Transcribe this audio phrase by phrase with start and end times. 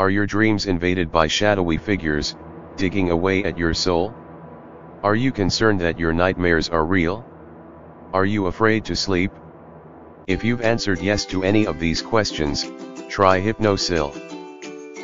[0.00, 2.34] Are your dreams invaded by shadowy figures,
[2.76, 4.14] digging away at your soul?
[5.02, 7.22] Are you concerned that your nightmares are real?
[8.14, 9.30] Are you afraid to sleep?
[10.26, 12.66] If you've answered yes to any of these questions,
[13.10, 14.14] try Hypnosil.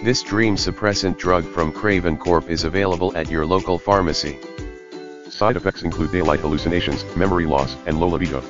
[0.03, 4.39] This dream suppressant drug from Craven Corp is available at your local pharmacy.
[5.29, 8.41] Side effects include daylight hallucinations, memory loss, and low libido.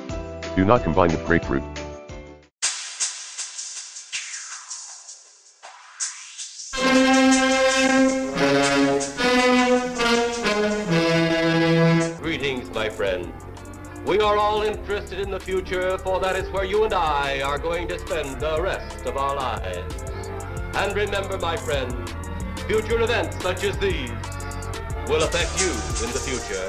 [0.55, 1.63] Do not combine with grapefruit.
[14.27, 17.87] Are all interested in the future, for that is where you and I are going
[17.87, 20.03] to spend the rest of our lives.
[20.75, 21.93] And remember, my friend,
[22.67, 24.11] future events such as these
[25.07, 25.71] will affect you
[26.03, 26.67] in the future.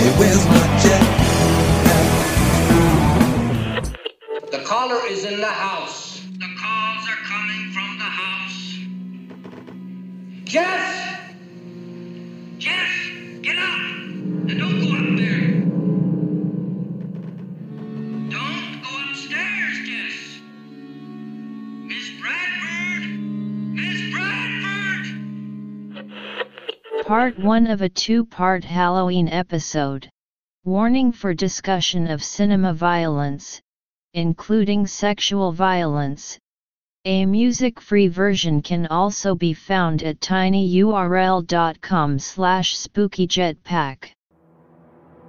[0.00, 1.04] Hey, where's my jet?
[4.50, 6.22] The caller is in the house.
[6.22, 8.78] The calls are coming from the house.
[10.44, 10.93] Jess!
[27.14, 30.10] Part 1 of a two part Halloween episode.
[30.64, 33.60] Warning for discussion of cinema violence,
[34.14, 36.36] including sexual violence.
[37.04, 44.10] A music free version can also be found at tinyurl.com slash spookyjetpack.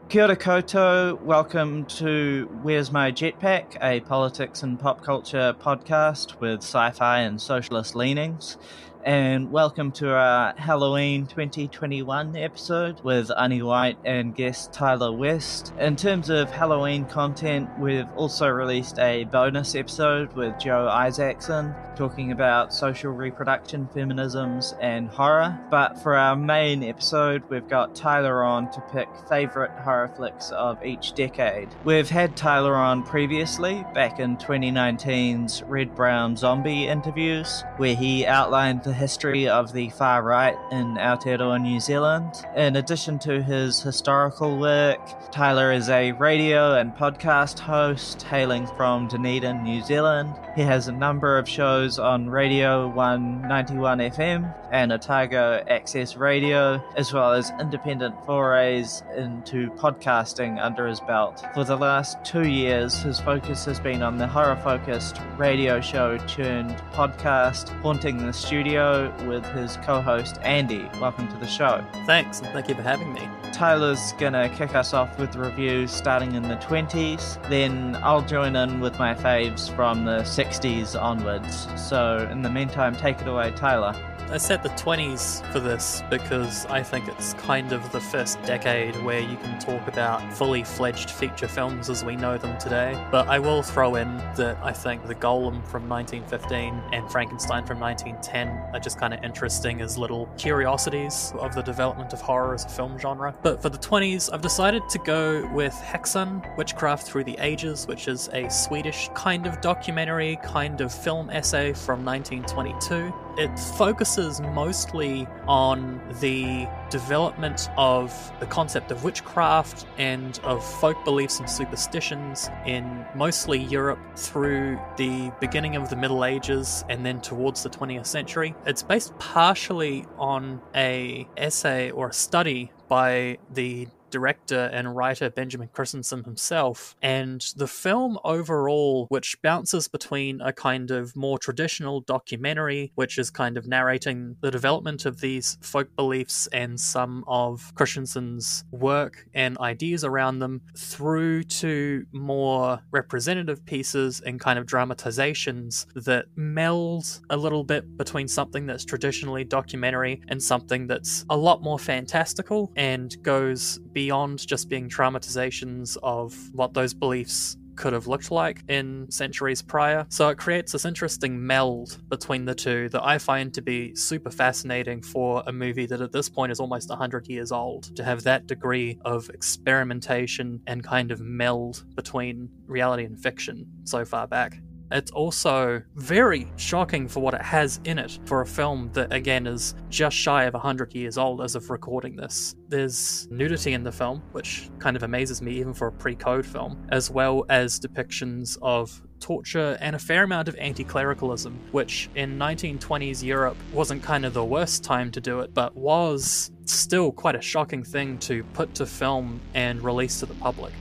[0.10, 6.62] Kia ora koutou, welcome to Where's My Jetpack, a politics and pop culture podcast with
[6.62, 8.58] sci fi and socialist leanings.
[9.06, 15.72] And welcome to our Halloween 2021 episode with Annie White and guest Tyler West.
[15.80, 22.32] In terms of Halloween content, we've also released a bonus episode with Joe Isaacson talking
[22.32, 25.58] about social reproduction, feminisms, and horror.
[25.70, 30.84] But for our main episode, we've got Tyler on to pick favourite horror flicks of
[30.84, 31.70] each decade.
[31.84, 38.84] We've had Tyler on previously, back in 2019's Red Brown Zombie interviews, where he outlined
[38.84, 42.34] the history of the far right in Aotearoa, New Zealand.
[42.56, 45.00] In addition to his historical work,
[45.32, 50.34] Tyler is a radio and podcast host hailing from Dunedin, New Zealand.
[50.56, 57.12] He has a number of shows on Radio 191 FM and Otago Access Radio, as
[57.14, 61.44] well as independent forays into podcasting under his belt.
[61.54, 66.18] For the last two years, his focus has been on the horror focused radio show
[66.28, 68.85] turned podcast, Haunting the Studio,
[69.26, 70.90] with his co host Andy.
[71.02, 71.84] Welcome to the show.
[72.06, 73.28] Thanks, and thank you for having me.
[73.52, 78.80] Tyler's gonna kick us off with reviews starting in the 20s, then I'll join in
[78.80, 81.68] with my faves from the 60s onwards.
[81.76, 83.96] So, in the meantime, take it away, Tyler.
[84.32, 88.96] I set the 20s for this because I think it's kind of the first decade
[89.04, 93.00] where you can talk about fully fledged feature films as we know them today.
[93.12, 97.80] But I will throw in that I think The Golem from 1915 and Frankenstein from
[97.80, 102.66] 1910 are just kind of interesting as little curiosities of the development of horror as
[102.66, 103.34] a film genre.
[103.42, 108.08] But for the 20s, I've decided to go with Häxan Witchcraft Through the Ages, which
[108.08, 113.14] is a Swedish kind of documentary, kind of film essay from 1922.
[113.38, 121.40] It focuses mostly on the development of the concept of witchcraft and of folk beliefs
[121.40, 127.62] and superstitions in mostly Europe through the beginning of the Middle Ages and then towards
[127.64, 128.56] the 20th century.
[128.66, 135.68] It's based partially on a essay or a study by the director and writer Benjamin
[135.74, 136.96] Christensen himself.
[137.02, 143.30] And the film overall, which bounces between a kind of more traditional documentary, which is
[143.30, 149.58] kind of narrating the development of these folk beliefs and some of Christensen's work and
[149.58, 157.36] ideas around them, through to more representative pieces and kind of dramatizations that meld a
[157.36, 163.22] little bit between something that's traditionally documentary and something that's a lot more fantastical and
[163.24, 164.05] goes beyond
[164.46, 170.06] just being traumatizations of what those beliefs could have looked like in centuries prior.
[170.10, 174.30] So it creates this interesting meld between the two that I find to be super
[174.30, 177.96] fascinating for a movie that at this point is almost 100 years old.
[177.96, 184.06] To have that degree of experimentation and kind of meld between reality and fiction so
[184.06, 184.58] far back.
[184.96, 189.46] It's also very shocking for what it has in it for a film that, again,
[189.46, 192.56] is just shy of 100 years old as of recording this.
[192.70, 196.46] There's nudity in the film, which kind of amazes me even for a pre code
[196.46, 202.10] film, as well as depictions of torture and a fair amount of anti clericalism, which
[202.16, 207.12] in 1920s Europe wasn't kind of the worst time to do it, but was still
[207.12, 210.72] quite a shocking thing to put to film and release to the public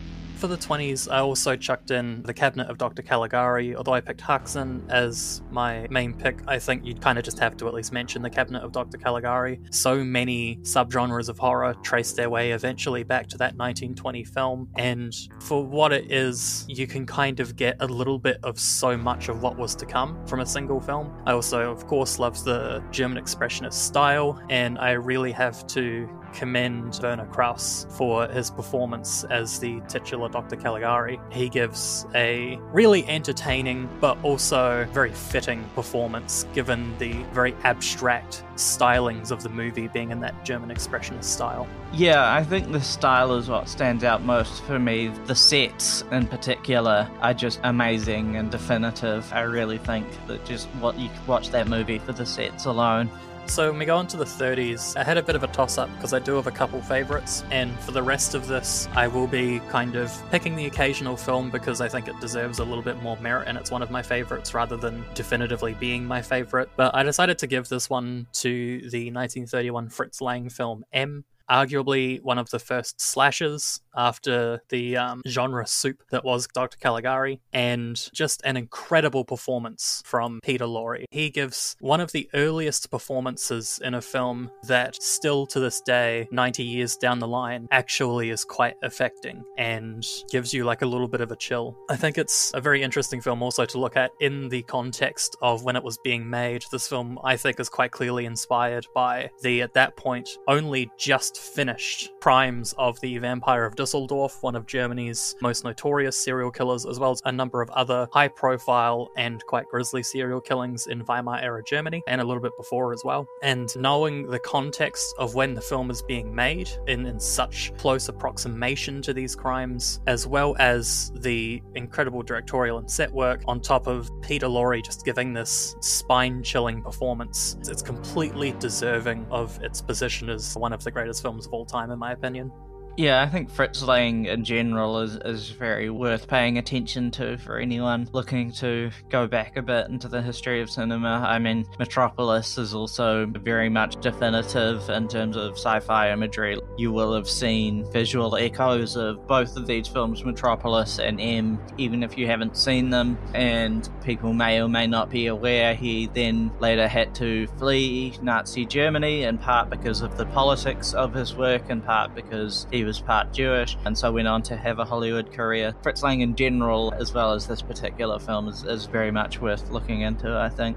[0.45, 3.01] for the 20s, I also chucked in The Cabinet of Dr.
[3.01, 6.41] Caligari, although I picked Häxan as my main pick.
[6.47, 8.99] I think you'd kind of just have to at least mention The Cabinet of Dr.
[8.99, 9.59] Caligari.
[9.71, 15.15] So many subgenres of horror trace their way eventually back to that 1920 film, and
[15.41, 19.31] for what it is, you can kind of get a little bit of so much
[19.31, 21.11] of what was to come from a single film.
[21.25, 26.99] I also, of course, love the German Expressionist style, and I really have to commend
[27.03, 30.57] Werner Krauss for his performance as the titular Dr.
[30.57, 31.19] Caligari.
[31.31, 39.31] He gives a really entertaining but also very fitting performance given the very abstract stylings
[39.31, 41.67] of the movie being in that German expressionist style.
[41.93, 45.09] Yeah, I think the style is what stands out most for me.
[45.27, 49.31] The sets in particular are just amazing and definitive.
[49.33, 53.11] I really think that just what you could watch that movie for the sets alone.
[53.47, 55.89] So when we go into the 30s, I had a bit of a toss up
[55.95, 59.27] because I do have a couple favourites, and for the rest of this, I will
[59.27, 63.01] be kind of picking the occasional film because I think it deserves a little bit
[63.03, 66.69] more merit and it's one of my favourites rather than definitively being my favourite.
[66.75, 72.21] But I decided to give this one to the 1931 Fritz Lang film M arguably
[72.23, 76.77] one of the first slashes after the um, genre soup that was Dr.
[76.79, 81.05] Caligari, and just an incredible performance from Peter Lorre.
[81.11, 86.29] He gives one of the earliest performances in a film that still to this day,
[86.31, 91.09] 90 years down the line, actually is quite affecting and gives you like a little
[91.09, 91.77] bit of a chill.
[91.89, 95.65] I think it's a very interesting film also to look at in the context of
[95.65, 96.65] when it was being made.
[96.71, 101.34] This film, I think, is quite clearly inspired by the, at that point, only just
[101.37, 106.99] finished primes of the Vampire of Dusseldorf, one of Germany's most notorious serial killers, as
[106.99, 111.41] well as a number of other high profile and quite grisly serial killings in Weimar
[111.41, 113.27] era Germany and a little bit before as well.
[113.43, 118.09] And knowing the context of when the film is being made in, in such close
[118.09, 123.87] approximation to these crimes, as well as the incredible directorial and set work, on top
[123.87, 130.29] of Peter Lorre just giving this spine chilling performance, it's completely deserving of its position
[130.31, 132.53] as one of the greatest films of all time, in my opinion.
[132.97, 137.59] Yeah, I think Fritz Lang in general is, is very worth paying attention to for
[137.59, 141.25] anyone looking to go back a bit into the history of cinema.
[141.27, 146.57] I mean, Metropolis is also very much definitive in terms of sci fi imagery.
[146.79, 152.05] You will have seen visual echoes of both of these films, Metropolis and M, even
[152.05, 153.19] if you haven't seen them.
[153.35, 158.65] And people may or may not be aware he then later had to flee Nazi
[158.65, 163.01] Germany, in part because of the politics of his work, in part because he was
[163.01, 165.75] part Jewish, and so went on to have a Hollywood career.
[165.83, 169.71] Fritz Lang in general, as well as this particular film, is, is very much worth
[169.71, 170.77] looking into, I think.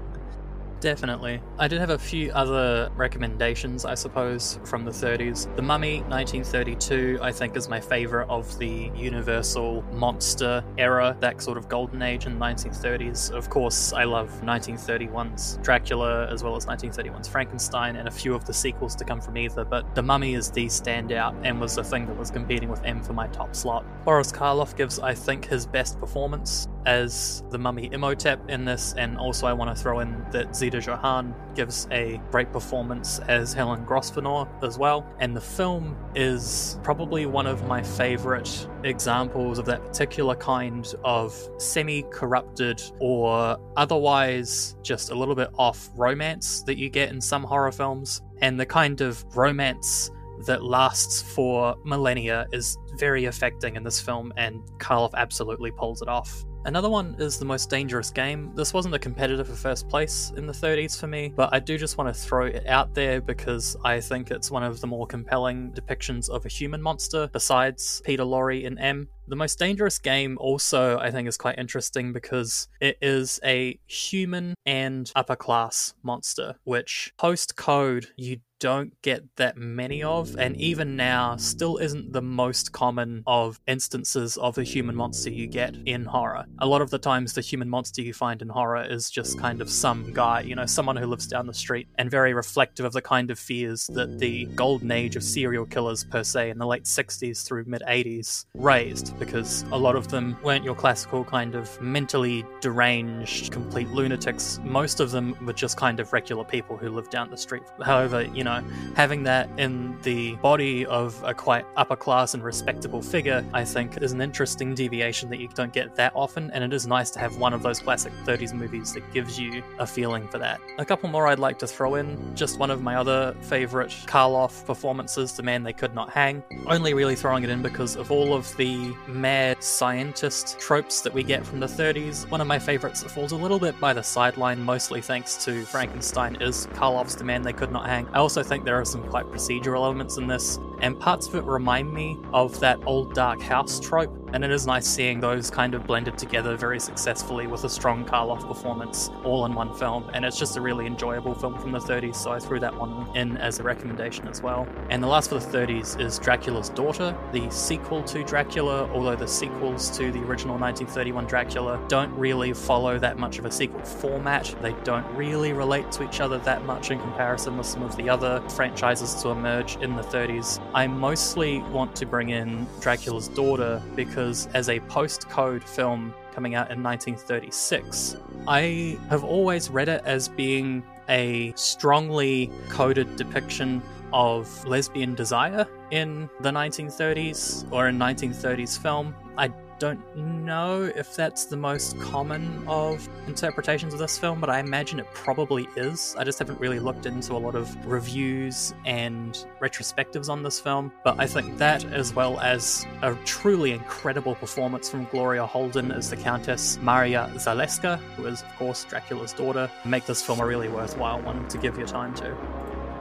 [0.80, 1.42] Definitely.
[1.58, 5.54] I did have a few other recommendations, I suppose, from the 30s.
[5.56, 11.58] The Mummy, 1932, I think is my favourite of the Universal monster era, that sort
[11.58, 13.32] of golden age in the 1930s.
[13.32, 18.44] Of course, I love 1931's Dracula as well as 1931's Frankenstein and a few of
[18.44, 21.84] the sequels to come from either, but The Mummy is the standout and was the
[21.84, 23.84] thing that was competing with M for my top slot.
[24.04, 29.18] Boris Karloff gives, I think, his best performance as the Mummy Imhotep in this, and
[29.18, 33.86] also I want to throw in that Zita Johann gives a great performance as Helen
[33.86, 35.06] Grosvenor as well.
[35.18, 41.34] And the film is probably one of my favorite examples of that particular kind of
[41.56, 47.44] semi corrupted or otherwise just a little bit off romance that you get in some
[47.44, 48.20] horror films.
[48.42, 50.10] And the kind of romance
[50.44, 56.08] that lasts for millennia is very affecting in this film, and Karloff absolutely pulls it
[56.08, 56.44] off.
[56.64, 58.52] Another one is The Most Dangerous Game.
[58.54, 61.78] This wasn't a competitor for first place in the 30s for me, but I do
[61.78, 65.06] just want to throw it out there because I think it's one of the more
[65.06, 69.08] compelling depictions of a human monster besides Peter Lorre in M.
[69.28, 74.54] The Most Dangerous Game also, I think, is quite interesting because it is a human
[74.66, 80.96] and upper class monster, which post code you don't get that many of, and even
[80.96, 86.04] now still isn't the most common of instances of a human monster you get in
[86.04, 86.44] horror.
[86.58, 89.60] A lot of the times, the human monster you find in horror is just kind
[89.60, 92.92] of some guy, you know, someone who lives down the street, and very reflective of
[92.92, 96.66] the kind of fears that the golden age of serial killers, per se, in the
[96.66, 101.54] late 60s through mid 80s raised, because a lot of them weren't your classical kind
[101.54, 104.60] of mentally deranged, complete lunatics.
[104.64, 107.62] Most of them were just kind of regular people who lived down the street.
[107.82, 108.47] However, you know,
[108.94, 114.02] having that in the body of a quite upper class and respectable figure, I think,
[114.02, 117.18] is an interesting deviation that you don't get that often, and it is nice to
[117.18, 120.60] have one of those classic 30s movies that gives you a feeling for that.
[120.78, 122.34] A couple more I'd like to throw in.
[122.34, 126.42] Just one of my other favorite Karloff performances, The Man They Could Not Hang.
[126.66, 131.22] Only really throwing it in because of all of the mad scientist tropes that we
[131.22, 132.28] get from the 30s.
[132.30, 135.64] One of my favorites that falls a little bit by the sideline, mostly thanks to
[135.64, 138.08] Frankenstein, is Karloff's The Man They Could Not Hang.
[138.12, 141.44] I also think there are some quite procedural elements in this, and parts of it
[141.44, 145.74] remind me of that old dark house trope and it is nice seeing those kind
[145.74, 150.10] of blended together very successfully with a strong Karloff performance all in one film.
[150.12, 153.08] And it's just a really enjoyable film from the 30s, so I threw that one
[153.16, 154.66] in as a recommendation as well.
[154.90, 159.28] And the last for the 30s is Dracula's Daughter, the sequel to Dracula, although the
[159.28, 164.54] sequels to the original 1931 Dracula don't really follow that much of a sequel format.
[164.60, 168.08] They don't really relate to each other that much in comparison with some of the
[168.08, 170.60] other franchises to emerge in the 30s.
[170.74, 176.56] I mostly want to bring in Dracula's Daughter because because as a postcode film coming
[176.56, 178.16] out in 1936,
[178.48, 183.80] I have always read it as being a strongly coded depiction
[184.12, 189.14] of lesbian desire in the 1930s or in 1930s film.
[189.36, 194.60] I don't know if that's the most common of interpretations of this film, but I
[194.60, 196.14] imagine it probably is.
[196.18, 200.92] I just haven't really looked into a lot of reviews and retrospectives on this film,
[201.04, 206.10] but I think that, as well as a truly incredible performance from Gloria Holden as
[206.10, 210.68] the Countess Maria Zaleska, who is, of course, Dracula's daughter, make this film a really
[210.68, 212.36] worthwhile one to give your time to.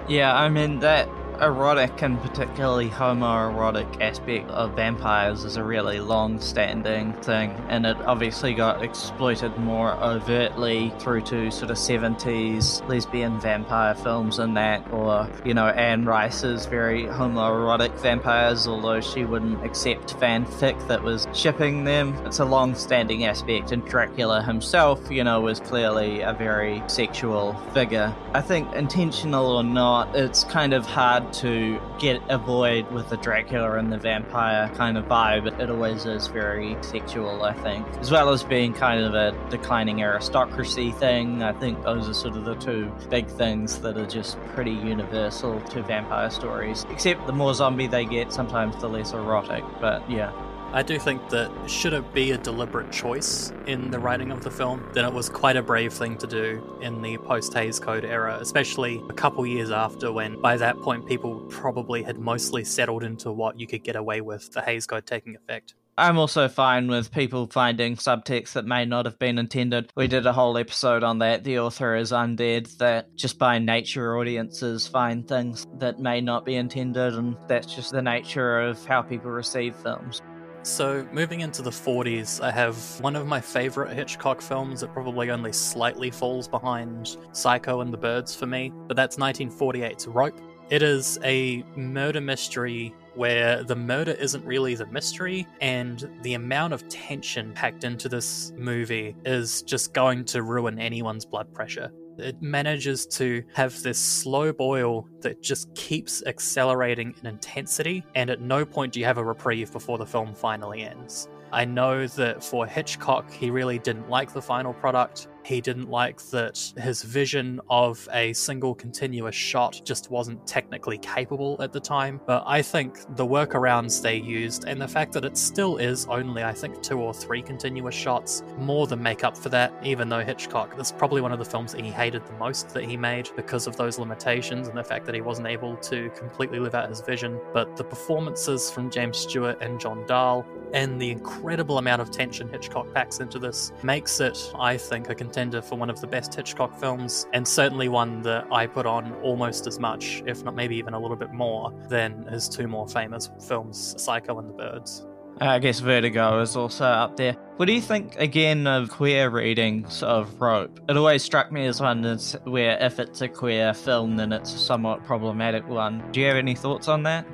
[0.08, 1.10] Yeah, I mean, that
[1.42, 7.98] erotic and particularly homoerotic aspect of vampires is a really long standing thing, and it
[8.02, 14.86] obviously got exploited more overtly through to sort of 70s lesbian vampire films and that,
[14.92, 21.28] or, you know, Anne Rice's very homoerotic vampires, although she wouldn't accept fanfic that was
[21.34, 22.14] shipping them.
[22.26, 27.54] It's a long standing aspect, and Dracula himself, you know, was clearly a very sexual
[27.74, 28.16] figure.
[28.34, 33.18] I think, intentional or not, it's kind of hard to get a void with the
[33.18, 35.60] Dracula and the vampire kind of vibe.
[35.60, 40.02] It always is very sexual, I think, as well as being kind of a declining
[40.02, 41.44] aristocracy thing.
[41.44, 45.60] I think those are sort of the two big things that are just pretty universal
[45.62, 46.86] to vampire stories.
[46.90, 49.64] Except the more zombie they get, sometimes the less erotic.
[49.80, 50.32] But yeah.
[50.74, 54.52] I do think that should it be a deliberate choice in the writing of the
[54.52, 58.04] film, then it was quite a brave thing to do in the post Hays Code
[58.04, 63.04] era, especially a couple years after when by that point people probably had mostly settled
[63.04, 65.74] into what you could get away with the Hays Code taking effect.
[65.98, 69.92] I'm also fine with people finding subtext that may not have been intended.
[69.96, 71.44] We did a whole episode on that.
[71.44, 76.56] The author is undead, that just by nature audiences find things that may not be
[76.56, 80.22] intended, and that's just the nature of how people receive films.
[80.68, 85.32] So, moving into the 40s, I have one of my favorite Hitchcock films that probably
[85.32, 90.38] only slightly falls behind Psycho and the Birds for me, but that's 1948's Rope.
[90.70, 96.74] It is a murder mystery where the murder isn't really the mystery, and the amount
[96.74, 101.92] of tension packed into this movie is just going to ruin anyone's blood pressure.
[102.18, 108.42] It manages to have this slow boil that just keeps accelerating in intensity, and at
[108.42, 111.30] no point do you have a reprieve before the film finally ends.
[111.52, 115.28] I know that for Hitchcock, he really didn't like the final product.
[115.48, 121.56] He didn't like that his vision of a single continuous shot just wasn't technically capable
[121.62, 122.20] at the time.
[122.26, 126.44] But I think the workarounds they used and the fact that it still is only,
[126.44, 130.20] I think, two or three continuous shots more than make up for that, even though
[130.20, 133.30] Hitchcock, that's probably one of the films that he hated the most that he made
[133.38, 136.90] because of those limitations and the fact that he wasn't able to completely live out
[136.90, 137.40] his vision.
[137.54, 142.50] But the performances from James Stewart and John Dall and the incredible amount of tension
[142.50, 146.34] Hitchcock packs into this makes it, I think, a contender for one of the best
[146.34, 150.76] Hitchcock films, and certainly one that I put on almost as much, if not maybe
[150.78, 155.06] even a little bit more, than his two more famous films, Psycho and the Birds.
[155.40, 157.34] Uh, I guess Vertigo is also up there.
[157.58, 160.80] What do you think again of queer readings of Rope?
[160.90, 164.56] It always struck me as one that's where if it's a queer film, then it's
[164.56, 166.04] a somewhat problematic one.
[166.12, 167.28] Do you have any thoughts on that?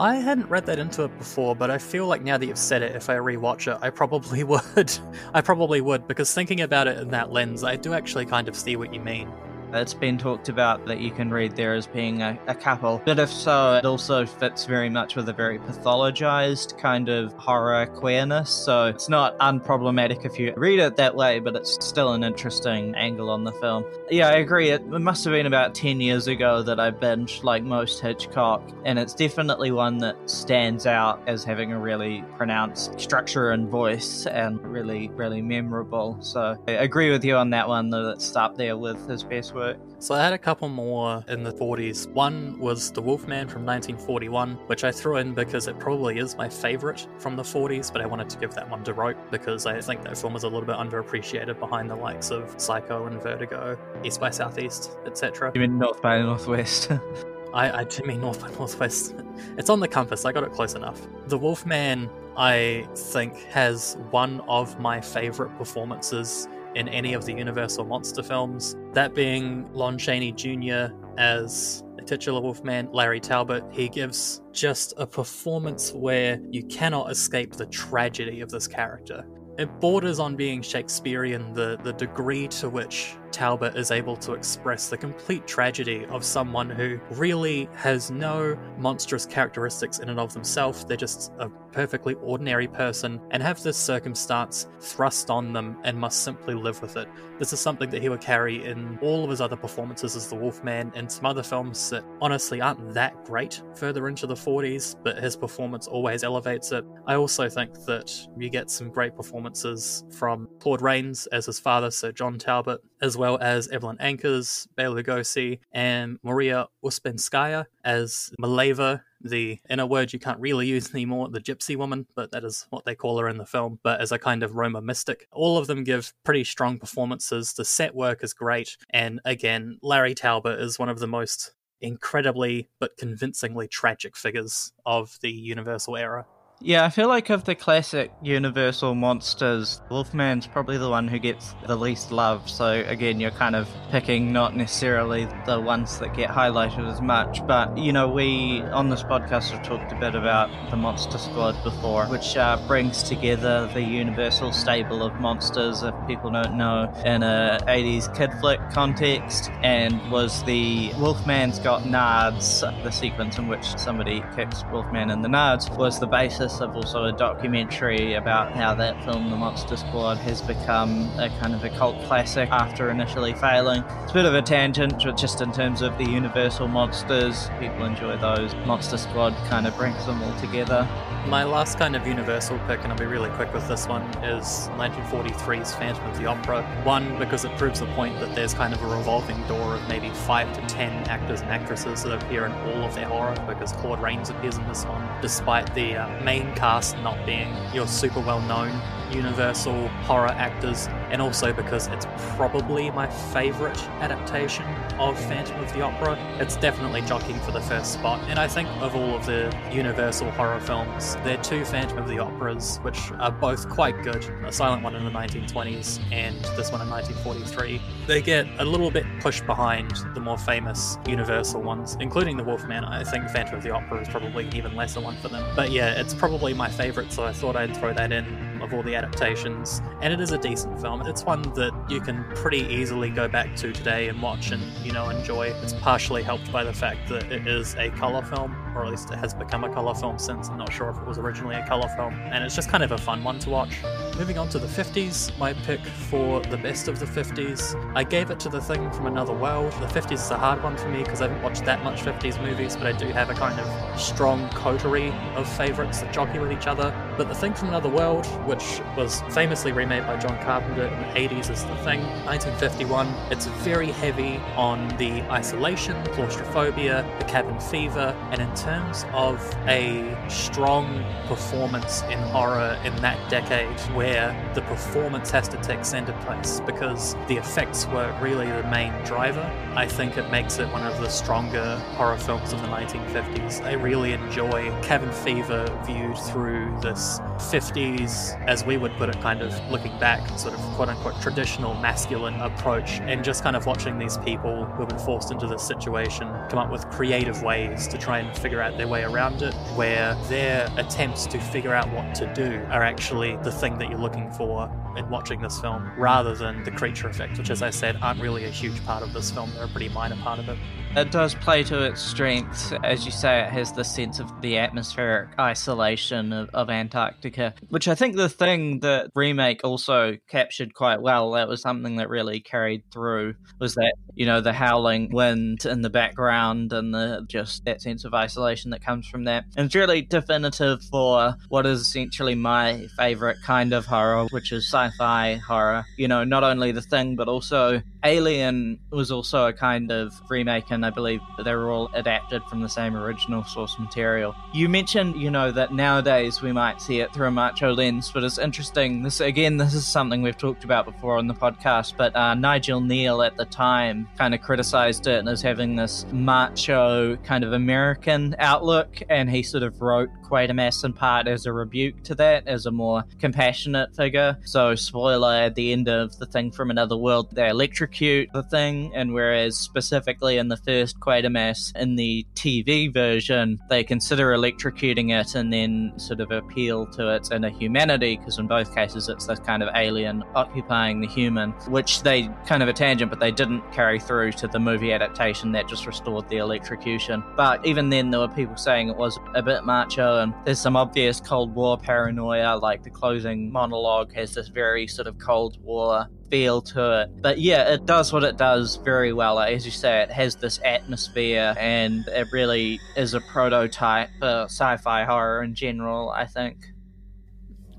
[0.00, 2.80] I hadn't read that into it before, but I feel like now that you've said
[2.80, 4.98] it, if I rewatch it, I probably would.
[5.34, 8.56] I probably would, because thinking about it in that lens, I do actually kind of
[8.56, 9.30] see what you mean.
[9.72, 13.18] It's been talked about that you can read there as being a, a, couple, but
[13.18, 18.50] if so, it also fits very much with a very pathologized kind of horror queerness.
[18.50, 22.94] So it's not unproblematic if you read it that way, but it's still an interesting
[22.96, 23.84] angle on the film.
[24.10, 24.70] Yeah, I agree.
[24.70, 28.98] It, must have been about 10 years ago that I binged like most Hitchcock, and
[28.98, 34.60] it's definitely one that stands out as having a really pronounced structure and voice and
[34.66, 36.18] really, really memorable.
[36.20, 39.54] So I agree with you on that one that it's up there with his best
[39.54, 39.76] work work.
[39.98, 42.10] So I had a couple more in the 40s.
[42.12, 46.48] One was The Wolfman from 1941, which I threw in because it probably is my
[46.48, 49.80] favourite from the 40s, but I wanted to give that one to Rope because I
[49.80, 53.78] think that film was a little bit underappreciated behind the likes of Psycho and Vertigo,
[54.02, 55.52] East by Southeast, etc.
[55.54, 56.90] You mean North by Northwest?
[57.54, 59.14] I, I do mean North by Northwest.
[59.58, 61.00] It's on the compass, I got it close enough.
[61.26, 67.84] The Wolfman, I think, has one of my favourite performances in any of the Universal
[67.84, 68.76] monster films.
[68.92, 70.94] That being Lon Chaney Jr.
[71.18, 73.64] as the titular Wolfman, Larry Talbot.
[73.70, 79.24] He gives just a performance where you cannot escape the tragedy of this character.
[79.58, 84.88] It borders on being Shakespearean, the, the degree to which Talbot is able to express
[84.88, 90.84] the complete tragedy of someone who really has no monstrous characteristics in and of themselves.
[90.84, 96.22] They're just a perfectly ordinary person and have this circumstance thrust on them and must
[96.22, 97.08] simply live with it.
[97.38, 100.34] This is something that he would carry in all of his other performances as the
[100.34, 105.22] Wolfman and some other films that honestly aren't that great further into the 40s, but
[105.22, 106.84] his performance always elevates it.
[107.06, 111.90] I also think that you get some great performances from Claude Rains as his father,
[111.90, 119.02] Sir John Talbot, as well as Evelyn Ankers, Bela Lugosi, and Maria Uspenskaya as Maleva,
[119.22, 122.66] the in a word you can't really use anymore, the gypsy woman, but that is
[122.70, 125.26] what they call her in the film, but as a kind of Roma mystic.
[125.32, 127.52] All of them give pretty strong performances.
[127.52, 132.68] The set work is great, and again, Larry Talbot is one of the most incredibly
[132.78, 136.26] but convincingly tragic figures of the Universal era.
[136.62, 141.54] Yeah, I feel like of the classic Universal monsters, Wolfman's probably the one who gets
[141.66, 142.50] the least love.
[142.50, 147.46] So again, you're kind of picking not necessarily the ones that get highlighted as much.
[147.46, 151.56] But you know, we on this podcast have talked a bit about the Monster Squad
[151.64, 157.22] before, which uh, brings together the Universal stable of monsters, if people don't know, in
[157.22, 163.64] a 80s kid flick context, and was the Wolfman's Got Nards, the sequence in which
[163.78, 168.74] somebody kicks Wolfman in the nards, was the basis of also a documentary about how
[168.74, 173.34] that film, The Monster Squad, has become a kind of a cult classic after initially
[173.34, 173.84] failing.
[174.02, 177.84] It's a bit of a tangent, but just in terms of the Universal monsters, people
[177.84, 178.54] enjoy those.
[178.66, 180.88] Monster Squad kind of brings them all together.
[181.26, 184.68] My last kind of Universal pick, and I'll be really quick with this one, is
[184.78, 186.62] 1943's Phantom of the Opera.
[186.82, 190.08] One, because it proves the point that there's kind of a revolving door of maybe
[190.10, 194.00] five to ten actors and actresses that appear in all of their horror, because Claude
[194.00, 198.40] Rains appears in this one, despite the uh, main cast not being your super well
[198.42, 198.70] known
[199.12, 204.64] Universal horror actors, and also because it's probably my favourite adaptation
[204.98, 206.18] of Phantom of the Opera.
[206.38, 210.30] It's definitely jockeying for the first spot, and I think of all of the Universal
[210.32, 214.52] horror films, there are two Phantom of the Operas, which are both quite good a
[214.52, 217.80] silent one in the 1920s and this one in 1943.
[218.06, 222.84] They get a little bit pushed behind the more famous Universal ones, including The Wolfman.
[222.84, 225.44] I think Phantom of the Opera is probably even lesser one for them.
[225.54, 228.24] But yeah, it's probably my favourite, so I thought I'd throw that in
[228.62, 231.02] of all the adaptations, and it is a decent film.
[231.06, 234.92] It's one that you can pretty easily go back to today and watch and, you
[234.92, 235.48] know, enjoy.
[235.62, 239.10] It's partially helped by the fact that it is a colour film, or at least
[239.10, 240.48] it has become a colour film since.
[240.48, 242.92] I'm not sure if it was originally a colour film, and it's just kind of
[242.92, 243.76] a fun one to watch.
[244.16, 248.30] Moving on to the 50s, my pick for the best of the 50s, I gave
[248.30, 249.72] it to The Thing from Another World.
[249.72, 252.42] The 50s is a hard one for me because I haven't watched that much 50s
[252.42, 256.52] movies, but I do have a kind of strong coterie of favourites that jockey with
[256.52, 256.94] each other.
[257.16, 261.06] But The Thing from Another World, which was famously remade by John Carpenter in the
[261.28, 263.06] 80s is The Thing, 1951.
[263.30, 270.18] It's very heavy on the isolation, claustrophobia, the cabin fever, and in terms of a
[270.28, 276.58] strong performance in horror in that decade where the performance has to take center place
[276.66, 281.00] because the effects were really the main driver, I think it makes it one of
[281.00, 283.64] the stronger horror films of the 1950s.
[283.64, 289.42] I really enjoy Cabin Fever viewed through this 50s, as we would put it, kind
[289.42, 293.98] of looking back, sort of quote unquote traditional masculine approach, and just kind of watching
[293.98, 297.98] these people who have been forced into this situation come up with creative ways to
[297.98, 302.14] try and figure out their way around it, where their attempts to figure out what
[302.14, 306.34] to do are actually the thing that you're looking for in watching this film, rather
[306.34, 309.30] than the creature effects, which, as I said, aren't really a huge part of this
[309.30, 309.50] film.
[309.54, 310.58] They're a pretty minor part of it.
[310.96, 312.72] It does play to its strengths.
[312.82, 317.86] As you say, it has the sense of the atmospheric isolation of, of Antarctica, which
[317.86, 321.30] I think the thing that remake also captured quite well.
[321.30, 325.82] That was something that really carried through was that, you know, the howling wind in
[325.82, 329.44] the background and the just that sense of isolation that comes from that.
[329.56, 334.68] And it's really definitive for what is essentially my favorite kind of horror, which is
[334.80, 335.84] sci-fi horror.
[335.96, 340.70] You know, not only the thing, but also Alien was also a kind of remake,
[340.70, 344.34] and I believe they were all adapted from the same original source material.
[344.54, 348.24] You mentioned, you know, that nowadays we might see it through a macho lens, but
[348.24, 349.02] it's interesting.
[349.02, 351.94] This again, this is something we've talked about before on the podcast.
[351.96, 357.16] But uh, Nigel Kneale at the time kind of criticized it as having this macho
[357.16, 362.02] kind of American outlook, and he sort of wrote Quatermass in part as a rebuke
[362.04, 364.38] to that, as a more compassionate figure.
[364.44, 368.92] So, spoiler at the end of the thing from another world, they electrocute the thing,
[368.94, 375.34] and whereas specifically in the first Quatermass, in the TV version, they consider electrocuting it
[375.34, 379.40] and then sort of appeal to its inner humanity, because in both cases it's this
[379.40, 383.62] kind of alien occupying the human, which they kind of a tangent, but they didn't
[383.72, 387.22] carry through to the movie adaptation that just restored the electrocution.
[387.36, 391.20] But even then, there were people saying it was a bit macho there's some obvious
[391.20, 396.62] Cold War paranoia, like the closing monologue has this very sort of Cold War feel
[396.62, 397.22] to it.
[397.22, 399.38] But yeah, it does what it does very well.
[399.40, 404.76] As you say, it has this atmosphere and it really is a prototype for sci
[404.78, 406.69] fi horror in general, I think.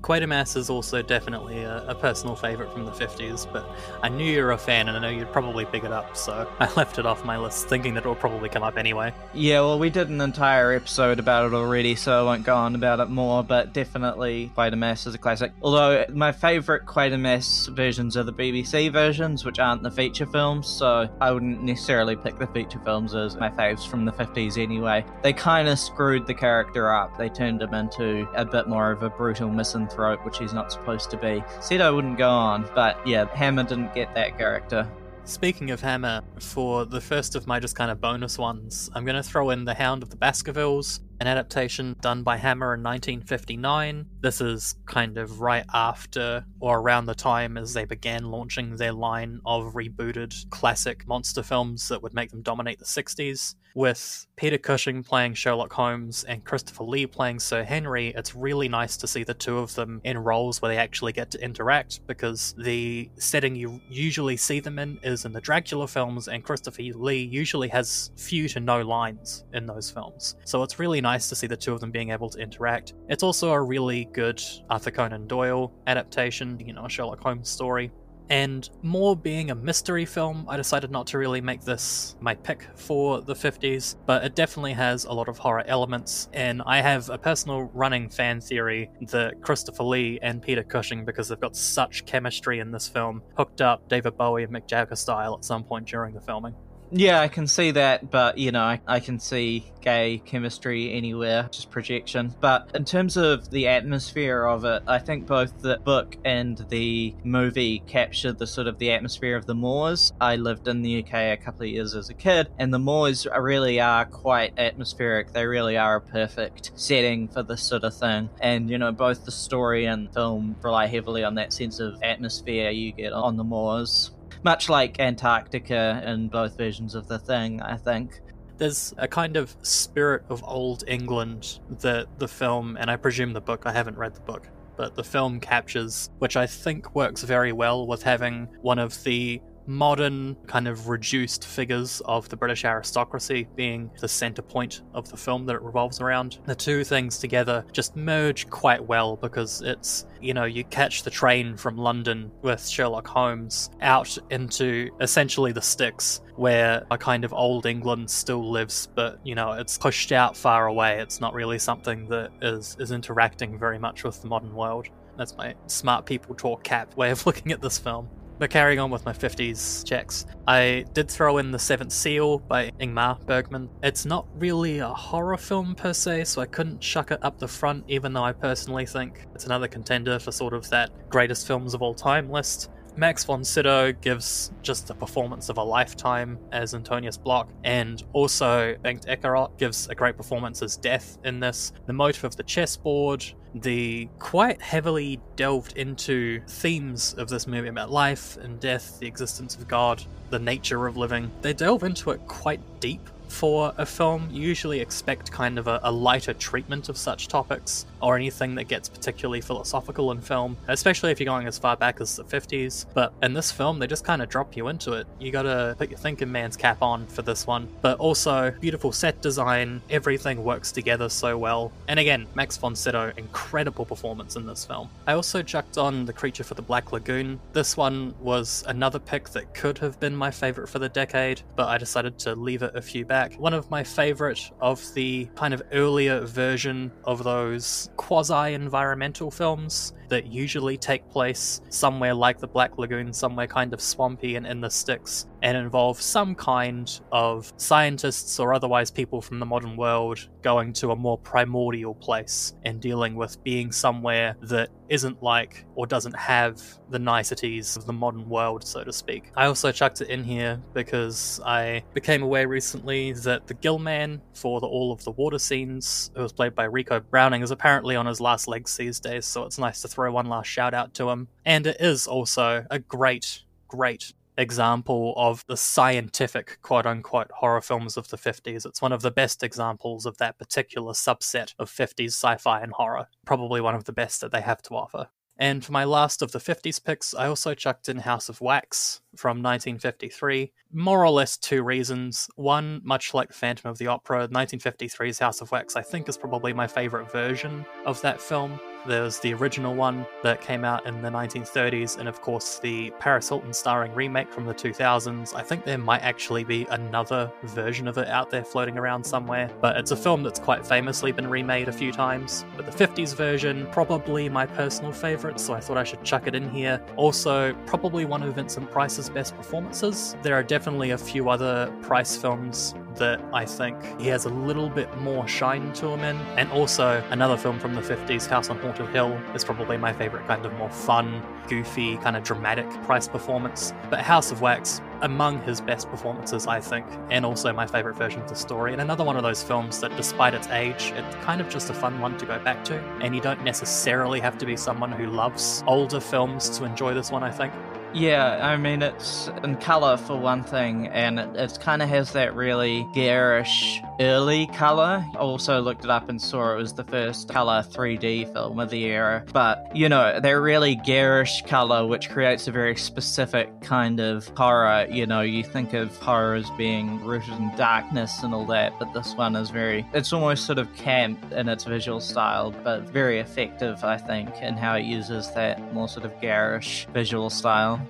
[0.02, 3.64] Quatermass is also definitely a, a, personal favourite from the 50s, but
[4.02, 6.50] I knew you were a fan and I know you'd probably pick it up, so
[6.58, 9.14] I left it off my list thinking that it will probably come up anyway.
[9.32, 12.74] Yeah, well, we did an entire episode about it already, so I won't go on
[12.74, 15.52] about it more, but definitely Quatermass is a classic.
[15.62, 21.08] Although my favourite Quatermass versions are the BBC versions, which aren't the feature films, so
[21.20, 25.04] I wouldn't necessarily pick the feature films as my faves from the 50s anyway.
[25.22, 29.04] They kind of screwed the character up, they turned him into a bit more of
[29.04, 31.42] a brutal misanthrope throat, which he's not supposed to be.
[31.80, 34.88] I wouldn't go on, but yeah, Hammer didn't get that character.
[35.24, 39.16] Speaking of Hammer, for the first of my just kind of bonus ones, I'm going
[39.16, 44.06] to throw in The Hound of the Baskervilles, an adaptation done by Hammer in 1959.
[44.22, 48.92] This is kind of right after or around the time as they began launching their
[48.92, 53.54] line of rebooted classic monster films that would make them dominate the 60s.
[53.74, 58.98] With Peter Cushing playing Sherlock Holmes and Christopher Lee playing Sir Henry, it's really nice
[58.98, 62.54] to see the two of them in roles where they actually get to interact because
[62.58, 67.22] the setting you usually see them in is in the Dracula films, and Christopher Lee
[67.22, 70.36] usually has few to no lines in those films.
[70.44, 72.94] So it's really nice to see the two of them being able to interact.
[73.08, 77.90] It's also a really good Arthur Conan Doyle adaptation, you know, a Sherlock Holmes story.
[78.30, 82.66] And more being a mystery film, I decided not to really make this my pick
[82.76, 86.30] for the 50s, but it definitely has a lot of horror elements.
[86.32, 91.28] And I have a personal running fan theory that Christopher Lee and Peter Cushing, because
[91.28, 95.34] they've got such chemistry in this film, hooked up David Bowie and Mick Jagger style
[95.34, 96.54] at some point during the filming.
[96.94, 101.48] Yeah, I can see that, but you know, I, I, can see gay chemistry anywhere,
[101.50, 102.34] just projection.
[102.38, 107.14] But in terms of the atmosphere of it, I think both the book and the
[107.24, 110.12] movie capture the sort of the atmosphere of the moors.
[110.20, 113.26] I lived in the UK a couple of years as a kid, and the moors
[113.38, 115.32] really are quite atmospheric.
[115.32, 118.28] They really are a perfect setting for this sort of thing.
[118.38, 122.68] And you know, both the story and film rely heavily on that sense of atmosphere
[122.68, 124.10] you get on the moors
[124.44, 128.20] much like Antarctica in both versions of the thing, I think.
[128.58, 133.40] There's a kind of spirit of old England that the film, and I presume the
[133.40, 137.52] book, I haven't read the book, but the film captures, which I think works very
[137.52, 139.40] well with having one of the
[139.72, 145.16] modern, kind of reduced figures of the British aristocracy being the center point of the
[145.16, 146.38] film that it revolves around.
[146.46, 151.10] The two things together just merge quite well because it's, you know, you catch the
[151.10, 157.32] train from London with Sherlock Holmes out into essentially the sticks where a kind of
[157.32, 161.00] old England still lives, but, you know, it's pushed out far away.
[161.00, 164.88] It's not really something that is, is interacting very much with the modern world.
[165.16, 168.08] That's my smart people talk cap way of looking at this film.
[168.42, 172.72] But carrying on with my 50s checks, I did throw in The Seventh Seal by
[172.80, 173.68] Ingmar Bergman.
[173.84, 177.46] It's not really a horror film per se, so I couldn't chuck it up the
[177.46, 181.72] front, even though I personally think it's another contender for sort of that greatest films
[181.72, 182.68] of all time list.
[182.96, 188.74] Max von Sydow gives just the performance of a lifetime as Antonius Block, and also
[188.82, 191.72] Bengt Ekerot gives a great performance as Death in this.
[191.86, 197.90] The motive of the chessboard, the quite heavily delved into themes of this movie about
[197.90, 201.30] life and death, the existence of God, the nature of living.
[201.42, 204.28] They delve into it quite deep for a film.
[204.30, 208.64] You usually expect kind of a, a, lighter treatment of such topics or anything that
[208.64, 212.86] gets particularly philosophical in film, especially if you're going as far back as the 50s.
[212.94, 215.06] But in this film, they just kind of drop you into it.
[215.18, 217.68] You gotta put your thinking man's cap on for this one.
[217.80, 221.72] But also, beautiful set design, everything works together so well.
[221.88, 224.88] And again, Max von Sydow, incredible performance in this film.
[225.06, 227.40] I also chucked on The Creature from the Black Lagoon.
[227.52, 231.68] This one was another pick that could have been my favorite for the decade, but
[231.68, 233.34] I decided to leave it a few back.
[233.34, 239.92] One of my favorite of the kind of earlier version of those quasi environmental films
[240.12, 244.60] that usually take place somewhere like the Black Lagoon, somewhere kind of swampy and in
[244.60, 250.28] the sticks, and involve some kind of scientists or otherwise people from the modern world
[250.42, 255.86] going to a more primordial place and dealing with being somewhere that isn't like or
[255.86, 259.30] doesn't have the niceties of the modern world, so to speak.
[259.34, 264.20] I also chucked it in here because I became aware recently that the Gill Man
[264.34, 267.96] for the, all of the water scenes, who was played by Ricou Browning, is apparently
[267.96, 270.74] on his last legs these days, so it's nice to throw throw one last shout
[270.74, 271.28] out to him.
[271.44, 277.96] And it is also a great, great example of the scientific quote unquote horror films
[277.96, 278.66] of the 50s.
[278.66, 282.72] It's one of the best examples of that particular subset of 50s sci fi and
[282.72, 283.06] horror.
[283.24, 285.08] Probably one of the best that they have to offer.
[285.38, 289.00] And for my last of the 50s picks, I also chucked in House of Wax
[289.16, 290.52] from 1953.
[290.72, 292.28] More or less two reasons.
[292.34, 296.52] One, much like Phantom of the Opera, 1953's House of Wax, I think, is probably
[296.52, 298.60] my favourite version of that film.
[298.84, 303.28] There's the original one that came out in the 1930s, and of course the Paris
[303.28, 305.34] Hilton starring remake from the 2000s.
[305.36, 309.48] I think there might actually be another version of it out there floating around somewhere,
[309.60, 312.44] but it's a film that's quite famously been remade a few times.
[312.56, 316.34] But the 50s version, probably my personal favourite, so I thought I should chuck it
[316.34, 316.82] in here.
[316.96, 320.16] Also, probably one of Vincent Price's best performances.
[320.22, 324.68] There are definitely a few other Price films that I think he has a little
[324.68, 326.16] bit more shine to him in.
[326.36, 330.44] And also, another film from the 50s, House on Hill, is probably my favourite kind
[330.44, 333.72] of more fun, goofy, kind of dramatic Price performance.
[333.90, 338.22] But House of Wax, among his best performances, I think, and also my favourite version
[338.22, 338.72] of the story.
[338.72, 341.74] And another one of those films that, despite its age, it's kind of just a
[341.74, 342.78] fun one to go back to.
[343.00, 347.10] And you don't necessarily have to be someone who loves older films to enjoy this
[347.10, 347.52] one, I think.
[347.94, 352.12] Yeah, I mean, it's in color for one thing, and it, it kind of has
[352.12, 355.04] that really garish early color.
[355.16, 358.84] Also looked it up and saw it was the first color 3D film of the
[358.84, 359.24] era.
[359.32, 364.86] But, you know, they're really garish color, which creates a very specific kind of horror.
[364.90, 368.92] You know, you think of horror as being rooted in darkness and all that, but
[368.92, 373.20] this one is very, it's almost sort of camp in its visual style, but very
[373.20, 377.80] effective, I think, in how it uses that more sort of garish visual style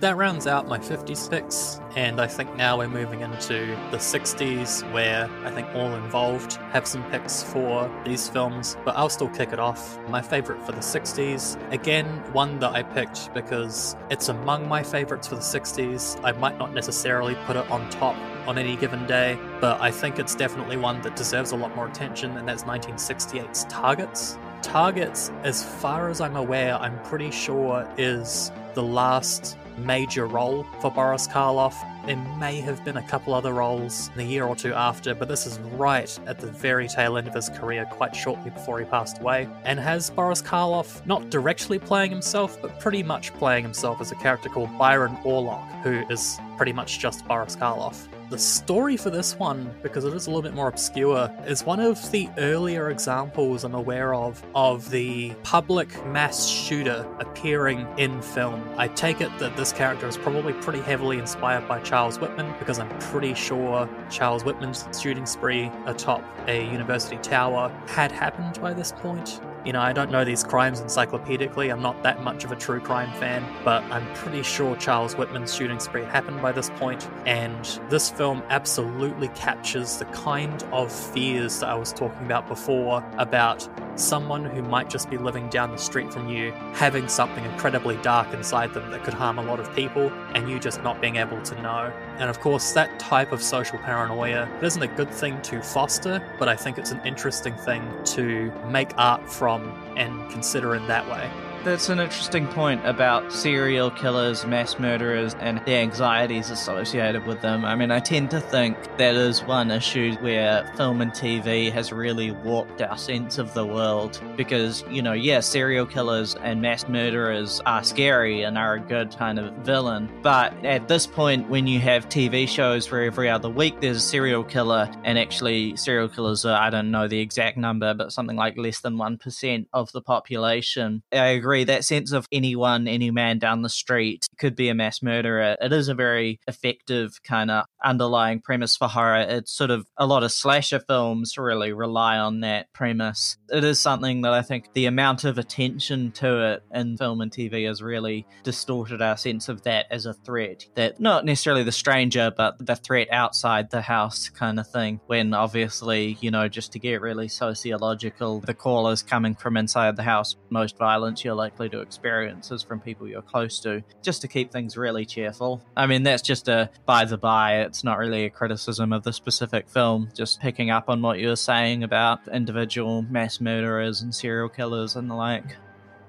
[0.00, 4.90] that rounds out my 50s picks, and I think now we're moving into the 60s,
[4.92, 9.52] where I think all involved have some picks for these films, but I'll still kick
[9.52, 9.98] it off.
[10.08, 15.28] My favourite for the 60s, again, one that I picked because it's among my favourites
[15.28, 16.18] for the 60s.
[16.24, 18.16] I might not necessarily put it on top
[18.48, 21.86] on any given day, but I think it's definitely one that deserves a lot more
[21.86, 24.38] attention, and that's 1968's Targets.
[24.62, 30.90] Targets, as far as I'm aware, I'm pretty sure is the last major role for
[30.90, 31.74] Boris Karloff.
[32.06, 35.28] There may have been a couple other roles in the year or two after, but
[35.28, 38.84] this is right at the very tail end of his career, quite shortly before he
[38.84, 44.00] passed away, and has Boris Karloff not directly playing himself, but pretty much playing himself
[44.00, 48.08] as a character called Byron Orlok, who is pretty much just Boris Karloff.
[48.30, 51.80] The story for this one, because it is a little bit more obscure, is one
[51.80, 58.64] of the earlier examples I'm aware of of the public mass shooter appearing in film.
[58.76, 62.78] I take it that this character is probably pretty heavily inspired by Charles Whitman, because
[62.78, 68.92] I'm pretty sure Charles Whitman's shooting spree atop a university tower had happened by this
[68.92, 71.70] point You know, I don't know these crimes encyclopedically.
[71.70, 75.54] I'm not that much of a true crime fan, but I'm pretty sure Charles Whitman's
[75.54, 77.08] shooting spree happened by this point.
[77.26, 83.04] and this film absolutely captures the kind of fears that I was talking about before
[83.18, 87.96] about someone who might just be living down the street from you having something incredibly
[87.98, 91.16] dark inside them that could harm a lot of people, and you just not being
[91.16, 91.92] able to know.
[92.18, 96.22] And of course, that type of social paranoia it isn't a good thing to foster,
[96.38, 97.82] but I think it's an interesting thing
[98.16, 99.49] to make art from
[99.96, 101.30] and consider in that way.
[101.62, 107.66] That's an interesting point about serial killers, mass murderers, and the anxieties associated with them.
[107.66, 111.92] I mean, I tend to think that is one issue where film and TV has
[111.92, 114.22] really warped our sense of the world.
[114.38, 119.14] Because, you know, yeah, serial killers and mass murderers are scary and are a good
[119.18, 120.10] kind of villain.
[120.22, 124.00] But at this point, when you have TV shows where every other week there's a
[124.00, 128.36] serial killer, and actually, serial killers are, I don't know the exact number, but something
[128.36, 133.10] like less than 1% of the population, I agree agree that sense of anyone, any
[133.10, 135.56] man down the street could be a mass murderer.
[135.60, 139.26] It is a very effective kind of underlying premise for horror.
[139.28, 143.36] It's sort of a lot of slasher films really rely on that premise.
[143.48, 147.32] It is something that I think the amount of attention to it in film and
[147.32, 150.66] TV has really distorted our sense of that as a threat.
[150.76, 155.00] That not necessarily the stranger, but the threat outside the house kind of thing.
[155.08, 159.96] When obviously, you know, just to get really sociological, the call is coming from inside
[159.96, 160.36] the house.
[160.48, 164.52] Most violence you're likely to experience is from people you're close to, just to keep
[164.52, 165.62] things really cheerful.
[165.74, 169.12] I mean, that's just a by the by, it's not really a criticism of the
[169.12, 174.14] specific film, just picking up on what you were saying about individual mass murderers and
[174.14, 175.56] serial killers and the like.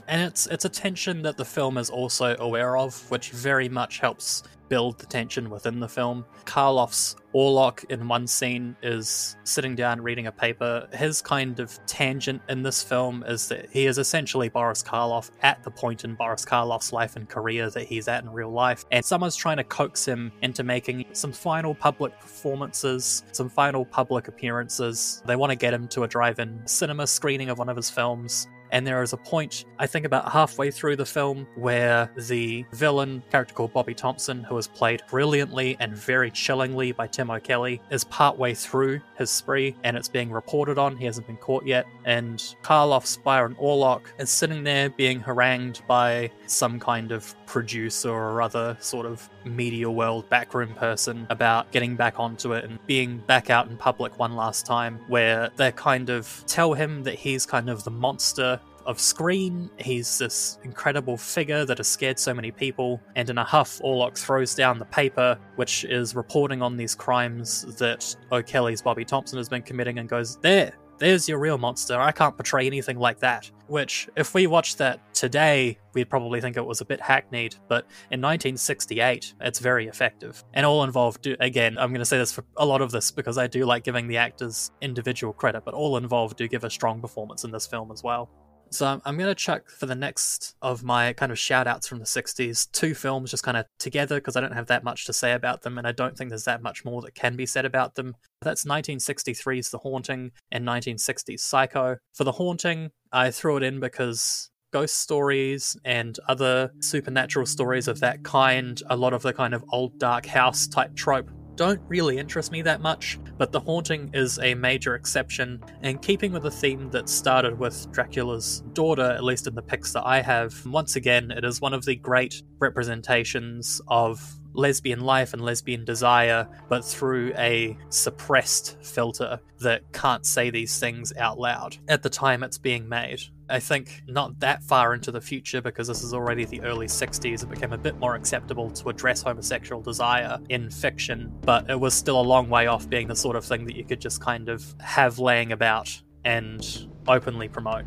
[0.08, 4.00] And it's it's a tension that the film is also aware of, which very much
[4.00, 6.24] helps build the tension within the film.
[6.46, 10.88] Karloff's Orlok in one scene is sitting down reading a paper.
[10.94, 15.62] His kind of tangent in this film is that he is essentially Boris Karloff at
[15.66, 18.86] the point in Boris Karloff's life and career that he's at in real life.
[18.92, 24.30] And someone's trying to coax him into making some final public performances, some final public
[24.30, 25.22] appearances.
[25.26, 27.90] They want to get him to a drive in cinema screening of one of his
[27.90, 28.48] films.
[28.72, 33.22] And there is a point, I think about halfway through the film, where the villain,
[33.32, 38.04] character called Bobby Thompson, who is played brilliantly and very chillingly by Tim O'Kelly, is
[38.06, 40.96] partway through his spree and it's being reported on.
[40.96, 41.86] He hasn't been caught yet.
[42.06, 48.42] And Karloff's Byron Orlok is sitting there being harangued by some kind of producer or
[48.42, 53.50] other sort of media world backroom person about getting back onto it and being back
[53.50, 57.70] out in public one last time, where they kind of tell him that he's kind
[57.70, 59.70] of the monster of screen.
[59.78, 64.17] He's this incredible figure that has scared so many people, and in a huff, Orlok
[64.17, 69.50] throws down the paper, which is reporting on these crimes that O'Kelly's Bobby Thompson has
[69.50, 72.00] been committing, and goes, There, there's your real monster.
[72.00, 73.50] I can't portray anything like that.
[73.65, 77.86] Which, if we watched that today, we'd probably think it was a bit hackneyed, but
[78.12, 80.44] in 1968, it's very effective.
[80.54, 83.10] And all involved, do, again, I'm going to say this for a lot of this
[83.10, 86.70] because I do like giving the actors individual credit, but all involved do give a
[86.70, 88.30] strong performance in this film as well.
[88.72, 91.88] So I'm, I'm going to chuck for the next of my kind of shout outs
[91.88, 95.06] from the 60s, two films just kind of together because I don't have that much
[95.06, 97.46] to say about them and I don't think there's that much more that can be
[97.46, 98.16] said about them.
[98.42, 101.98] That's 1963's The Haunting and 1960's Psycho.
[102.14, 108.00] For The Haunting, I threw it in because ghost stories and other supernatural stories of
[108.00, 111.30] that kind, a lot of the kind of old dark house type trope
[111.62, 116.32] don't really interest me that much, but The Haunting is a major exception, and keeping
[116.32, 120.24] with the theme that started with Dracula's daughter, at least in the pics that I
[120.24, 125.86] have, once again, it is one of the great representations of lesbian life and lesbian
[125.86, 132.10] desire, but through a suppressed filter that can't say these things out loud at the
[132.10, 133.21] time it's being made.
[133.52, 137.44] I think not that far into the future, because this is already the early 60s,
[137.44, 141.94] it became a bit more acceptable to address homosexual desire in fiction, but it was
[141.94, 144.50] still a long way off being the sort of thing that you could just kind
[144.50, 147.86] of have laying about and openly promote.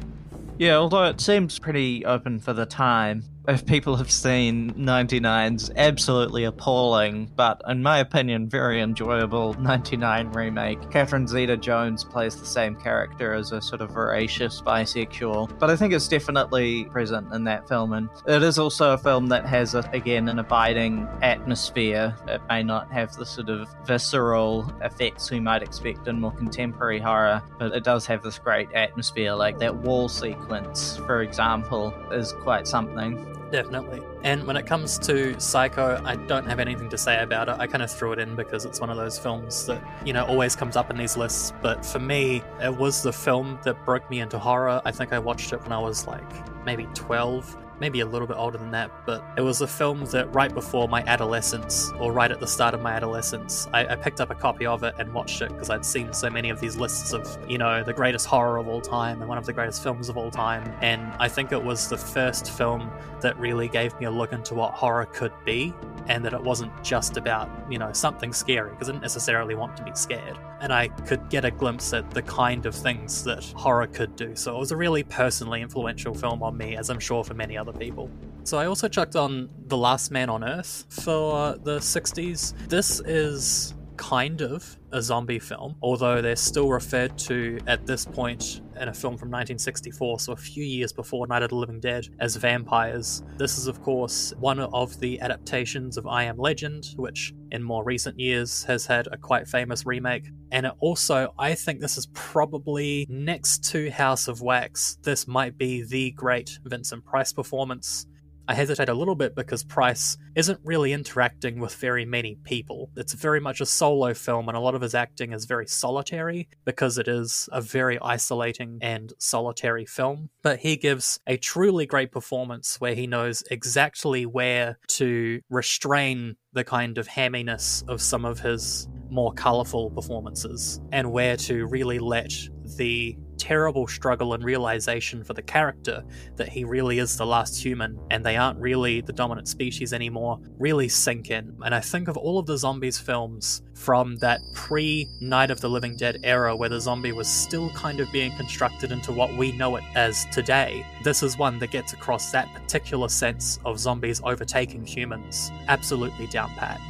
[0.59, 6.45] Yeah, although it seems pretty open for the time, if people have seen 99's absolutely
[6.45, 10.91] appalling, but in my opinion, very enjoyable 99 remake.
[10.91, 15.77] Catherine Zeta Jones plays the same character as a sort of voracious bisexual, but I
[15.77, 17.93] think it's definitely present in that film.
[17.93, 22.17] And it is also a film that has, a, again, an abiding atmosphere.
[22.27, 26.99] It may not have the sort of visceral effects we might expect in more contemporary
[26.99, 29.35] horror, but it does have this great atmosphere.
[29.35, 33.34] Like that wall sequence, for example, is quite something.
[33.51, 34.03] Definitely.
[34.23, 37.57] And when it comes to Psycho, I don't have anything to say about it.
[37.59, 40.25] I kind of threw it in because it's one of those films that, you know,
[40.25, 41.53] always comes up in these lists.
[41.63, 44.81] But for me, it was the film that broke me into horror.
[44.85, 46.25] I think I watched it when I was like
[46.65, 50.33] maybe 12 maybe a little bit older than that, but it was a film that
[50.35, 54.21] right before my adolescence, or right at the start of my adolescence, I, I picked
[54.21, 56.77] up a copy of it and watched it because I'd seen so many of these
[56.77, 59.83] lists of, you know, the greatest horror of all time and one of the greatest
[59.83, 60.73] films of all time.
[60.81, 64.55] And I think it was the first film that really gave me a look into
[64.55, 65.75] what horror could be
[66.09, 69.77] and that it wasn't just about, you know, something scary because I didn't necessarily want
[69.79, 70.39] to be scared.
[70.61, 74.35] And I could get a glimpse at the kind of things that horror could do.
[74.37, 77.57] So it was a really personally influential film on me, as I'm sure for many
[77.57, 78.11] other people.
[78.45, 82.55] So I also chucked on The Last Man on Earth for the 60s.
[82.69, 88.61] This is kind of a zombie film, although they're still referred to at this point
[88.81, 92.09] in a film from 1964, so a few years before Night of the Living Dead,
[92.21, 93.23] as vampires.
[93.37, 97.85] This is, of course, one of the adaptations of I Am Legend, which in more
[97.85, 100.29] recent years has had a quite famous remake.
[100.51, 105.83] And also, I think this is probably next to House of Wax, this might be
[105.83, 108.07] the great Vincent Price performance
[108.47, 112.91] I hesitate a little bit because Price isn't really interacting with very many people.
[112.97, 116.49] It's very much a solo film, and a lot of his acting is very solitary
[116.65, 120.29] because it is a very isolating and solitary film.
[120.43, 126.65] But he gives a truly great performance where he knows exactly where to restrain the
[126.65, 132.33] kind of hamminess of some of his more colourful performances and where to really let
[132.77, 136.03] the terrible struggle and realization for the character
[136.37, 140.41] that he really is the last human and they aren't really the dominant species anymore
[140.59, 141.55] really sink in.
[141.63, 145.69] And I think of all of the zombies films from that pre Night of the
[145.69, 149.53] Living Dead era where the zombie was still kind of being constructed into what we
[149.53, 150.87] know it as today.
[151.03, 156.49] This is one that gets across that particular sense of zombies overtaking humans absolutely down
[156.53, 156.81] pat.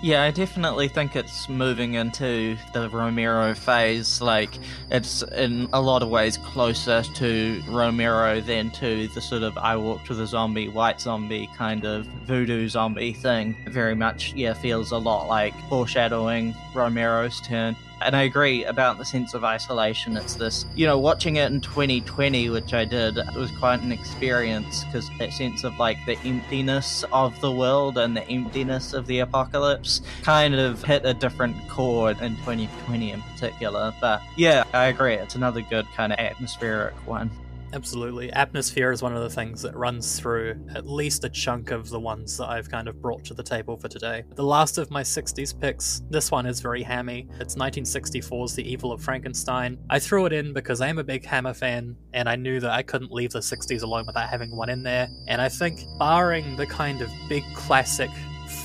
[0.00, 4.20] Yeah, I definitely think it's moving into the Romero phase.
[4.20, 4.50] Like,
[4.92, 9.74] it's in a lot of ways closer to Romero than to the sort of I
[9.74, 13.56] walked with a zombie, white zombie kind of voodoo zombie thing.
[13.66, 17.74] Very much, yeah, feels a lot like foreshadowing Romero's turn.
[18.00, 20.16] And I agree about the sense of isolation.
[20.16, 23.92] It's this, you know, watching it in 2020, which I did, it was quite an
[23.92, 29.06] experience because that sense of like the emptiness of the world and the emptiness of
[29.06, 33.92] the apocalypse kind of hit a different chord in 2020 in particular.
[34.00, 35.14] But yeah, I agree.
[35.14, 37.30] It's another good kind of atmospheric one.
[37.72, 38.32] Absolutely.
[38.32, 42.00] Atmosphere is one of the things that runs through at least a chunk of the
[42.00, 44.24] ones that I've kind of brought to the table for today.
[44.34, 47.28] The last of my 60s picks, this one is very hammy.
[47.38, 49.78] It's 1964's The Evil of Frankenstein.
[49.90, 52.70] I threw it in because I am a big Hammer fan, and I knew that
[52.70, 55.08] I couldn't leave the 60s alone without having one in there.
[55.26, 58.10] And I think, barring the kind of big classic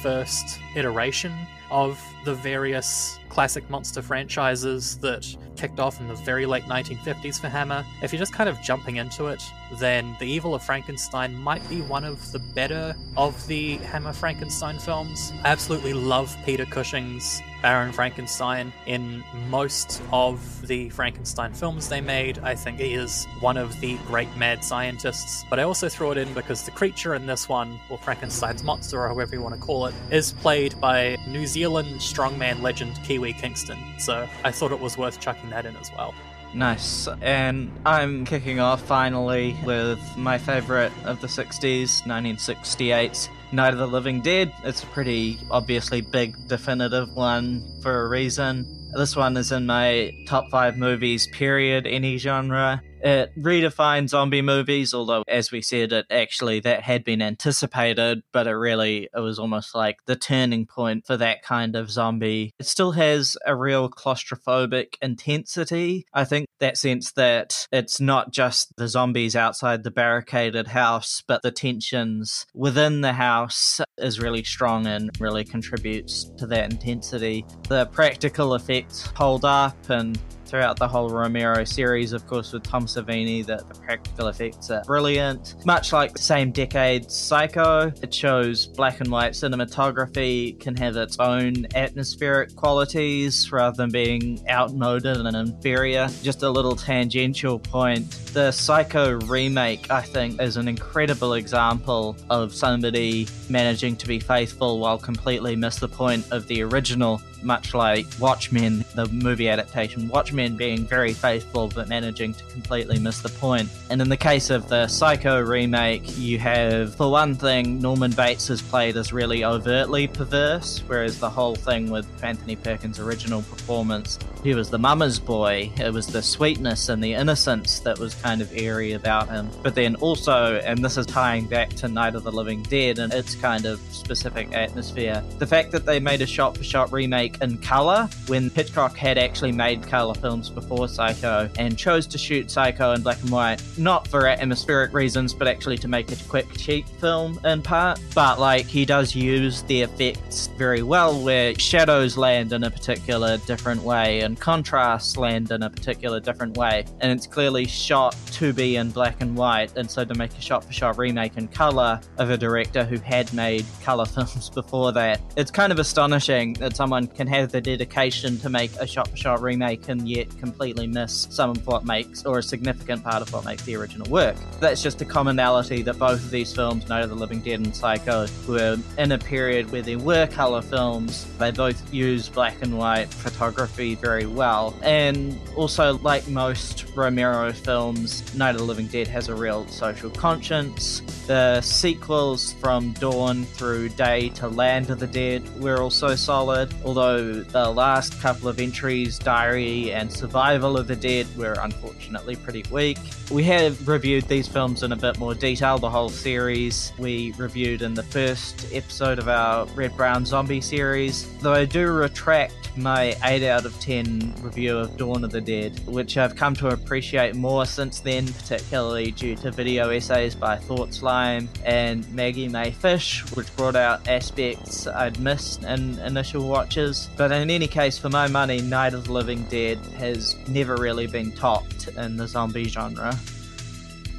[0.01, 1.33] first iteration
[1.69, 5.25] of the various classic monster franchises that
[5.55, 7.83] kicked off in the very late 1950s for Hammer.
[8.03, 9.43] If you're just kind of jumping into it,
[9.79, 14.77] then The Evil of Frankenstein might be one of the better of the Hammer Frankenstein
[14.77, 15.33] films.
[15.43, 22.37] I absolutely love Peter Cushing's Baron Frankenstein in most of the Frankenstein films they made.
[22.39, 25.45] I think he is one of the great mad scientists.
[25.49, 28.99] But I also throw it in because the creature in this one, or Frankenstein's monster,
[28.99, 33.22] or however you want to call it, is played by New Zealand strongman legend Kiwi
[33.31, 33.79] Kingston.
[33.99, 36.13] So I thought it was worth chucking that in as well.
[36.53, 37.07] Nice.
[37.21, 43.87] And I'm kicking off finally with my favorite of the 60s, 1968's Night of the
[43.87, 44.53] Living Dead.
[44.63, 48.91] It's a pretty obviously big, definitive one for a reason.
[48.95, 52.81] This one is in my top five movies, period, any genre.
[53.03, 58.47] It redefined zombie movies, although, as we said, it actually that had been anticipated, but
[58.47, 62.53] it really it was almost like the turning point for that kind of zombie.
[62.59, 66.05] It still has a real claustrophobic intensity.
[66.13, 71.41] I think that sense that it's not just the zombies outside the barricaded house, but
[71.41, 77.45] the tensions within the house is really strong and really contributes to that intensity.
[77.67, 80.17] The practical effects hold up and
[80.53, 84.83] throughout the whole Romero series, of course, with Tom Savini, that the practical effects are
[84.83, 85.55] brilliant.
[85.65, 91.17] Much like the same decade Psycho, it shows black and white cinematography can have its
[91.19, 96.07] own atmospheric qualities rather than being outmoded and inferior.
[96.21, 98.11] Just a little tangential point.
[98.33, 104.77] The Psycho remake, I think, is an incredible example of somebody managing to be faithful
[104.77, 110.07] while completely miss the point of the original much like Watchmen, the movie adaptation.
[110.07, 113.69] Watchmen being very faithful but managing to completely miss the point.
[113.89, 118.49] And in the case of the Psycho remake, you have, for one thing, Norman Bates
[118.49, 124.19] is played as really overtly perverse, whereas the whole thing with Anthony Perkins' original performance,
[124.43, 125.71] he was the mama's boy.
[125.77, 129.49] It was the sweetness and the innocence that was kind of eerie about him.
[129.61, 133.13] But then also, and this is tying back to Night of the Living Dead and
[133.13, 137.32] its kind of specific atmosphere, the fact that they made a shot for shot remake
[137.41, 142.49] in color when Hitchcock had actually made color films before Psycho and chose to shoot
[142.49, 146.51] Psycho in black and white, not for atmospheric reasons, but actually to make a quick,
[146.57, 147.99] cheap film in part.
[148.13, 153.37] But like, he does use the effects very well where shadows land in a particular
[153.39, 156.85] different way and contrasts land in a particular different way.
[157.01, 159.75] And it's clearly shot to be in black and white.
[159.77, 162.97] And so to make a shot for shot remake in color of a director who
[162.97, 167.61] had made color films before that, it's kind of astonishing that someone can have the
[167.61, 171.85] dedication to make a shot for shot remake and yet completely miss some of what
[171.85, 174.35] makes, or a significant part of what makes the original work.
[174.59, 177.75] That's just a commonality that both of these films, Night of the Living Dead and
[177.75, 181.25] Psycho, were in a period where there were color films.
[181.37, 184.73] They both use black and white photography very well.
[184.81, 190.09] And also, like most Romero films, Night of the Living Dead has a real social
[190.09, 191.01] conscience.
[191.27, 197.12] The sequels from Dawn through Day to Land of the Dead were also solid, although
[197.17, 202.97] the last couple of entries, Diary and Survival of the Dead, were unfortunately pretty weak.
[203.31, 206.93] We have reviewed these films in a bit more detail, the whole series.
[206.97, 211.91] We reviewed in the first episode of our Red Brown Zombie series, though I do
[211.91, 216.55] retract my 8 out of 10 review of Dawn of the Dead, which I've come
[216.55, 222.47] to appreciate more since then, particularly due to video essays by Thought Slime and Maggie
[222.47, 227.02] May Fish, which brought out aspects I'd missed in initial watches.
[227.17, 231.07] But in any case, for my money, Night of the Living Dead has never really
[231.07, 233.17] been topped in the zombie genre.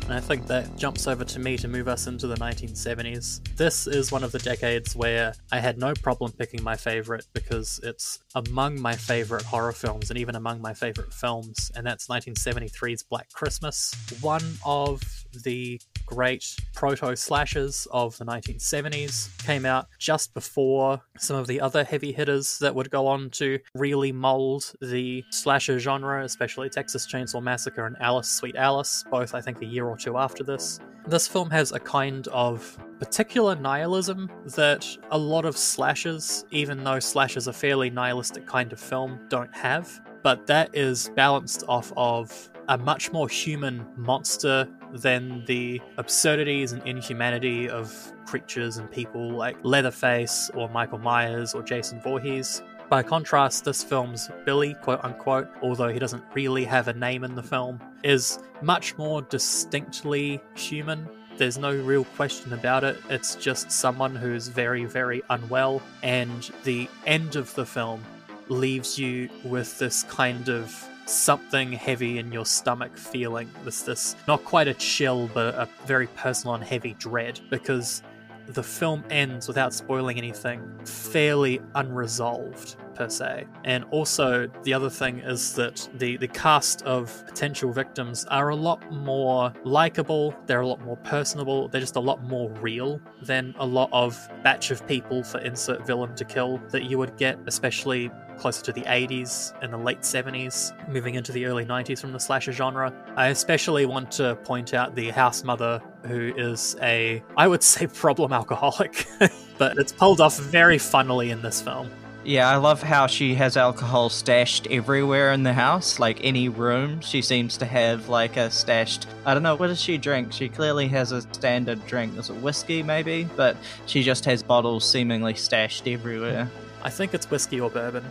[0.05, 3.41] And I think that jumps over to me to move us into the 1970s.
[3.57, 7.81] This is one of the decades where I had no problem picking my favorite because
[7.83, 13.03] it's among my favorite horror films and even among my favorite films, and that's 1973's
[13.05, 19.37] Black Christmas, one of the great proto slashers of the 1970s.
[19.45, 23.59] Came out just before some of the other heavy hitters that would go on to
[23.75, 29.41] really mold the slasher genre, especially Texas Chainsaw Massacre and Alice Sweet Alice, both I
[29.41, 30.81] think a year or two after this.
[31.07, 36.99] This film has a kind of particular nihilism that a lot of slashers, even though
[36.99, 40.01] slashers are fairly nihilistic kind of film, don't have.
[40.23, 46.83] But that is balanced off of a much more human monster than the absurdities and
[46.87, 52.63] inhumanity of creatures and people like Leatherface or Michael Myers or Jason Voorhees.
[52.89, 57.35] By contrast, this film's Billy, quote unquote, although he doesn't really have a name in
[57.35, 61.09] the film, is much more distinctly human.
[61.37, 62.97] There's no real question about it.
[63.11, 68.05] It's just someone who's very, very unwell, and the end of the film
[68.49, 73.51] leaves you with this kind of something heavy in your stomach feeling.
[73.65, 78.03] This this not quite a chill, but a very personal and heavy dread because
[78.49, 83.47] the film ends without spoiling anything fairly unresolved per se.
[83.65, 88.57] And also the other thing is that the the cast of potential victims are a
[88.57, 93.55] lot more likable, they're a lot more personable, they're just a lot more real than
[93.59, 97.39] a lot of batch of people for insert villain to kill that you would get
[97.47, 102.13] especially closer to the 80s and the late 70s, moving into the early 90s from
[102.13, 102.93] the slasher genre.
[103.17, 107.87] I especially want to point out the house mother, who is a, I would say,
[107.87, 109.07] problem alcoholic,
[109.59, 111.91] but it's pulled off very funnily in this film.
[112.27, 115.99] Yeah, I love how she has alcohol stashed everywhere in the house.
[115.99, 119.07] Like any room, she seems to have like a stashed.
[119.27, 120.33] I don't know, what does she drink?
[120.33, 122.17] She clearly has a standard drink.
[122.17, 123.29] Is it whiskey, maybe?
[123.37, 126.49] But she just has bottles seemingly stashed everywhere.
[126.83, 128.05] I think it's whiskey or bourbon.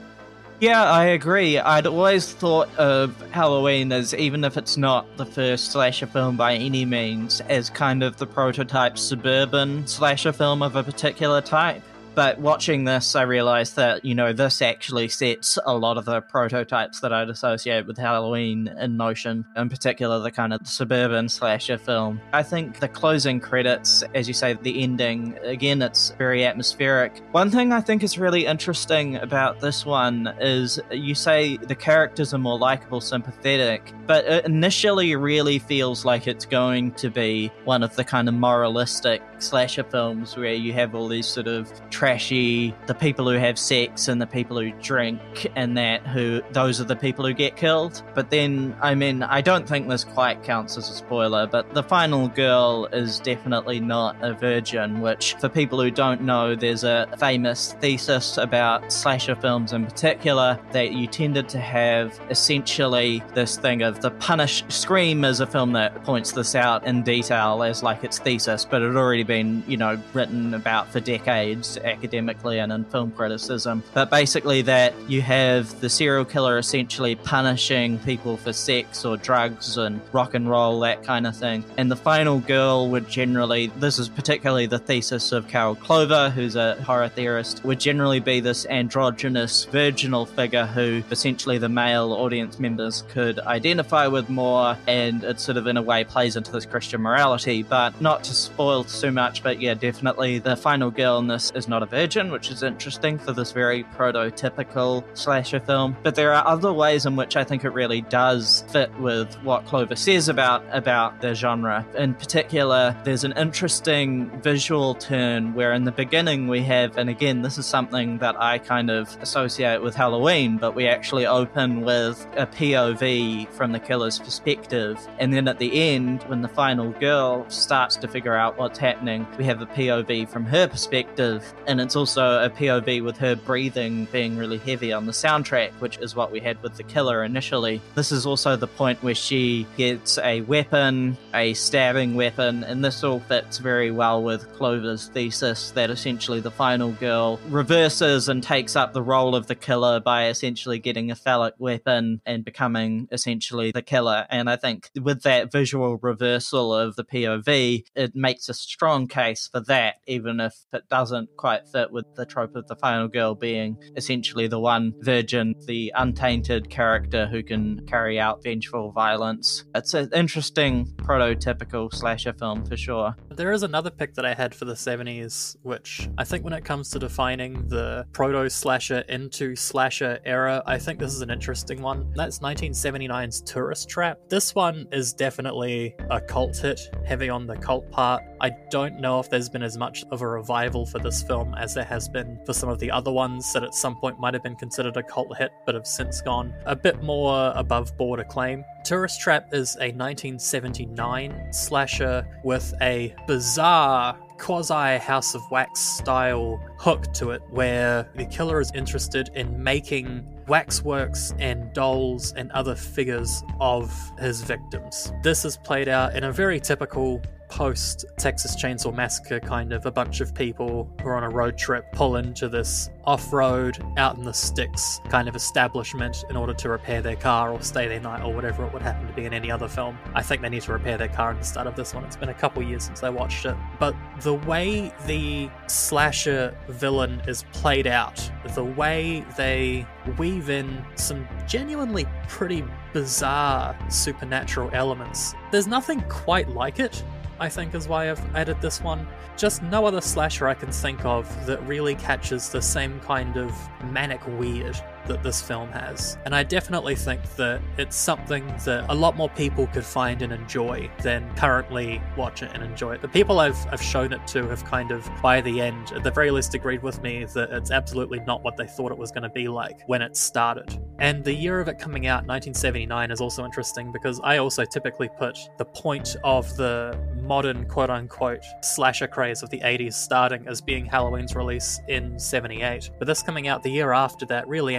[0.64, 1.60] Yeah, I agree.
[1.60, 6.54] I'd always thought of Halloween as, even if it's not the first slasher film by
[6.54, 11.84] any means, as kind of the prototype suburban slasher film of a particular type.
[12.16, 16.22] But watching this, I realized that, you know, this actually sets a lot of the
[16.22, 21.78] prototypes that I'd associate with Halloween in motion, in particular the kind of suburban slasher
[21.78, 22.22] film.
[22.32, 27.22] I think the closing credits, as you say, the ending, again, it's very atmospheric.
[27.32, 32.34] One thing I think is really interesting about this one is you say the characters
[32.34, 37.82] are more likable, sympathetic, but it initially really feels like it's going to be one
[37.82, 42.74] of the kind of moralistic slasher films where you have all these sort of trashy,
[42.88, 45.22] the people who have sex and the people who drink,
[45.56, 48.04] and that who those are the people who get killed.
[48.14, 51.84] But then, I mean, I don't think this quite counts as a spoiler, but the
[51.84, 57.08] final girl is definitely not a virgin, which for people who don't know, there's a
[57.18, 63.82] famous thesis about slasher films in particular that you tended to have essentially this thing
[63.82, 68.04] of the punish Scream is a film that points this out in detail as like
[68.04, 72.84] its thesis, but it already been, you know, written about for decades academically and in
[72.86, 73.84] film criticism.
[73.94, 79.78] But basically that you have the serial killer essentially punishing people for sex or drugs
[79.78, 81.64] and rock and roll, that kind of thing.
[81.78, 86.56] And the final girl would generally this is particularly the thesis of Carol Clover, who's
[86.56, 92.60] a horror theorist, would generally be this androgynous virginal figure who essentially the male audience
[92.60, 96.66] members could identify with more, and it sort of in a way plays into this
[96.66, 97.64] Christian morality.
[97.64, 101.68] But not to spoil too much, but yeah, definitely the final girl in this is
[101.68, 105.96] not a virgin, which is interesting for this very prototypical slasher film.
[106.04, 109.66] But there are other ways in which I think it really does fit with what
[109.66, 111.86] Clover says about about the genre.
[111.98, 117.42] In particular, there's an interesting visual turn where in the beginning we have, and again,
[117.42, 122.26] this is something that I kind of associate with Halloween, but we actually open with
[122.36, 125.00] a POV from the killer's perspective.
[125.20, 129.03] And then at the end, when the final girl starts to figure out what's happening,
[129.38, 131.54] we have a POV from her perspective.
[131.68, 135.98] And it's also a POV with her breathing being really heavy on the soundtrack, which
[135.98, 137.82] is what we had with the killer initially.
[137.96, 143.04] This is also the point where she gets a weapon, a stabbing weapon, and this
[143.04, 148.76] all fits very well with Clover's thesis that essentially the final girl reverses and takes
[148.76, 153.72] up the role of the killer by essentially getting a phallic weapon and becoming essentially
[153.72, 154.26] the killer.
[154.30, 159.50] And I think with that visual reversal of the POV, it makes a strong case
[159.52, 163.36] for that, even if it doesn't quite fit with the trope of the final girl
[163.36, 169.64] being essentially the one virgin, the untainted character who can carry out vengeful violence.
[169.76, 173.16] It's an interesting prototypical slasher film for sure.
[173.30, 176.64] There is another pick that I had for the 70s, which I think when it
[176.64, 181.82] comes to defining the proto slasher into slasher era, I think this is an interesting
[181.82, 182.12] one.
[182.16, 184.20] That's 1979's Tourist Trap.
[184.30, 188.22] This one is definitely a cult hit, heavy on the cult part.
[188.42, 191.74] I don't know if there's been as much of a revival for this film as
[191.74, 194.44] there has been for some of the other ones that at some point might have
[194.44, 198.64] been considered a cult hit but have since gone a bit more above board acclaim.
[198.84, 207.14] Tourist Trap is a 1979 slasher with a bizarre quasi House of Wax style hook
[207.14, 213.42] to it, where the killer is interested in making waxworks and dolls and other figures
[213.62, 215.14] of his victims.
[215.24, 217.22] This is played out in a very typical
[217.54, 221.56] post Texas Chainsaw Massacre kind of a bunch of people who are on a road
[221.56, 226.54] trip pull into this off road, out in the sticks kind of establishment in order
[226.56, 229.26] to repair their car or stay their night or whatever it would happen to be
[229.26, 229.96] in any other film.
[230.16, 232.04] I think they need to repair their car in the start of this one.
[232.06, 233.56] It's been a couple years since I watched it.
[233.80, 239.86] But the way the slasher villain is played out, the way they
[240.18, 247.04] weave in some genuinely pretty bizarre supernatural elements, there's nothing quite like it
[247.40, 249.08] I think is why I've added this one.
[249.38, 253.54] Just no other slasher I can think of that really catches the same kind of
[253.92, 256.18] manic weird that this film has.
[256.26, 260.32] And I definitely think that it's something that a lot more people could find and
[260.32, 263.02] enjoy than currently watch it and enjoy it.
[263.02, 266.12] The people I've, I've shown it to have kind of, by the end, at the
[266.12, 269.24] very least, agreed with me that it's absolutely not what they thought it was going
[269.24, 270.80] to be like when it started.
[271.00, 275.10] And the year of it coming out, 1979, is also interesting because I also typically
[275.18, 280.62] put the point of the modern quote unquote slasher craze of the 80s starting as
[280.62, 282.92] being Halloween's release in 78.
[283.00, 284.76] But this coming out the year after that really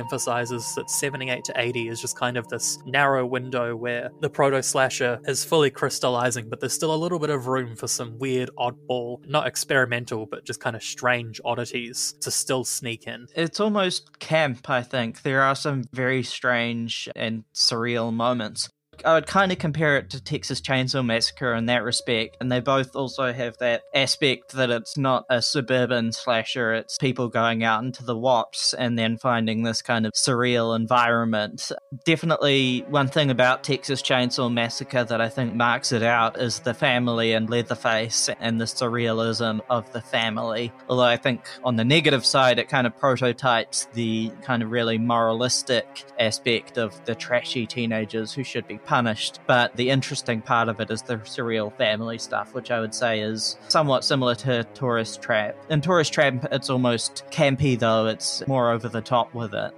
[0.75, 5.21] that 78 to 80 is just kind of this narrow window where the proto slasher
[5.25, 9.25] is fully crystallizing, but there's still a little bit of room for some weird, oddball,
[9.27, 13.27] not experimental, but just kind of strange oddities to still sneak in.
[13.35, 15.23] It's almost camp, I think.
[15.23, 18.69] There are some very strange and surreal moments.
[19.05, 22.61] I would kind of compare it to Texas Chainsaw Massacre in that respect, and they
[22.61, 27.83] both also have that aspect that it's not a suburban slasher, it's people going out
[27.85, 31.73] into the wops and then finding this kind of surreal environment.
[32.05, 36.75] Definitely, one thing about Texas Chainsaw Massacre that I think marks it out is the
[36.75, 40.73] family and Leatherface and the surrealism of the family.
[40.89, 44.99] Although I think on the negative side, it kind of prototypes the kind of really
[44.99, 49.41] moralistic aspect of the trashy teenagers who should be punished.
[49.47, 53.21] But the interesting part of it is the surreal family stuff, which I would say
[53.21, 55.57] is somewhat similar to Tourist Trap.
[55.71, 59.75] In Tourist Trap, it's almost campy, though, it's more over the top with it.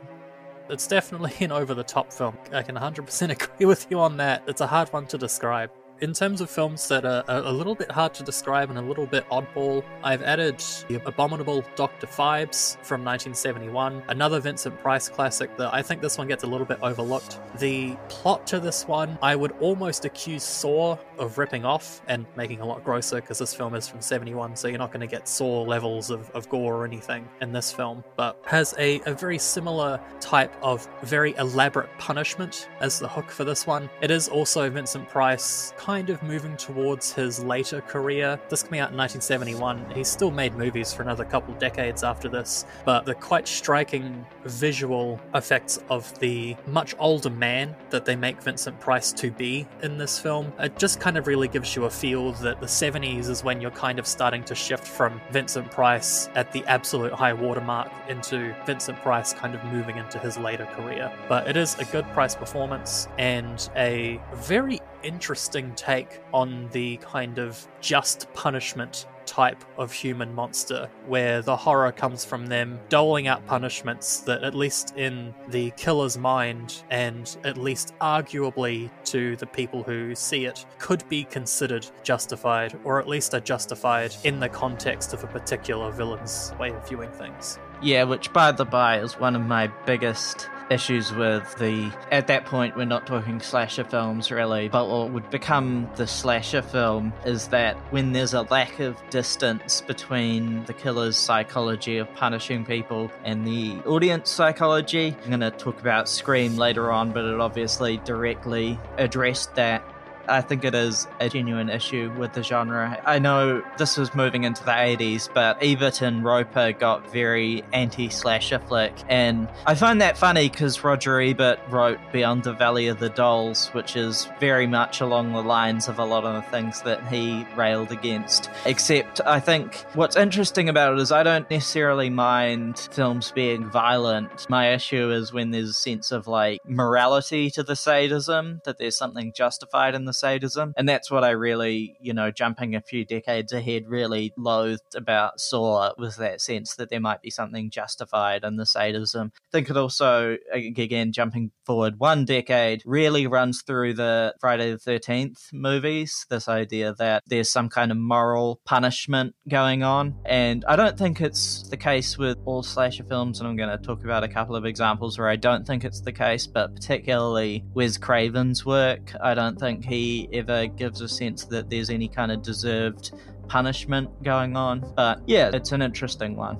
[0.68, 2.36] It's definitely an over the top film.
[2.52, 4.42] I can 100% agree with you on that.
[4.46, 5.70] It's a hard one to describe.
[6.03, 9.07] In terms of films that are a little bit hard to describe and a little
[9.07, 12.07] bit oddball, I've added The Abominable Dr.
[12.07, 16.66] Phibes from 1971, another Vincent Price classic that I think this one gets a little
[16.66, 17.40] bit overlooked.
[17.59, 22.61] The plot to this one, I would almost accuse Saw of ripping off and making
[22.61, 25.26] a lot grosser because this film is from 71, so you're not going to get
[25.26, 29.38] Saw levels of, of gore or anything in this film, but has a, a very
[29.38, 33.88] similar type of very elaborate punishment as the hook for this one.
[34.03, 38.41] It is also Vincent Price kind of moving towards his later career.
[38.49, 42.66] This coming out in 1971, he still made movies for another couple decades after this,
[42.84, 48.80] but the quite striking visual effects of the much older man that they make Vincent
[48.80, 52.32] Price to be in this film, it just kind of really gives you a feel
[52.32, 56.51] that the 70s is when you're kind of starting to shift from Vincent Price at
[56.51, 61.12] the absolute high watermark into Vincent Price kind of moving into his later career.
[61.28, 67.38] But it is a good Price performance and a very interesting take on the kind
[67.38, 73.44] of just punishment type of human monster, where the horror comes from them doling out
[73.47, 79.82] punishments that, at least in the killer's mind, and at least arguably to the people
[79.82, 85.12] who see it, could be considered justified, or at least are justified in the context
[85.12, 87.59] of a particular villain's way of viewing things.
[87.82, 91.92] Yeah, which by the by is one of my biggest issues with the.
[92.10, 96.62] At that point, we're not talking slasher films really, but what would become the slasher
[96.62, 102.64] film is that when there's a lack of distance between the killer's psychology of punishing
[102.64, 105.16] people and the audience psychology.
[105.22, 109.82] I'm going to talk about Scream later on, but it obviously directly addressed that
[110.29, 113.01] I think it is a genuine issue with the genre.
[113.05, 118.09] I know this was moving into the 80s, but Ebert and Roeper got very anti
[118.09, 118.95] slasher flick.
[119.09, 123.68] And I find that funny because Roger Ebert wrote Beyond the Valley of the Dolls,
[123.68, 127.47] which is very much along the lines of a lot of the things that he
[127.57, 128.51] railed against.
[128.64, 134.49] Except I think what's interesting about it is I don't necessarily mind films being violent.
[134.49, 138.97] My issue is when there's a sense of like morality to the sadism, that there's
[138.97, 140.72] something justified in the sadism.
[140.76, 145.40] And that's what I really, you know, jumping a few decades ahead, really loathed about
[145.40, 149.32] Saw was that sense that there might be something justified in the sadism.
[149.36, 154.78] I think it also, again, jumping forward one decade, really runs through the Friday the
[154.78, 156.26] 13th movies.
[156.30, 160.16] This idea that there's some kind of moral punishment going on.
[160.24, 163.40] And I don't think it's the case with all slasher films.
[163.40, 166.00] And I'm going to talk about a couple of examples where I don't think it's
[166.00, 169.12] the case, but particularly Wes Craven's work.
[169.20, 173.12] I don't think he ever gives a sense that there's any kind of deserved
[173.48, 174.92] punishment going on.
[174.96, 176.59] But yeah, it's an interesting one.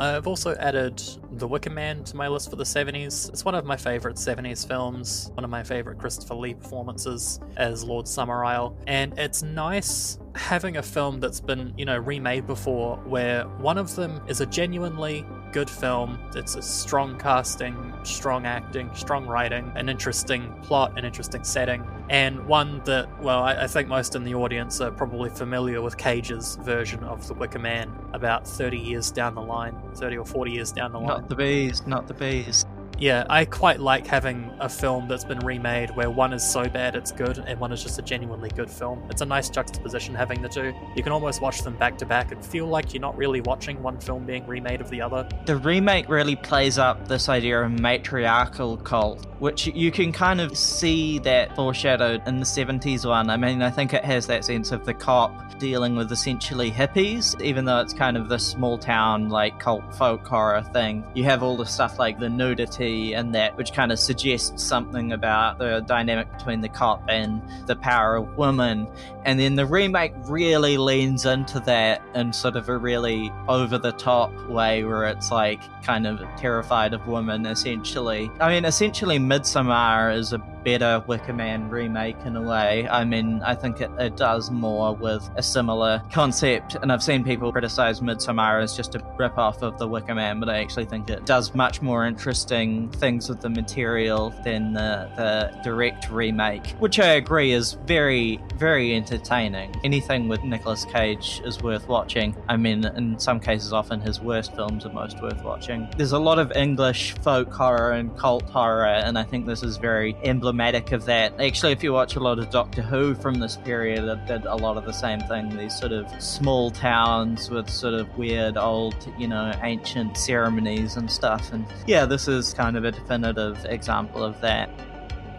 [0.00, 1.02] I've also added
[1.32, 3.28] The Wicker Man to my list for the 70s.
[3.28, 7.84] It's one of my favorite 70s films, one of my favorite Christopher Lee performances as
[7.84, 13.44] Lord Summerisle, and it's nice having a film that's been, you know, remade before where
[13.58, 16.18] one of them is a genuinely good film.
[16.34, 22.44] It's a strong casting, strong acting, strong writing, an interesting plot, an interesting setting, and
[22.46, 26.56] one that, well, I, I, think most in the audience are probably familiar with Cage's
[26.56, 30.72] version of The Wicker Man about 30 years down the line, 30 or 40 years
[30.72, 31.08] down the line.
[31.08, 32.64] Not the bees, not the bees.
[33.00, 36.94] Yeah, I quite like having a film that's been remade where one is so bad
[36.94, 39.02] it's good and one is just a genuinely good film.
[39.08, 40.74] It's a nice juxtaposition having the two.
[40.94, 43.82] You can almost watch them back to back and feel like you're not really watching
[43.82, 45.26] one film being remade of the other.
[45.46, 50.58] The remake really plays up this idea of matriarchal cult, which you can kind of
[50.58, 53.30] see that foreshadowed in the 70s one.
[53.30, 57.40] I mean, I think it has that sense of the cop dealing with essentially hippies,
[57.40, 61.02] even though it's kind of this small town, like cult folk horror thing.
[61.14, 65.12] You have all the stuff like the nudity and that, which kind of suggests something
[65.12, 68.86] about the dynamic between the cop and the power of women.
[69.24, 73.92] And then the remake really leans into that in sort of a really over the
[73.92, 78.30] top way where it's like kind of terrified of women, essentially.
[78.40, 82.86] I mean, essentially, Midsommar is a better Wicker Man remake in a way.
[82.88, 87.24] I mean, I think it, it does more with a similar concept, and I've seen
[87.24, 90.84] people criticize Midsommar as just a rip off of the Wicker Man, but I actually
[90.84, 96.70] think it does much more interesting things with the material than the, the direct remake,
[96.78, 99.74] which I agree is very, very entertaining.
[99.84, 102.36] Anything with Nicolas Cage is worth watching.
[102.48, 105.88] I mean, in some cases, often his worst films are most worth watching.
[105.96, 109.76] There's a lot of English folk horror and cult horror, and I think this is
[109.76, 111.40] very emblematic of that.
[111.40, 114.56] Actually, if you watch a lot of Doctor Who from this period, it did a
[114.56, 115.56] lot of the same thing.
[115.56, 121.10] These sort of small towns with sort of weird old, you know, ancient ceremonies and
[121.10, 121.52] stuff.
[121.52, 124.70] And yeah, this is kind of a definitive example of that.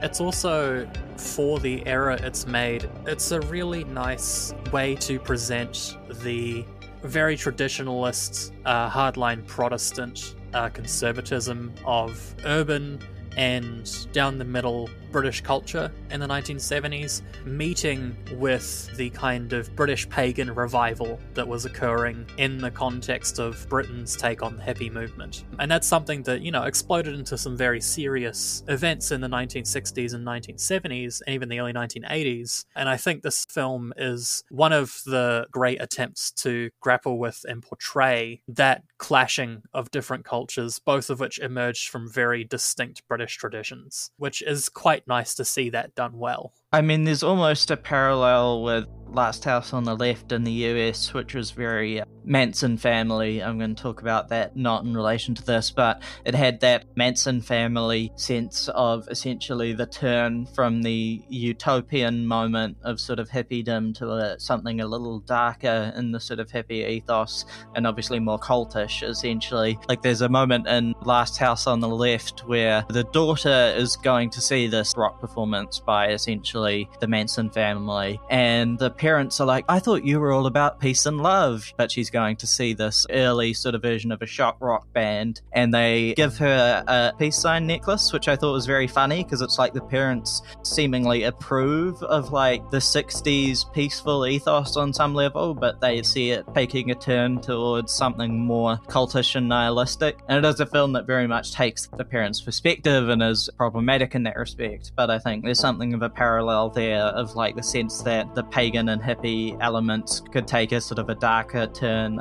[0.01, 6.65] It's also, for the era it's made, it's a really nice way to present the
[7.03, 12.99] very traditionalist, uh, hardline Protestant uh, conservatism of urban
[13.37, 20.07] and down the middle British culture in the 1970s, meeting with the kind of British
[20.09, 25.43] pagan revival that was occurring in the context of Britain's take on the hippie movement.
[25.59, 30.13] And that's something that, you know, exploded into some very serious events in the 1960s
[30.13, 32.65] and 1970s, and even the early 1980s.
[32.75, 37.61] And I think this film is one of the great attempts to grapple with and
[37.61, 44.11] portray that clashing of different cultures, both of which emerged from very distinct British traditions,
[44.17, 46.53] which is quite quite nice to see that done well.
[46.73, 51.13] I mean, there's almost a parallel with Last House on the Left in the US,
[51.13, 53.43] which was very uh, Manson family.
[53.43, 56.85] I'm going to talk about that not in relation to this, but it had that
[56.95, 63.93] Manson family sense of essentially the turn from the utopian moment of sort of hippiedom
[63.95, 67.45] to a, something a little darker in the sort of hippie ethos
[67.75, 69.77] and obviously more cultish, essentially.
[69.89, 74.29] Like there's a moment in Last House on the Left where the daughter is going
[74.31, 78.19] to see this rock performance by essentially essentially the Manson family.
[78.29, 81.73] And the parents are like, I thought you were all about peace and love.
[81.77, 85.41] But she's going to see this early sort of version of a shock rock band.
[85.51, 89.41] And they give her a peace sign necklace, which I thought was very funny because
[89.41, 95.53] it's like the parents seemingly approve of like the 60s peaceful ethos on some level,
[95.53, 100.19] but they see it taking a turn towards something more cultish and nihilistic.
[100.27, 104.15] And it is a film that very much takes the parents' perspective and is problematic
[104.15, 104.91] in that respect.
[104.95, 108.35] But I think there's something of a parallel parallel there of like the sense that
[108.35, 112.19] the pagan and hippie elements could take a sort of a darker turn.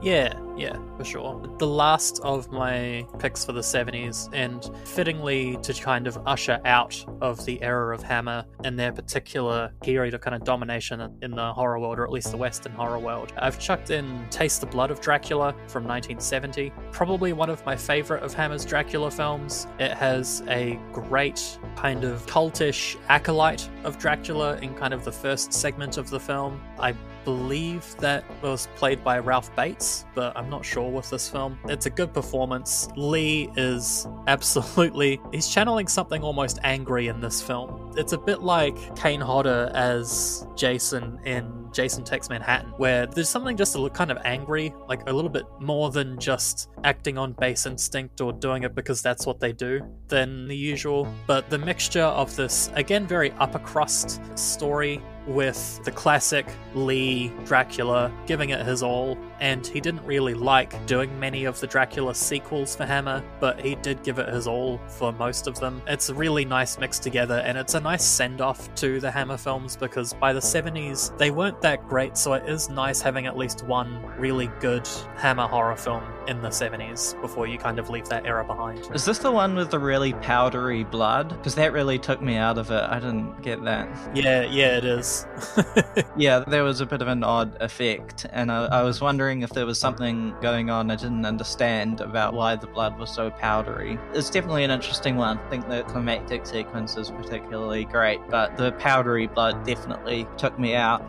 [0.00, 1.40] Yeah, yeah, for sure.
[1.58, 7.04] The last of my picks for the 70s, and fittingly to kind of usher out
[7.20, 11.52] of the era of Hammer and their particular period of kind of domination in the
[11.52, 13.32] horror world, or at least the Western horror world.
[13.38, 16.72] I've chucked in Taste the Blood of Dracula from 1970.
[16.92, 19.66] Probably one of my favorite of Hammer's Dracula films.
[19.80, 25.52] It has a great kind of cultish acolyte of Dracula in kind of the first
[25.52, 26.60] segment of the film.
[26.78, 26.94] I
[27.28, 31.58] believe that was played by Ralph Bates, but I'm not sure with this film.
[31.68, 32.88] It's a good performance.
[32.96, 35.20] Lee is absolutely.
[35.30, 37.92] He's channeling something almost angry in this film.
[37.98, 43.58] It's a bit like Kane Hodder as Jason in Jason Takes Manhattan, where there's something
[43.58, 47.34] just a little kind of angry, like a little bit more than just acting on
[47.34, 51.06] base instinct or doing it because that's what they do than the usual.
[51.26, 58.12] But the mixture of this, again, very upper crust story with the classic Lee Dracula
[58.26, 62.74] giving it his all, and he didn't really like doing many of the Dracula sequels
[62.74, 65.82] for Hammer, but he did give it his all for most of them.
[65.86, 69.36] It's a really nice mix together, and it's a nice send off to the Hammer
[69.36, 73.36] films because by the 70s they weren't that great, so it is nice having at
[73.36, 78.08] least one really good Hammer horror film in the 70s before you kind of leave
[78.08, 78.78] that era behind.
[78.94, 81.30] Is this the one with the really powdery blood?
[81.30, 82.82] Because that really took me out of it.
[82.82, 83.88] I didn't get that.
[84.14, 85.17] Yeah, yeah, it is.
[86.16, 89.50] yeah, there was a bit of an odd effect, and I, I, was wondering if
[89.50, 93.98] there was something going on I didn't understand about why the blood was so powdery.
[94.14, 95.38] It's definitely an interesting one.
[95.38, 100.74] I think the climactic sequence is particularly great, but the powdery blood definitely took me
[100.74, 101.04] out.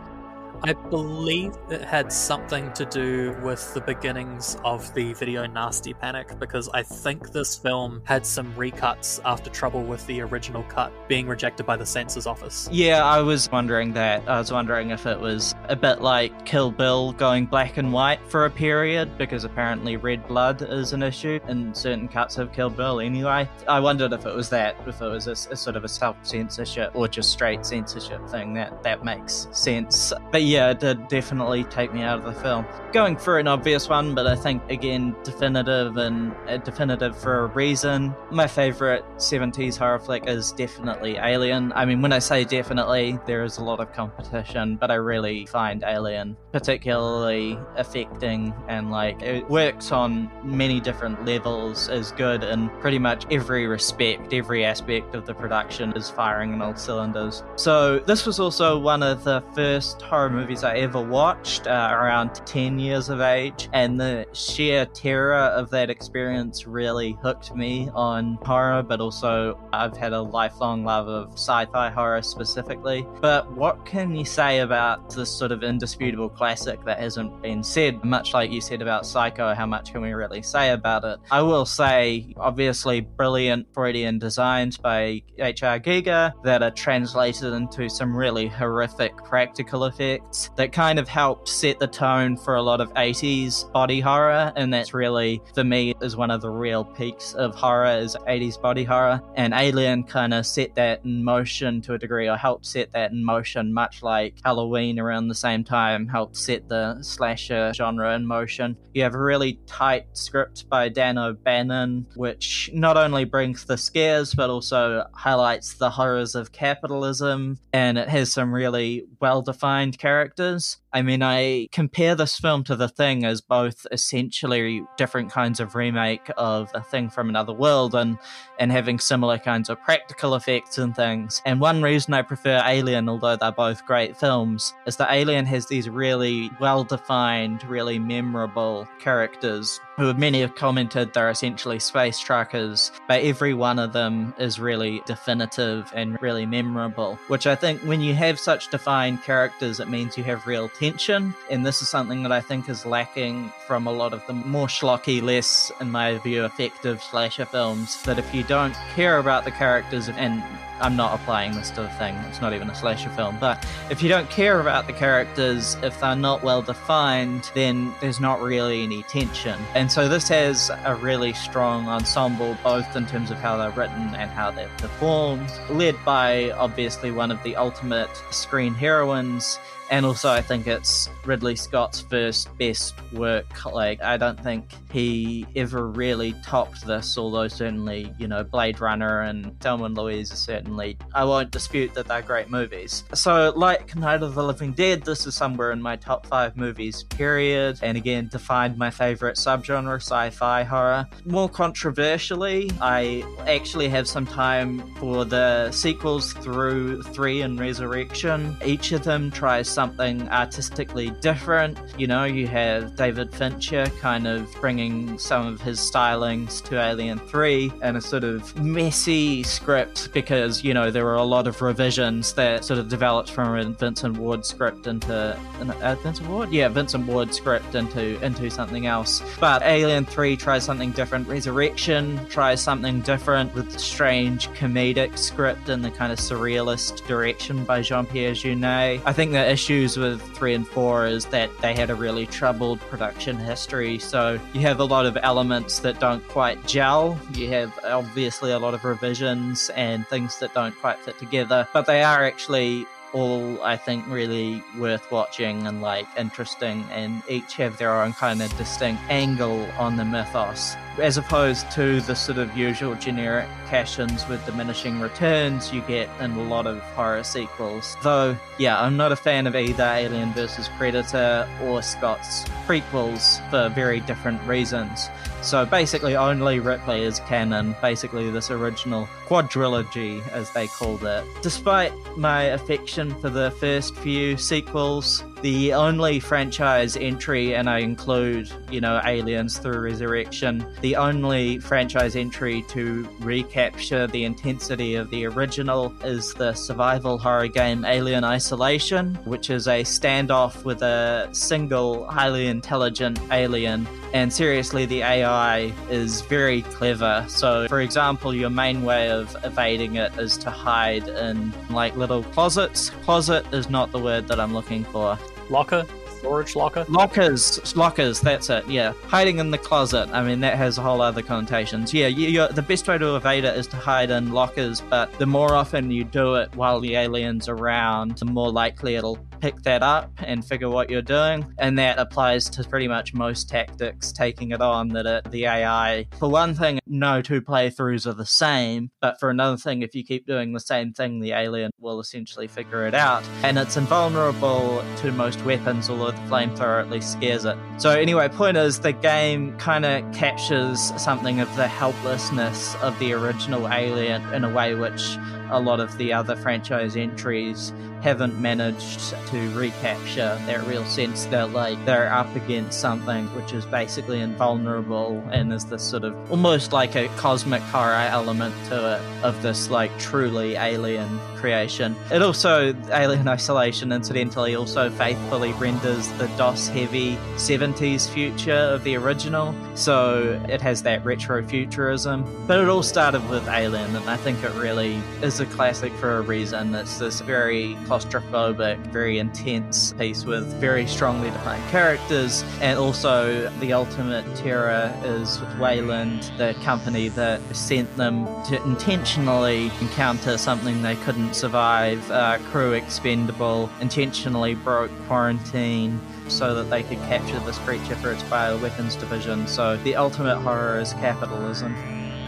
[0.62, 6.38] I believe it had something to do with the beginnings of the video nasty panic
[6.38, 11.26] because I think this film had some recuts after trouble with the original cut being
[11.26, 12.68] rejected by the censors office.
[12.70, 14.28] Yeah, I was wondering that.
[14.28, 18.20] I was wondering if it was a bit like Kill Bill going black and white
[18.28, 22.68] for a period because apparently red blood is an issue in certain cuts of Kill
[22.70, 23.48] Bill anyway.
[23.66, 26.16] I wondered if it was that, if it was a, a sort of a self
[26.22, 28.52] censorship or just straight censorship thing.
[28.52, 30.12] That that makes sense.
[30.30, 32.64] But yeah, it did definitely take me out of the film.
[32.92, 37.46] Going for an obvious one, but I think again definitive and uh, definitive for a
[37.46, 38.14] reason.
[38.30, 41.72] My favorite 70s horror flick is definitely Alien.
[41.74, 45.46] I mean, when I say definitely, there is a lot of competition, but I really
[45.46, 52.68] find Alien particularly affecting and like it works on many different levels, is good in
[52.80, 54.32] pretty much every respect.
[54.32, 57.42] Every aspect of the production is firing on all cylinders.
[57.56, 62.34] So, this was also one of the first horror movies I ever watched uh, around
[62.46, 68.38] 10 years of age, and the sheer terror of that experience really hooked me on
[68.40, 73.06] horror, but also I've had a lifelong love of sci fi horror specifically.
[73.20, 78.02] But what can you say about this sort of indisputable classic that hasn't been said?
[78.02, 81.18] Much like you said about Psycho, how much can we really say about it?
[81.30, 85.78] I will say, obviously, brilliant Freudian designs by H.R.
[85.80, 91.78] Giger that are translated into some really horrific practical effects that kind of helped set
[91.78, 94.52] the tone for a lot of 80s body horror.
[94.56, 98.60] And that's really, for me, is one of the real peaks of horror is 80s
[98.60, 99.20] body horror.
[99.34, 103.12] And Alien kind of set that in motion to a degree, or helped set that
[103.12, 108.26] in motion, much like Halloween around the same time helped set the slasher genre in
[108.26, 108.76] motion.
[108.94, 114.34] You have a really tight script by Dan O'Bannon, which not only brings the scares,
[114.34, 120.19] but also highlights the horrors of capitalism, and it has some really well defined characters
[120.20, 120.78] characters.
[120.92, 125.76] I mean, I compare this film to The Thing as both essentially different kinds of
[125.76, 128.18] remake of A Thing from Another World and,
[128.58, 131.42] and having similar kinds of practical effects and things.
[131.46, 135.66] And one reason I prefer Alien, although they're both great films, is that Alien has
[135.66, 142.90] these really well defined, really memorable characters who many have commented they're essentially space truckers,
[143.06, 147.16] but every one of them is really definitive and really memorable.
[147.28, 151.34] Which I think when you have such defined characters, it means you have real tension.
[151.50, 154.66] And this is something that I think is lacking from a lot of the more
[154.66, 158.02] schlocky, less, in my view, effective slasher films.
[158.04, 160.42] That if you don't care about the characters and
[160.80, 162.14] I'm not applying this to the thing.
[162.28, 163.36] It's not even a slasher film.
[163.38, 168.20] But if you don't care about the characters, if they're not well defined, then there's
[168.20, 169.58] not really any tension.
[169.74, 174.14] And so this has a really strong ensemble, both in terms of how they're written
[174.14, 179.58] and how they're performed, led by obviously one of the ultimate screen heroines
[179.90, 183.66] and also I think it's Ridley Scott's first best work.
[183.66, 189.22] Like I don't think he ever really topped this, although certainly you know Blade Runner
[189.22, 190.69] and Thelma and Louise are certainly
[191.14, 193.04] I won't dispute that they're great movies.
[193.14, 197.04] So like Night of the Living Dead, this is somewhere in my top five movies
[197.04, 201.06] period, and again defined my favorite subgenre, sci-fi horror.
[201.24, 208.56] More controversially, I actually have some time for the sequels through three and Resurrection.
[208.64, 211.78] Each of them tries something artistically different.
[211.98, 217.18] You know, you have David Fincher kind of bringing some of his stylings to Alien
[217.18, 221.60] 3 and a sort of messy script because, you know, there were a lot of
[221.62, 226.50] revisions that sort of developed from a Vincent Ward script into uh, Vincent Ward?
[226.50, 229.22] Yeah, Vincent Ward script into into something else.
[229.38, 231.28] But Alien 3 tries something different.
[231.28, 237.64] Resurrection tries something different with the strange comedic script and the kind of surrealist direction
[237.64, 239.02] by Jean-Pierre Jeunet.
[239.04, 242.80] I think the issues with three and four is that they had a really troubled
[242.80, 243.98] production history.
[243.98, 247.18] So you have a lot of elements that don't quite gel.
[247.34, 251.86] You have obviously a lot of revisions and things that don't quite fit together, but
[251.86, 257.76] they are actually all I think really worth watching and like interesting and each have
[257.76, 262.56] their own kind of distinct angle on the mythos as opposed to the sort of
[262.56, 267.96] usual generic cash-ins with diminishing returns you get in a lot of horror sequels.
[268.02, 273.72] Though, yeah, I'm not a fan of either Alien vs Predator or Scott's prequels for
[273.74, 275.08] very different reasons.
[275.42, 281.24] So basically, only Ripley is canon, basically, this original quadrilogy, as they called it.
[281.42, 288.50] Despite my affection for the first few sequels, the only franchise entry, and I include,
[288.70, 295.24] you know, Aliens through Resurrection, the only franchise entry to recapture the intensity of the
[295.26, 302.06] original is the survival horror game Alien Isolation, which is a standoff with a single
[302.06, 303.86] highly intelligent alien.
[304.12, 307.24] And seriously, the AI is very clever.
[307.28, 312.24] So, for example, your main way of evading it is to hide in like little
[312.24, 312.90] closets.
[313.04, 315.16] Closet is not the word that I'm looking for.
[315.50, 315.84] Locker?
[316.18, 316.84] Storage locker?
[316.88, 318.92] Lockers, lockers, that's it, yeah.
[319.06, 321.94] Hiding in the closet, I mean, that has a whole other connotations.
[321.94, 325.24] Yeah, you, the best way to evade it is to hide in lockers, but the
[325.24, 329.82] more often you do it while the alien's around, the more likely it'll pick that
[329.82, 331.52] up and figure what you're doing.
[331.58, 336.06] And that applies to pretty much most tactics, taking it on that it, the AI,
[336.18, 340.04] for one thing, no two playthroughs are the same, but for another thing, if you
[340.04, 343.24] keep doing the same thing, the alien will essentially figure it out.
[343.42, 347.56] And it's invulnerable to most weapons, although the flamethrower at least scares it.
[347.78, 353.12] So, anyway, point is the game kind of captures something of the helplessness of the
[353.12, 355.16] original Alien in a way which
[355.50, 357.72] a lot of the other franchise entries
[358.02, 363.64] haven't managed to recapture that real sense that like they're up against something which is
[363.66, 369.24] basically invulnerable and there's this sort of almost like a cosmic horror element to it
[369.24, 371.08] of this like truly alien
[371.40, 371.96] creation.
[372.12, 378.96] It also Alien Isolation incidentally also faithfully renders the DOS heavy 70s future of the
[378.96, 379.54] original.
[379.74, 382.24] So it has that retro futurism.
[382.46, 386.18] But it all started with Alien and I think it really is a classic for
[386.18, 386.74] a reason.
[386.74, 393.72] It's this very claustrophobic, very intense piece with very strongly defined characters, and also the
[393.72, 400.96] ultimate terror is with Weyland, the company that sent them to intentionally encounter something they
[400.96, 407.96] couldn't survive, uh, crew expendable, intentionally broke quarantine so that they could capture this creature
[407.96, 409.46] for its bioweapons division.
[409.46, 411.74] So the ultimate horror is capitalism.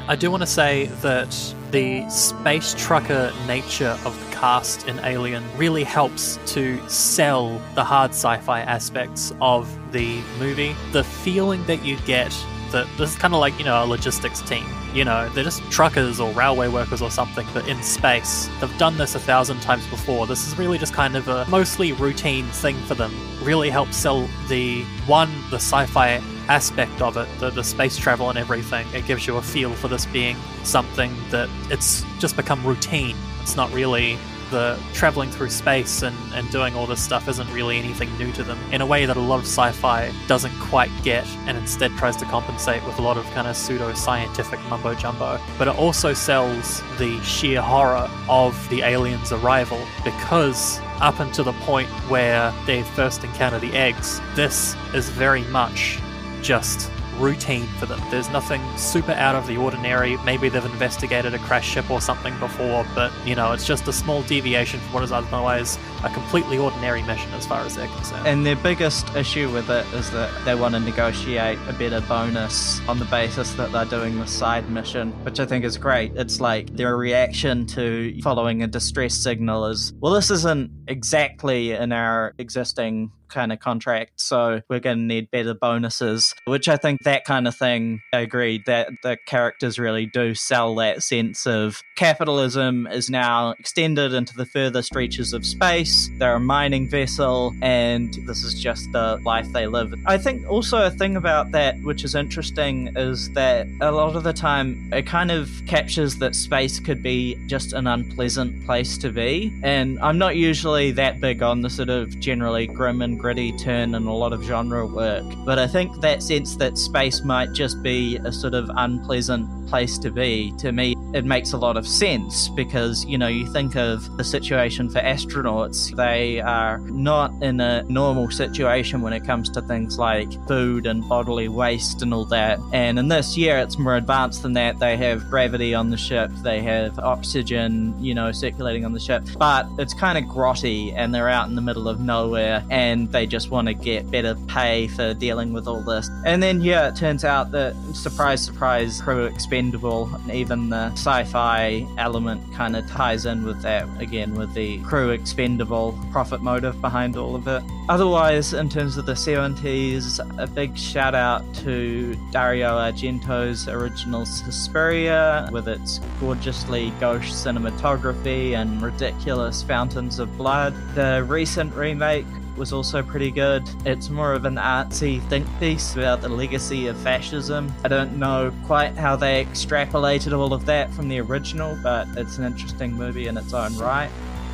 [0.09, 5.45] I do want to say that the space trucker nature of the cast in Alien
[5.57, 10.75] really helps to sell the hard sci fi aspects of the movie.
[10.91, 12.33] The feeling that you get
[12.73, 14.67] that this is kind of like, you know, a logistics team.
[14.93, 18.49] You know, they're just truckers or railway workers or something, but in space.
[18.61, 20.27] They've done this a thousand times before.
[20.27, 23.13] This is really just kind of a mostly routine thing for them.
[23.43, 28.29] Really helps sell the one, the sci fi aspect of it, the, the space travel
[28.29, 28.87] and everything.
[28.93, 33.17] It gives you a feel for this being something that it's just become routine.
[33.41, 34.19] It's not really
[34.53, 38.45] the traveling through space and, and doing all this stuff isn't really anything new to
[38.45, 42.15] them in a way that a lot of sci-fi doesn't quite get and instead tries
[42.17, 46.83] to compensate with a lot of kind of pseudo-scientific mumbo jumbo but it also sells
[46.99, 53.25] the sheer horror of the aliens arrival because up until the point where they first
[53.25, 55.99] encounter the eggs this is very much
[56.43, 58.01] just routine for them.
[58.11, 60.17] There's nothing super out of the ordinary.
[60.19, 63.93] Maybe they've investigated a crash ship or something before, but you know, it's just a
[63.93, 68.27] small deviation from what is otherwise a completely ordinary mission as far as they're concerned.
[68.27, 72.81] And their biggest issue with it is that they want to negotiate a better bonus
[72.89, 76.13] on the basis that they're doing the side mission, which I think is great.
[76.17, 81.93] It's like their reaction to following a distress signal is, well, this isn't exactly in
[81.93, 87.03] our existing kind of contract, so we're going to need better bonuses, which I think
[87.03, 91.81] that kind of thing, I agree that the characters really do sell that sense of
[91.97, 96.11] capitalism is now extended into the furthest reaches of space.
[96.19, 99.95] They're a mining vessel, and this is just the life they live.
[100.07, 104.25] I think also a thing about that, which is interesting, is that a lot of
[104.25, 109.11] the time it kind of captures that space could be just an unpleasant place to
[109.11, 109.53] be.
[109.63, 113.95] And I'm not usually that big on the sort of generally grim and gritty turn
[113.95, 117.81] in a lot of genre work, but I think that sense that space might just
[117.83, 121.87] be a sort of unpleasant place to be, to me, it makes a lot of
[121.87, 127.61] sense because, you know, you think of the situation for astronauts, they are not in
[127.61, 132.25] a normal situation when it comes to things like food and bodily waste and all
[132.27, 132.59] that.
[132.73, 134.79] And in this year, it's more advanced than that.
[134.79, 139.23] They have gravity on the ship, they have oxygen, you know, circulating on the ship,
[139.39, 143.27] but it's kind of grotty and they're out in the middle of nowhere and they
[143.27, 146.11] just want to get better pay for dealing with all this.
[146.25, 150.13] And then, yeah, it turns out that, surprise, surprise, crew expendable.
[150.15, 154.79] And even the sci fi element kind of ties in with that again, with the
[154.83, 157.63] crew expendable profit motive behind all of it.
[157.89, 165.49] Otherwise, in terms of the 70s, a big shout out to Dario Argento's original Suspiria
[165.53, 170.75] with its gorgeously gauche cinematography and ridiculous fountains of blood.
[170.95, 172.27] The recent remake
[172.57, 173.69] was also pretty good.
[173.85, 177.73] It's more of an artsy think piece about the legacy of fascism.
[177.85, 182.39] I don't know quite how they extrapolated all of that from the original, but it's
[182.39, 184.11] an interesting movie in its own right.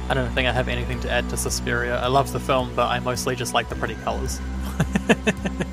[0.09, 2.01] I don't think I have anything to add to Suspiria.
[2.01, 4.41] I love the film, but I mostly just like the pretty colours.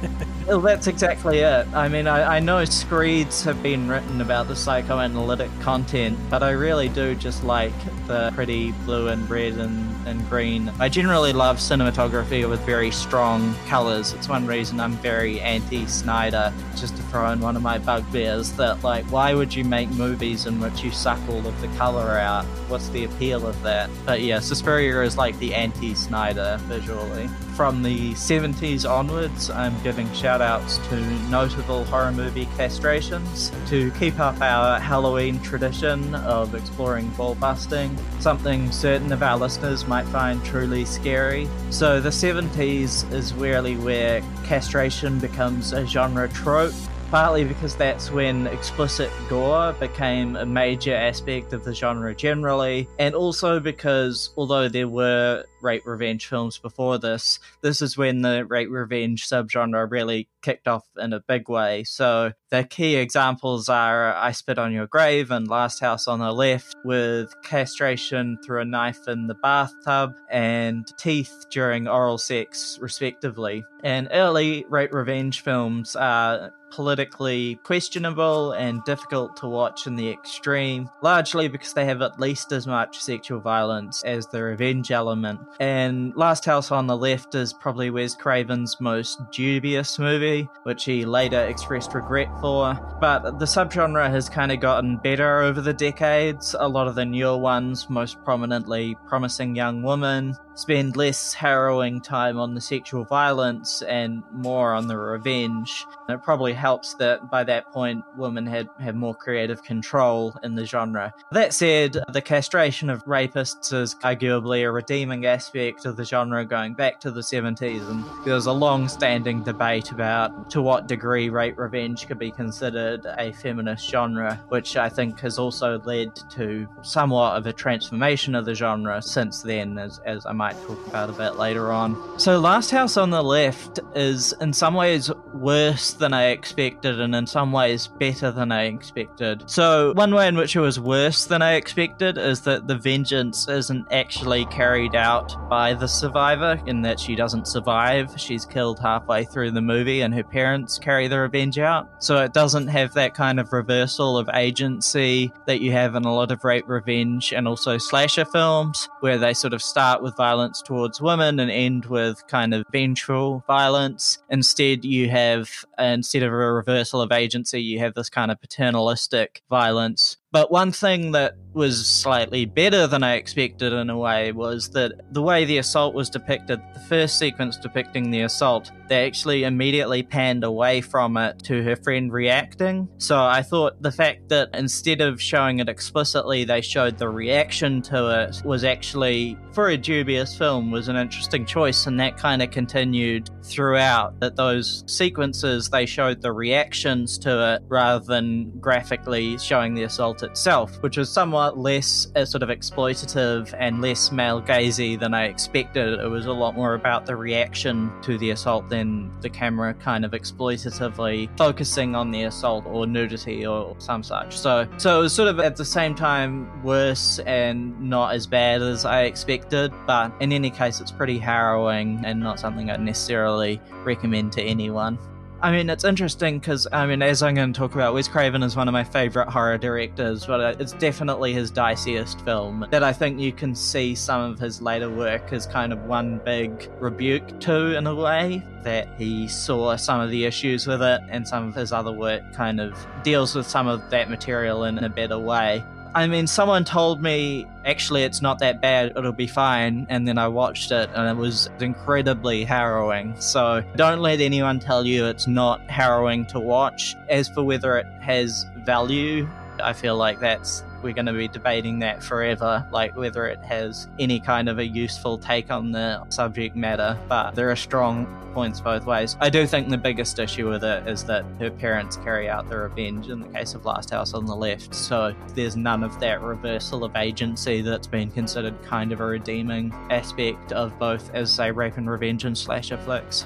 [0.47, 1.67] Well, that's exactly it.
[1.73, 6.51] I mean, I, I know screeds have been written about the psychoanalytic content, but I
[6.51, 7.73] really do just like
[8.05, 10.71] the pretty blue and red and and green.
[10.79, 14.13] I generally love cinematography with very strong colours.
[14.13, 18.51] It's one reason I'm very anti Snyder, just to throw in one of my bugbears
[18.53, 22.17] that, like, why would you make movies in which you suck all of the colour
[22.17, 22.45] out?
[22.67, 23.89] What's the appeal of that?
[24.05, 27.29] But yeah, Suspiria is like the anti Snyder visually.
[27.55, 30.99] From the 70s onwards, I'm giving shout outs to
[31.29, 38.69] notable horror movie castrations to keep up our Halloween tradition of exploring ball busting, something
[38.73, 41.47] certain of our listeners might find truly scary.
[41.69, 46.73] So, the 70s is really where castration becomes a genre trope
[47.11, 53.15] partly because that's when explicit gore became a major aspect of the genre generally, and
[53.15, 58.69] also because although there were rape revenge films before this, this is when the rape
[58.69, 61.83] revenge subgenre really kicked off in a big way.
[61.83, 66.31] So the key examples are I Spit on Your Grave and Last House on the
[66.31, 73.65] Left, with castration through a knife in the bathtub and teeth during oral sex, respectively.
[73.83, 80.89] And early rape revenge films are politically questionable and difficult to watch in the extreme,
[81.01, 85.39] largely because they have at least as much sexual violence as the revenge element.
[85.59, 91.05] And Last House on the Left is probably Wes Craven's most dubious movie, which he
[91.05, 92.77] later expressed regret for.
[92.99, 96.55] But the subgenre has kind of gotten better over the decades.
[96.59, 102.39] A lot of the newer ones, most prominently Promising Young Woman, spend less harrowing time
[102.39, 105.85] on the sexual violence and more on the revenge.
[106.07, 110.55] And it probably helps that by that point women had, had more creative control in
[110.55, 111.13] the genre.
[111.31, 116.73] That said, the castration of rapists is arguably a redeeming aspect of the genre going
[116.73, 121.57] back to the 70s, and there's a long standing debate about to what degree rape
[121.57, 127.37] revenge could be considered a feminist genre, which I think has also led to somewhat
[127.37, 131.09] of a transformation of the genre since then, as, as I might might talk about
[131.09, 132.19] a bit later on.
[132.19, 137.15] So, Last House on the Left is in some ways worse than I expected, and
[137.15, 139.49] in some ways better than I expected.
[139.49, 143.47] So, one way in which it was worse than I expected is that the vengeance
[143.47, 148.13] isn't actually carried out by the survivor, in that she doesn't survive.
[148.15, 151.89] She's killed halfway through the movie, and her parents carry the revenge out.
[152.03, 156.13] So, it doesn't have that kind of reversal of agency that you have in a
[156.13, 160.34] lot of rape revenge and also slasher films, where they sort of start with violence
[160.35, 164.17] violence towards women and end with kind of vengeful violence.
[164.29, 165.49] Instead, you have,
[165.79, 170.73] instead of a reversal of agency, you have this kind of paternalistic violence but one
[170.73, 175.45] thing that was slightly better than I expected in a way was that the way
[175.45, 180.81] the assault was depicted, the first sequence depicting the assault, they actually immediately panned away
[180.81, 182.89] from it to her friend reacting.
[182.97, 187.81] So I thought the fact that instead of showing it explicitly, they showed the reaction
[187.83, 191.87] to it was actually, for a dubious film, was an interesting choice.
[191.87, 194.19] And that kind of continued throughout.
[194.19, 200.21] That those sequences, they showed the reactions to it rather than graphically showing the assault
[200.25, 205.25] itself, which was somewhat less uh, sort of exploitative and less male gazy than I
[205.25, 205.99] expected.
[205.99, 210.03] It was a lot more about the reaction to the assault than the camera kind
[210.03, 214.37] of exploitatively focusing on the assault or nudity or some such.
[214.37, 218.61] So, so it was sort of at the same time worse and not as bad
[218.61, 223.61] as I expected, but in any case, it's pretty harrowing and not something I'd necessarily
[223.83, 224.97] recommend to anyone.
[225.45, 228.41] I mean, it's interesting because, I mean, as I'm going to talk about, Wes Craven
[228.41, 232.81] is one of my favorite horror directors, but uh, it's definitely his diciest film that
[232.81, 236.67] I think you can see some of his later work as kind of one big
[236.79, 241.27] rebuke to, in a way, that he saw some of the issues with it, and
[241.27, 244.89] some of his other work kind of deals with some of that material in a
[244.89, 245.63] better way.
[245.95, 249.87] I mean, someone told me actually it's not that bad, it'll be fine.
[249.89, 253.15] And then I watched it and it was incredibly harrowing.
[253.21, 256.97] So don't let anyone tell you it's not harrowing to watch.
[257.07, 259.25] As for whether it has value,
[259.63, 263.87] I feel like that's we're going to be debating that forever, like whether it has
[263.97, 266.95] any kind of a useful take on the subject matter.
[267.09, 268.05] But there are strong
[268.35, 269.17] points both ways.
[269.19, 272.57] I do think the biggest issue with it is that her parents carry out the
[272.57, 274.75] revenge in the case of Last House on the Left.
[274.75, 279.73] So there's none of that reversal of agency that's been considered kind of a redeeming
[279.89, 283.25] aspect of both, as say, rape and revenge and slasher flicks.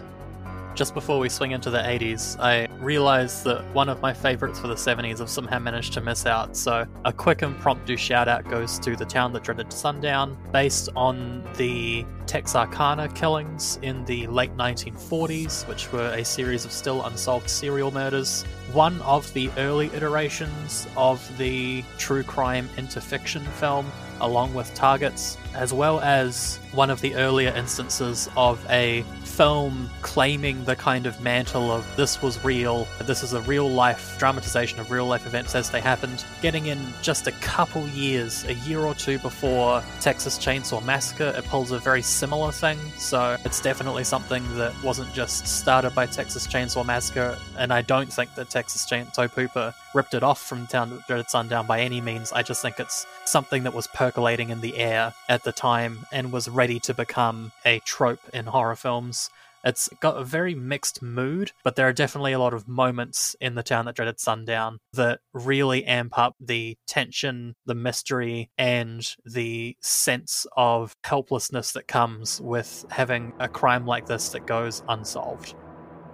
[0.75, 4.67] Just before we swing into the 80s, I realized that one of my favorites for
[4.67, 6.55] the 70s I've somehow managed to miss out.
[6.55, 11.43] So, a quick impromptu shout out goes to The Town That Dreaded Sundown, based on
[11.55, 17.91] the Texarkana killings in the late 1940s, which were a series of still unsolved serial
[17.91, 18.43] murders.
[18.71, 23.91] One of the early iterations of the true crime into fiction film,
[24.21, 29.03] along with Targets, as well as one of the earlier instances of a
[29.39, 34.17] film claiming the kind of mantle of this was real, this is a real life
[34.19, 38.53] dramatization of real life events as they happened, getting in just a couple years, a
[38.67, 42.77] year or two before Texas Chainsaw Massacre, it pulls a very similar thing.
[42.97, 48.11] So it's definitely something that wasn't just started by Texas Chainsaw Massacre, and I don't
[48.11, 52.01] think that Texas Chainsaw Hooper ripped it off from Town That Dreaded Sundown by any
[52.01, 52.31] means.
[52.31, 56.31] I just think it's something that was percolating in the air at the time and
[56.31, 59.29] was ready to become a trope in horror films.
[59.63, 63.55] It's got a very mixed mood, but there are definitely a lot of moments in
[63.55, 69.75] The Town That Dreaded Sundown that really amp up the tension, the mystery, and the
[69.81, 75.55] sense of helplessness that comes with having a crime like this that goes unsolved.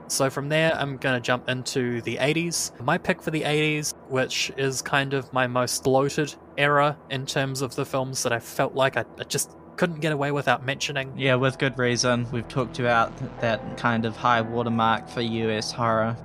[0.07, 2.80] So from there, I'm going to jump into the 80s.
[2.82, 7.61] My pick for the 80s, which is kind of my most bloated era in terms
[7.61, 11.14] of the films that I felt like I, I just couldn't get away without mentioning.
[11.18, 12.27] Yeah, with good reason.
[12.32, 13.11] We've talked about
[13.41, 16.15] that kind of high watermark for US horror.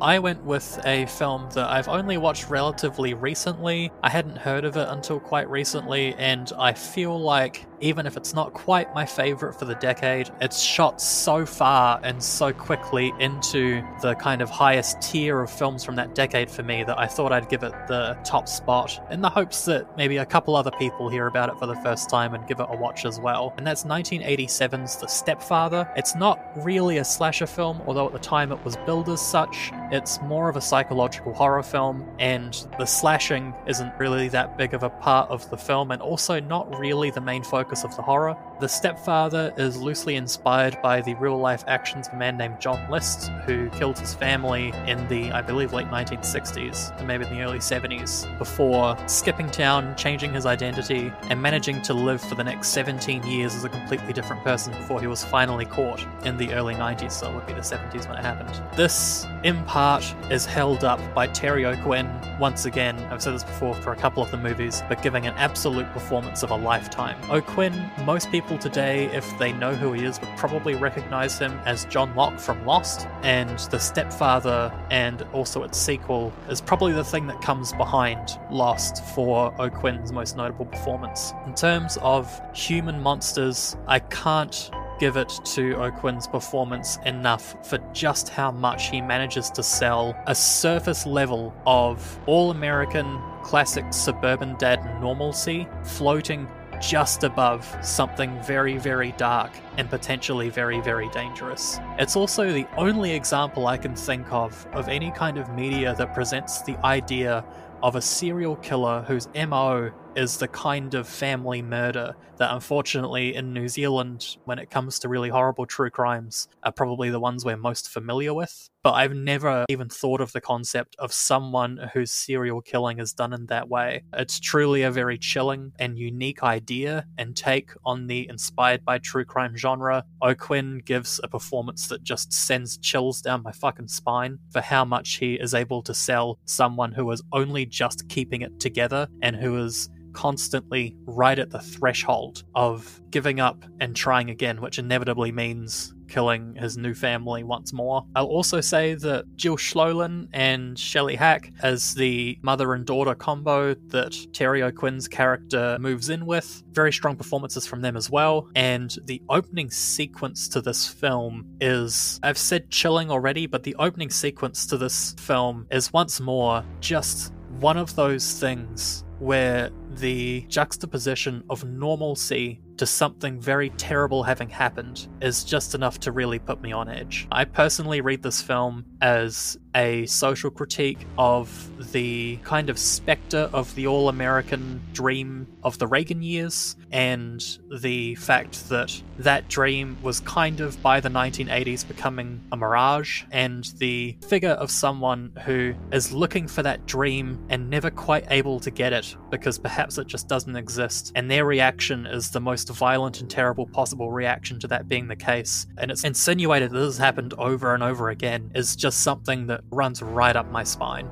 [0.00, 3.92] I went with a film that I've only watched relatively recently.
[4.02, 8.34] I hadn't heard of it until quite recently, and I feel like even if it's
[8.34, 13.82] not quite my favorite for the decade, it's shot so far and so quickly into
[14.02, 17.32] the kind of highest tier of films from that decade for me that I thought
[17.32, 21.08] I'd give it the top spot in the hopes that maybe a couple other people
[21.08, 23.54] hear about it for the first time and give it a watch as well.
[23.56, 25.90] And that's 1987's The Stepfather.
[25.96, 29.70] It's not really a slasher film, although at the time it was billed as such.
[29.90, 34.82] It's more of a psychological horror film, and the slashing isn't really that big of
[34.82, 38.36] a part of the film, and also not really the main focus of the horror.
[38.60, 42.90] The Stepfather is loosely inspired by the real life actions of a man named John
[42.90, 47.42] List, who killed his family in the, I believe, late 1960s and maybe in the
[47.42, 52.68] early 70s, before skipping town, changing his identity, and managing to live for the next
[52.68, 56.74] 17 years as a completely different person before he was finally caught in the early
[56.74, 58.60] 90s, so it would be the 70s when it happened.
[58.76, 62.10] This, in part, is held up by Terry O'Quinn,
[62.40, 65.34] once again, I've said this before for a couple of the movies, but giving an
[65.34, 67.18] absolute performance of a lifetime.
[67.30, 67.59] O'Quinn,
[68.06, 72.14] most people today, if they know who he is, would probably recognize him as John
[72.16, 77.42] Locke from Lost, and The Stepfather and also its sequel is probably the thing that
[77.42, 81.34] comes behind Lost for O'Quinn's most notable performance.
[81.46, 88.30] In terms of human monsters, I can't give it to O'Quinn's performance enough for just
[88.30, 94.82] how much he manages to sell a surface level of all American classic suburban dad
[95.00, 96.46] normalcy floating
[96.80, 101.78] just above something very, very dark and potentially very, very dangerous.
[101.98, 106.14] It's also the only example I can think of of any kind of media that
[106.14, 107.44] presents the idea
[107.82, 113.52] of a serial killer whose MO is the kind of family murder that unfortunately in
[113.52, 117.56] New Zealand, when it comes to really horrible true crimes, are probably the ones we're
[117.56, 118.69] most familiar with.
[118.82, 123.34] But I've never even thought of the concept of someone whose serial killing is done
[123.34, 124.04] in that way.
[124.14, 129.26] It's truly a very chilling and unique idea and take on the inspired by true
[129.26, 130.04] crime genre.
[130.22, 135.16] O'Quinn gives a performance that just sends chills down my fucking spine for how much
[135.16, 139.62] he is able to sell someone who is only just keeping it together and who
[139.62, 145.94] is constantly right at the threshold of giving up and trying again, which inevitably means
[146.10, 148.04] killing his new family once more.
[148.14, 153.74] I'll also say that Jill Schoelen and Shelley Hack as the mother and daughter combo
[153.74, 156.62] that Terry O'Quinn's character moves in with.
[156.72, 158.48] Very strong performances from them as well.
[158.56, 164.10] And the opening sequence to this film is, I've said chilling already, but the opening
[164.10, 171.42] sequence to this film is once more just one of those things where the juxtaposition
[171.50, 176.72] of normalcy to something very terrible having happened is just enough to really put me
[176.72, 177.28] on edge.
[177.30, 183.72] I personally read this film as a social critique of the kind of spectre of
[183.74, 187.44] the all American dream of the Reagan years and
[187.80, 193.64] the fact that that dream was kind of by the 1980s becoming a mirage, and
[193.76, 198.70] the figure of someone who is looking for that dream and never quite able to
[198.70, 201.10] get it because perhaps perhaps it just doesn't exist.
[201.14, 205.16] And their reaction is the most violent and terrible possible reaction to that being the
[205.16, 205.66] case.
[205.78, 209.62] And it's insinuated that this has happened over and over again is just something that
[209.70, 211.08] runs right up my spine.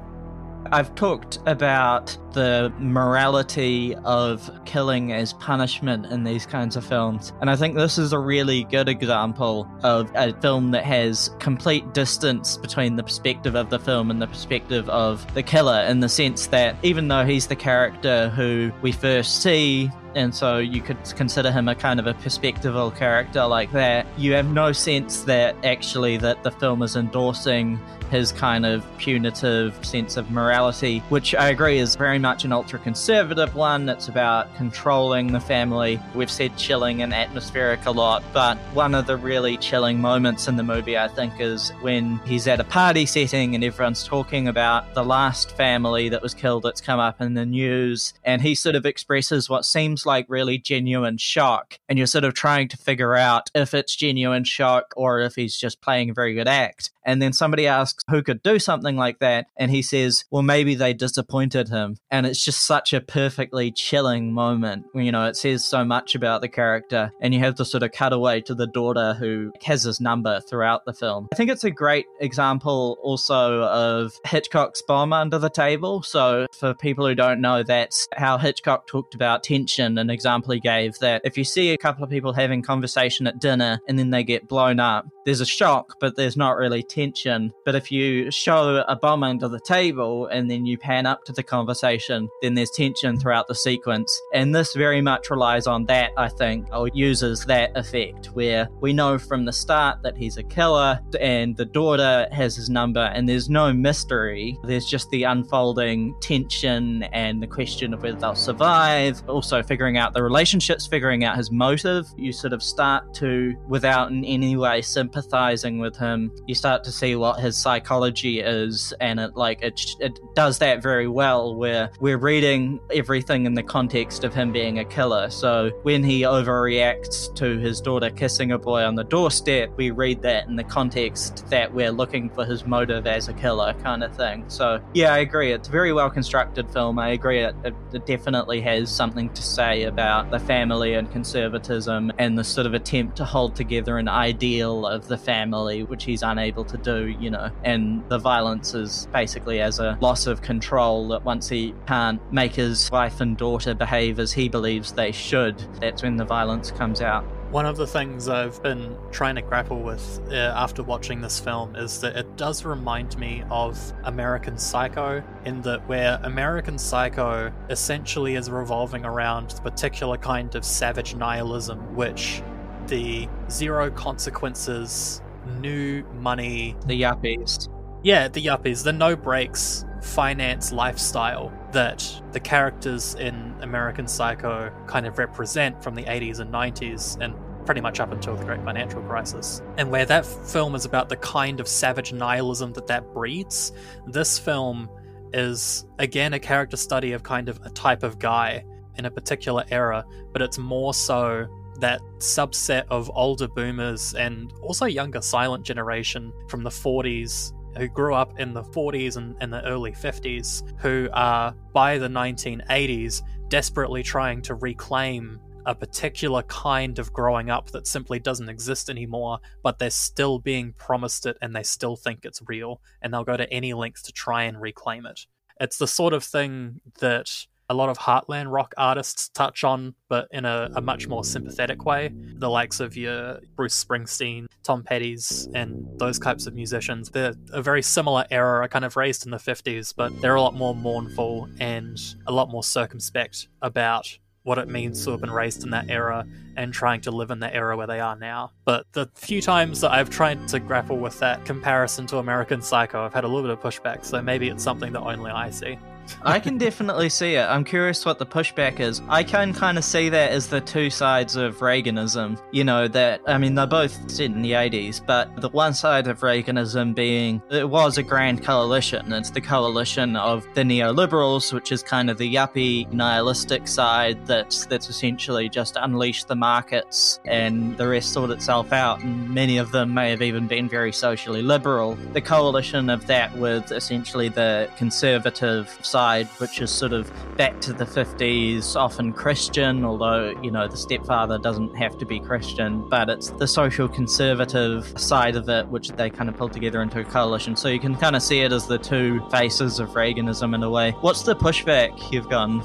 [0.70, 7.48] I've talked about the morality of killing as punishment in these kinds of films, and
[7.50, 12.56] I think this is a really good example of a film that has complete distance
[12.56, 16.46] between the perspective of the film and the perspective of the killer, in the sense
[16.48, 21.50] that even though he's the character who we first see and so you could consider
[21.50, 26.16] him a kind of a perspectival character like that you have no sense that actually
[26.16, 27.78] that the film is endorsing
[28.10, 32.78] his kind of punitive sense of morality, which I agree is very much an ultra
[32.78, 33.88] conservative one.
[33.88, 36.00] It's about controlling the family.
[36.14, 40.56] We've said chilling and atmospheric a lot, but one of the really chilling moments in
[40.56, 44.94] the movie, I think, is when he's at a party setting and everyone's talking about
[44.94, 48.74] the last family that was killed that's come up in the news, and he sort
[48.74, 51.78] of expresses what seems like really genuine shock.
[51.88, 55.56] And you're sort of trying to figure out if it's genuine shock or if he's
[55.56, 56.90] just playing a very good act.
[57.08, 59.46] And then somebody asks who could do something like that.
[59.56, 61.96] And he says, well, maybe they disappointed him.
[62.10, 64.84] And it's just such a perfectly chilling moment.
[64.94, 67.10] You know, it says so much about the character.
[67.22, 70.84] And you have to sort of cutaway to the daughter who has his number throughout
[70.84, 71.28] the film.
[71.32, 76.02] I think it's a great example also of Hitchcock's bomb under the table.
[76.02, 79.96] So for people who don't know, that's how Hitchcock talked about tension.
[79.96, 83.38] An example he gave that if you see a couple of people having conversation at
[83.38, 87.52] dinner and then they get blown up, there's a shock, but there's not really tension.
[87.66, 91.34] But if you show a bomb under the table and then you pan up to
[91.34, 94.18] the conversation, then there's tension throughout the sequence.
[94.32, 98.94] And this very much relies on that, I think, or uses that effect where we
[98.94, 103.28] know from the start that he's a killer and the daughter has his number and
[103.28, 104.58] there's no mystery.
[104.64, 109.22] There's just the unfolding tension and the question of whether they'll survive.
[109.28, 112.06] Also, figuring out the relationships, figuring out his motive.
[112.16, 114.80] You sort of start to, without in any way
[115.18, 119.62] sympathizing with him, you start to to see what his psychology is, and it like
[119.62, 121.54] it it does that very well.
[121.54, 125.28] Where we're reading everything in the context of him being a killer.
[125.28, 130.22] So when he overreacts to his daughter kissing a boy on the doorstep, we read
[130.22, 134.16] that in the context that we're looking for his motive as a killer, kind of
[134.16, 134.44] thing.
[134.48, 135.52] So yeah, I agree.
[135.52, 136.98] It's a very well constructed film.
[136.98, 137.40] I agree.
[137.40, 142.44] It, it, it definitely has something to say about the family and conservatism and the
[142.44, 146.76] sort of attempt to hold together an ideal of the family, which he's unable to
[146.76, 151.48] do, you know, and the violence is basically as a loss of control that once
[151.48, 156.16] he can't make his wife and daughter behave as he believes they should, that's when
[156.16, 157.24] the violence comes out.
[157.50, 161.76] One of the things I've been trying to grapple with uh, after watching this film
[161.76, 168.34] is that it does remind me of American Psycho, in that where American Psycho essentially
[168.34, 172.42] is revolving around the particular kind of savage nihilism, which
[172.88, 175.22] the zero consequences
[175.60, 176.76] new money.
[176.86, 177.68] The yuppies.
[178.02, 185.06] Yeah, the yuppies, the no breaks finance lifestyle that the characters in American Psycho kind
[185.06, 187.34] of represent from the 80s and 90s and
[187.66, 189.60] pretty much up until the Great Financial Crisis.
[189.76, 193.72] And where that film is about the kind of savage nihilism that that breeds,
[194.06, 194.88] this film
[195.34, 198.64] is again a character study of kind of a type of guy
[198.96, 201.46] in a particular era, but it's more so
[201.78, 208.14] that subset of older boomers and also younger silent generation from the 40s who grew
[208.14, 214.02] up in the 40s and, and the early 50s who are by the 1980s desperately
[214.02, 219.78] trying to reclaim a particular kind of growing up that simply doesn't exist anymore, but
[219.78, 223.52] they're still being promised it and they still think it's real, and they'll go to
[223.52, 225.26] any lengths to try and reclaim it.
[225.60, 227.30] It's the sort of thing that
[227.68, 231.84] a lot of heartland rock artists touch on, but in a, a, much more sympathetic
[231.84, 232.10] way.
[232.38, 237.10] The likes of your Bruce Springsteen, Tom Petty's, and those types of musicians.
[237.10, 240.42] They're a very similar era, are kind of raised in the 50s, but they're a
[240.42, 245.30] lot more mournful and a lot more circumspect about what it means to have been
[245.30, 246.26] raised in that era
[246.56, 248.50] and trying to live in the era where they are now.
[248.64, 253.04] But the few times that I've tried to grapple with that comparison to American Psycho,
[253.04, 255.78] I've had a little bit of pushback, so maybe it's something that only I see.
[256.22, 257.44] I can definitely see it.
[257.44, 259.02] I'm curious what the pushback is.
[259.08, 262.40] I can kind of see that as the two sides of Reaganism.
[262.50, 266.06] You know, that, I mean, they're both set in the 80s, but the one side
[266.08, 269.12] of Reaganism being it was a grand coalition.
[269.12, 274.66] It's the coalition of the neoliberals, which is kind of the yuppie nihilistic side that's,
[274.66, 279.00] that's essentially just unleashed the markets and the rest sort itself out.
[279.02, 281.94] And many of them may have even been very socially liberal.
[282.12, 287.60] The coalition of that with essentially the conservative side side, which is sort of back
[287.60, 292.88] to the 50s, often Christian, although, you know, the stepfather doesn't have to be Christian,
[292.88, 297.00] but it's the social conservative side of it, which they kind of pulled together into
[297.00, 297.56] a coalition.
[297.56, 300.70] So you can kind of see it as the two faces of Reaganism in a
[300.70, 300.92] way.
[301.00, 302.62] What's the pushback you've gotten?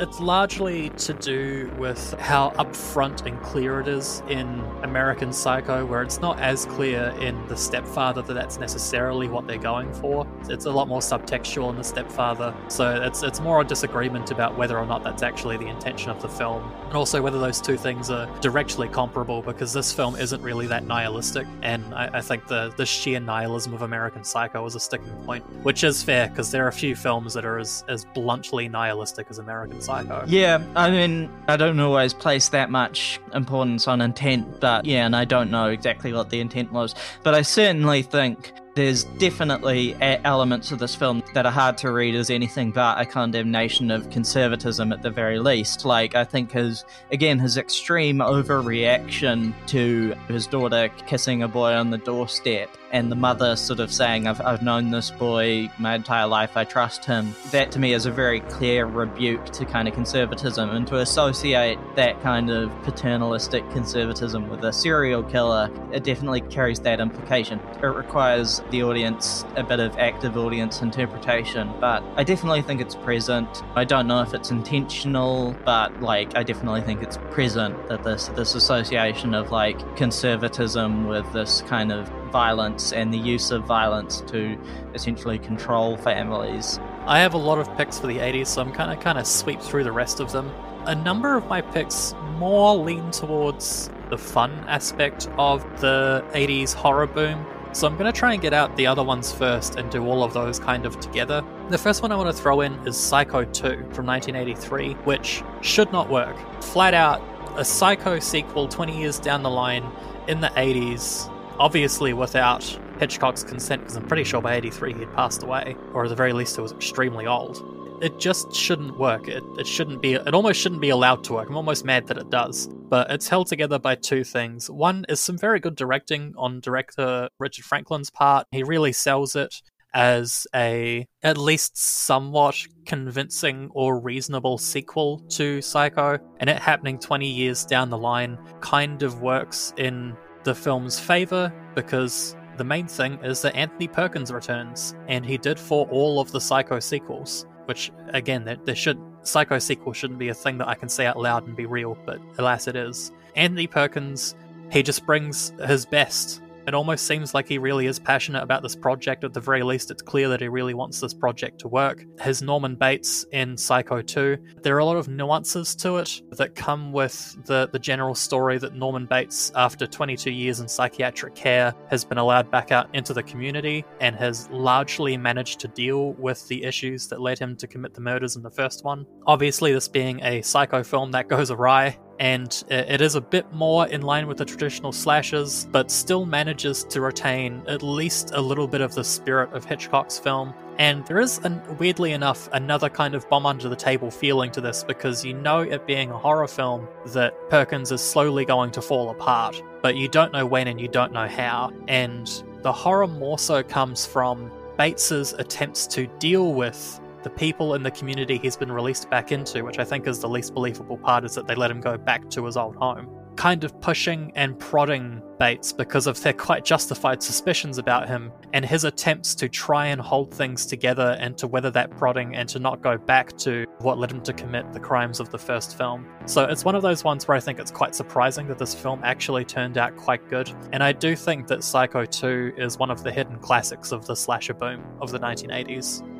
[0.00, 6.02] It's largely to do with how upfront and clear it is in American Psycho, where
[6.02, 10.26] it's not as clear in The Stepfather that that's necessarily what they're going for.
[10.48, 14.58] It's a lot more subtextual in The Stepfather, so it's it's more a disagreement about
[14.58, 17.76] whether or not that's actually the intention of the film, and also whether those two
[17.76, 22.48] things are directly comparable, because this film isn't really that nihilistic, and I, I think
[22.48, 26.50] the the sheer nihilism of American Psycho is a sticking point, which is fair because
[26.50, 30.24] there are a few films that are as as bluntly nihilistic as American Psycho.
[30.26, 35.14] Yeah, I mean, I don't always place that much importance on intent, but yeah, and
[35.14, 36.94] I don't know exactly what the intent was.
[37.22, 42.16] But I certainly think there's definitely elements of this film that are hard to read
[42.16, 45.84] as anything but a condemnation of conservatism at the very least.
[45.84, 51.90] Like, I think his, again, his extreme overreaction to his daughter kissing a boy on
[51.90, 56.28] the doorstep and the mother sort of saying, I've, I've known this boy my entire
[56.28, 57.34] life, I trust him.
[57.50, 60.70] That to me is a very clear rebuke to kind of conservatism.
[60.70, 66.78] And to associate that kind of paternalistic conservatism with a serial killer, it definitely carries
[66.80, 67.58] that implication.
[67.82, 72.94] It requires the audience a bit of active audience interpretation, but I definitely think it's
[72.94, 73.64] present.
[73.74, 78.28] I don't know if it's intentional, but like I definitely think it's present that this
[78.28, 84.20] this association of like conservatism with this kind of violence and the use of violence
[84.22, 84.58] to
[84.92, 86.80] essentially control families.
[87.06, 89.26] I have a lot of picks for the 80s, so I'm kind of kind of
[89.28, 90.50] sweep through the rest of them.
[90.86, 97.06] A number of my picks more lean towards the fun aspect of the 80s horror
[97.06, 97.46] boom.
[97.70, 100.24] So I'm going to try and get out the other ones first and do all
[100.24, 101.40] of those kind of together.
[101.70, 105.92] The first one I want to throw in is Psycho 2 from 1983, which should
[105.92, 106.36] not work.
[106.64, 107.22] Flat out,
[107.56, 109.84] a Psycho sequel 20 years down the line
[110.26, 112.64] in the 80s, obviously without
[112.98, 116.14] Hitchcock's consent, because I'm pretty sure by 83 he had passed away, or at the
[116.14, 117.62] very least it was extremely old.
[118.02, 119.28] It just shouldn't work.
[119.28, 120.14] It, it shouldn't be.
[120.14, 121.48] It almost shouldn't be allowed to work.
[121.48, 122.66] I'm almost mad that it does.
[122.66, 124.68] But it's held together by two things.
[124.68, 128.46] One is some very good directing on director Richard Franklin's part.
[128.50, 129.62] He really sells it
[129.94, 137.26] as a at least somewhat convincing or reasonable sequel to Psycho, and it happening 20
[137.26, 143.18] years down the line kind of works in the film's favor because the main thing
[143.22, 147.46] is that Anthony Perkins returns, and he did for all of the Psycho sequels.
[147.66, 151.06] Which, again, there, there should Psycho sequel shouldn't be a thing that I can say
[151.06, 153.10] out loud and be real, but alas, it is.
[153.36, 154.34] Anthony Perkins,
[154.70, 156.42] he just brings his best.
[156.66, 159.24] It almost seems like he really is passionate about this project.
[159.24, 162.04] At the very least, it's clear that he really wants this project to work.
[162.20, 166.54] His Norman Bates in Psycho 2, there are a lot of nuances to it that
[166.54, 171.74] come with the, the general story that Norman Bates, after 22 years in psychiatric care,
[171.90, 176.46] has been allowed back out into the community and has largely managed to deal with
[176.48, 179.06] the issues that led him to commit the murders in the first one.
[179.26, 183.52] Obviously, this being a Psycho film that goes awry, and uh, it is a bit
[183.52, 188.40] more in line with the traditional slashers, but still manages to retain at least a
[188.40, 190.54] little bit of the spirit of Hitchcock's film.
[190.78, 194.60] And there is, an, weirdly enough, another kind of bomb under the table feeling to
[194.60, 198.82] this because you know, it being a horror film, that Perkins is slowly going to
[198.82, 201.72] fall apart, but you don't know when and you don't know how.
[201.86, 207.82] And the horror more so comes from Bates's attempts to deal with the people in
[207.82, 211.24] the community he's been released back into, which I think is the least believable part,
[211.24, 213.08] is that they let him go back to his old home.
[213.34, 218.64] Kind of pushing and prodding Bates because of their quite justified suspicions about him and
[218.64, 222.60] his attempts to try and hold things together and to weather that prodding and to
[222.60, 226.06] not go back to what led him to commit the crimes of the first film.
[226.26, 229.00] So it's one of those ones where I think it's quite surprising that this film
[229.02, 230.52] actually turned out quite good.
[230.72, 234.14] And I do think that Psycho 2 is one of the hidden classics of the
[234.14, 236.13] slasher boom of the 1980s.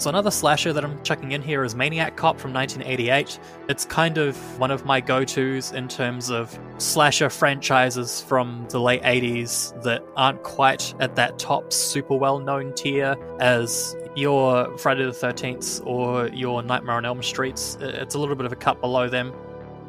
[0.00, 3.38] So another slasher that I'm chucking in here is Maniac Cop from 1988.
[3.68, 9.02] It's kind of one of my go-tos in terms of slasher franchises from the late
[9.02, 15.86] 80s that aren't quite at that top super well-known tier as your Friday the 13th
[15.86, 17.76] or your Nightmare on Elm Streets.
[17.78, 19.34] It's a little bit of a cut below them.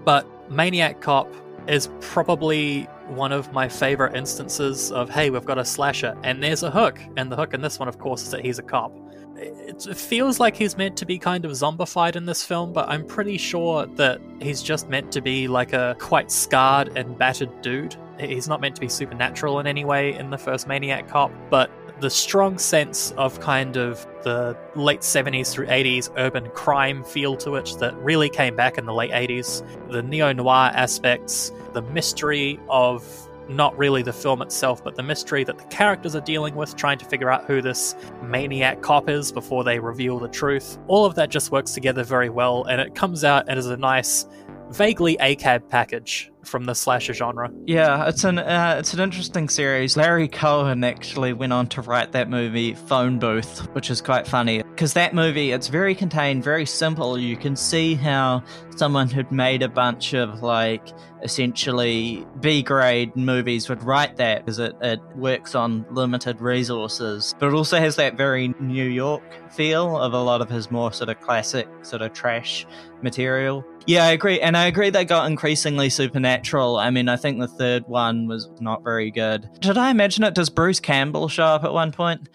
[0.04, 1.34] But Maniac Cop
[1.68, 6.64] is probably one of my favorite instances of hey, we've got a slasher and there's
[6.64, 7.00] a hook.
[7.16, 8.94] And the hook in this one, of course, is that he's a cop
[9.42, 13.06] it feels like he's meant to be kind of zombified in this film, but I'm
[13.06, 17.96] pretty sure that he's just meant to be like a quite scarred and battered dude.
[18.20, 21.72] He's not meant to be supernatural in any way in the first Maniac Cop, but
[22.02, 27.56] the strong sense of kind of the late 70s through 80s urban crime feel to
[27.56, 29.64] it that really came back in the late 80s.
[29.92, 33.04] The neo noir aspects, the mystery of
[33.50, 36.98] not really the film itself, but the mystery that the characters are dealing with, trying
[37.00, 40.78] to figure out who this maniac cop is before they reveal the truth.
[40.88, 43.78] All of that just works together very well, and it comes out and is a
[43.78, 44.28] nice,
[44.72, 47.52] vaguely ACAB package from the slasher genre.
[47.66, 49.96] Yeah, it's an uh, it's an interesting series.
[49.96, 54.64] Larry Cohen actually went on to write that movie Phone Booth, which is quite funny
[54.64, 57.18] because that movie it's very contained, very simple.
[57.18, 58.44] You can see how
[58.76, 60.88] someone who'd made a bunch of like
[61.24, 67.48] essentially B grade movies would write that because it, it works on limited resources, but
[67.48, 71.10] it also has that very New York feel of a lot of his more sort
[71.10, 72.66] of classic sort of trash
[73.04, 73.64] material.
[73.88, 74.40] Yeah, I agree.
[74.40, 76.78] And I agree they got increasingly supernatural.
[76.78, 79.50] I mean, I think the third one was not very good.
[79.60, 80.36] Did I imagine it?
[80.36, 82.30] Does Bruce Campbell show up at one point?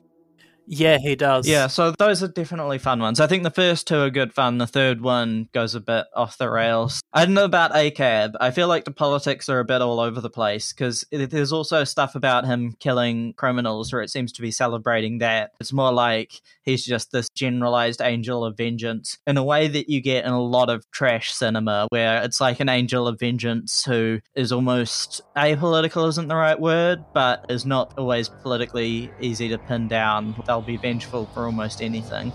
[0.67, 1.47] Yeah, he does.
[1.47, 3.21] Yeah, so those are definitely fun ones.
[3.21, 4.59] I think the first two are good fun.
[4.59, 7.01] The third one goes a bit off the rails.
[7.13, 8.35] I don't know about ACAB.
[8.41, 11.85] I feel like the politics are a bit all over the place because there's also
[11.85, 15.53] stuff about him killing criminals where it seems to be celebrating that.
[15.61, 20.01] It's more like he's just this generalized angel of vengeance in a way that you
[20.01, 24.21] get in a lot of trash cinema where it's like an angel of vengeance who
[24.35, 29.87] is almost apolitical, isn't the right word, but is not always politically easy to pin
[29.87, 32.33] down be vengeful for almost anything.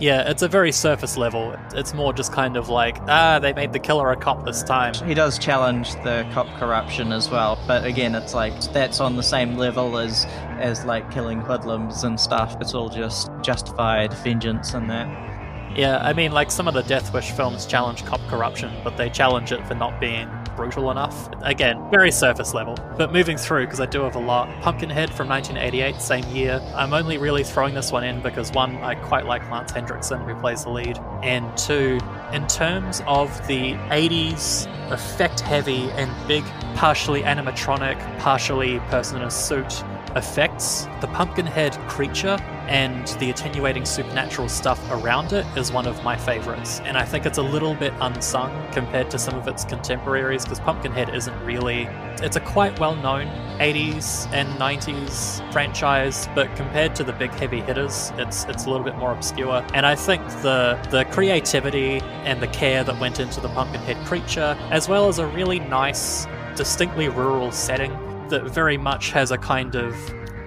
[0.00, 1.54] Yeah, it's a very surface level.
[1.74, 4.94] It's more just kind of like, ah, they made the killer a cop this time.
[5.06, 9.22] He does challenge the cop corruption as well, but again, it's like that's on the
[9.22, 10.24] same level as
[10.58, 12.56] as like killing hoodlums and stuff.
[12.62, 15.76] It's all just justified vengeance and that.
[15.76, 19.10] Yeah, I mean, like some of the Death Wish films challenge cop corruption, but they
[19.10, 21.28] challenge it for not being brutal enough.
[21.42, 22.76] Again, very surface level.
[22.96, 24.48] But moving through, because I do have a lot.
[24.62, 26.60] Pumpkinhead from 1988, same year.
[26.74, 30.34] I'm only really throwing this one in because one, I quite like Lance Henriksen, who
[30.40, 31.98] plays the lead, and two,
[32.32, 36.44] in terms of the 80s effect heavy and big,
[36.74, 39.84] partially animatronic, partially person in a suit
[40.16, 42.38] effects, the Pumpkinhead creature
[42.68, 46.80] and the attenuating supernatural stuff around it is one of my favorites.
[46.84, 50.60] And I think it's a little bit unsung compared to some of its contemporaries because
[50.60, 51.88] Pumpkinhead isn't really.
[52.22, 53.26] It's a quite well known
[53.58, 58.84] 80s and 90s franchise, but compared to the big heavy hitters, it's it's a little
[58.84, 59.64] bit more obscure.
[59.74, 64.56] And I think the the creativity and the care that went into the Pumpkinhead creature,
[64.70, 66.26] as well as a really nice,
[66.56, 69.94] distinctly rural setting that very much has a kind of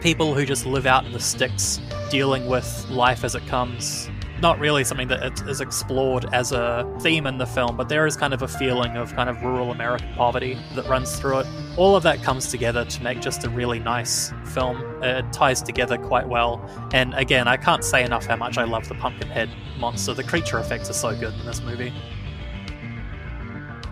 [0.01, 1.79] people who just live out in the sticks
[2.09, 4.09] dealing with life as it comes.
[4.41, 8.17] Not really something that is explored as a theme in the film, but there is
[8.17, 11.47] kind of a feeling of kind of rural American poverty that runs through it.
[11.77, 14.77] All of that comes together to make just a really nice film.
[15.01, 16.61] It ties together quite well.
[16.91, 20.13] And again, I can't say enough how much I love the Pumpkinhead monster.
[20.13, 21.93] The creature effects are so good in this movie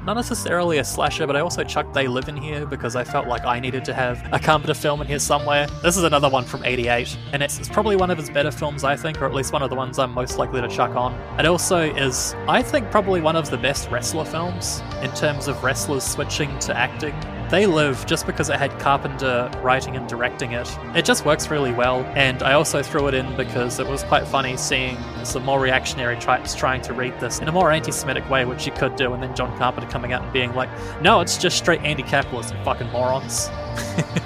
[0.06, 3.28] not necessarily a slasher, but I also chucked They Live in here because I felt
[3.28, 5.68] like I needed to have a Carpenter film in here somewhere.
[5.84, 8.84] This is another one from 88, and it's, it's probably one of his better films,
[8.84, 11.14] I think, or at least one of the ones I'm most likely to chuck on.
[11.40, 15.64] It also is, I think, probably one of the best wrestler films in terms of
[15.64, 17.16] wrestlers switching to acting.
[17.52, 21.74] They Live, just because it had Carpenter writing and directing it, it just works really
[21.74, 22.06] well.
[22.16, 26.16] And I also threw it in because it was quite funny seeing some more reactionary
[26.16, 29.12] types trying to read this in a more anti Semitic way, which you could do,
[29.12, 30.70] and then John Carpenter coming out and being like,
[31.02, 33.50] no, it's just straight anti capitalist, fucking morons.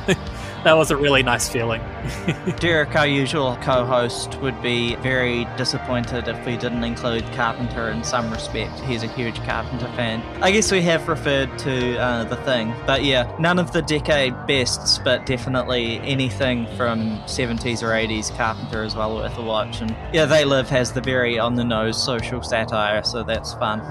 [0.65, 1.79] that was a really nice feeling.
[2.59, 8.03] Derek, our usual co host, would be very disappointed if we didn't include Carpenter in
[8.03, 8.79] some respect.
[8.79, 10.21] He's a huge Carpenter fan.
[10.43, 14.33] I guess we have referred to uh, The Thing, but yeah, none of the decade
[14.47, 19.81] bests, but definitely anything from 70s or 80s Carpenter is well worth a watch.
[19.81, 23.81] And yeah, They Live has the very on the nose social satire, so that's fun.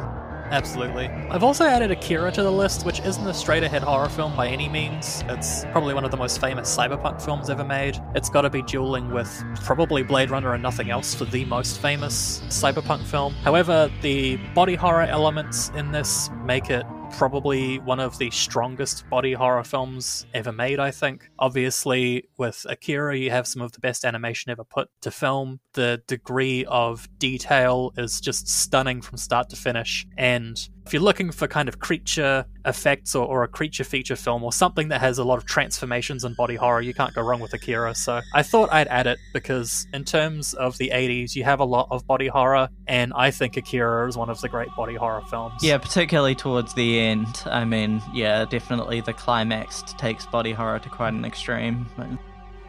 [0.55, 1.09] Absolutely.
[1.31, 4.47] I've also added Akira to the list, which isn't a straight ahead horror film by
[4.47, 5.25] any means.
[5.27, 8.01] It's probably one of the most famous cyberpunk films ever made.
[8.15, 11.81] It's got to be dueling with probably Blade Runner and nothing else for the most
[11.81, 13.35] famous cyberpunk film.
[13.43, 19.33] However, the body horror elements in this make it probably one of the strongest body
[19.33, 21.31] horror films ever made, I think.
[21.39, 25.61] Obviously, with Akira, you have some of the best animation ever put to film.
[25.75, 30.07] The degree of detail is just stunning from start to finish.
[30.19, 34.43] And if you're looking for kind of creature effects or, or, a creature feature film
[34.43, 37.41] or something that has a lot of transformations and body horror, you can't go wrong
[37.41, 37.95] with Akira.
[37.95, 41.65] So I thought I'd add it because, in terms of the 80s, you have a
[41.65, 45.23] lot of body horror, and I think Akira is one of the great body horror
[45.31, 45.63] films.
[45.63, 47.43] Yeah, particularly towards the end.
[47.47, 51.87] I mean, yeah, definitely the climax takes body horror to quite an extreme.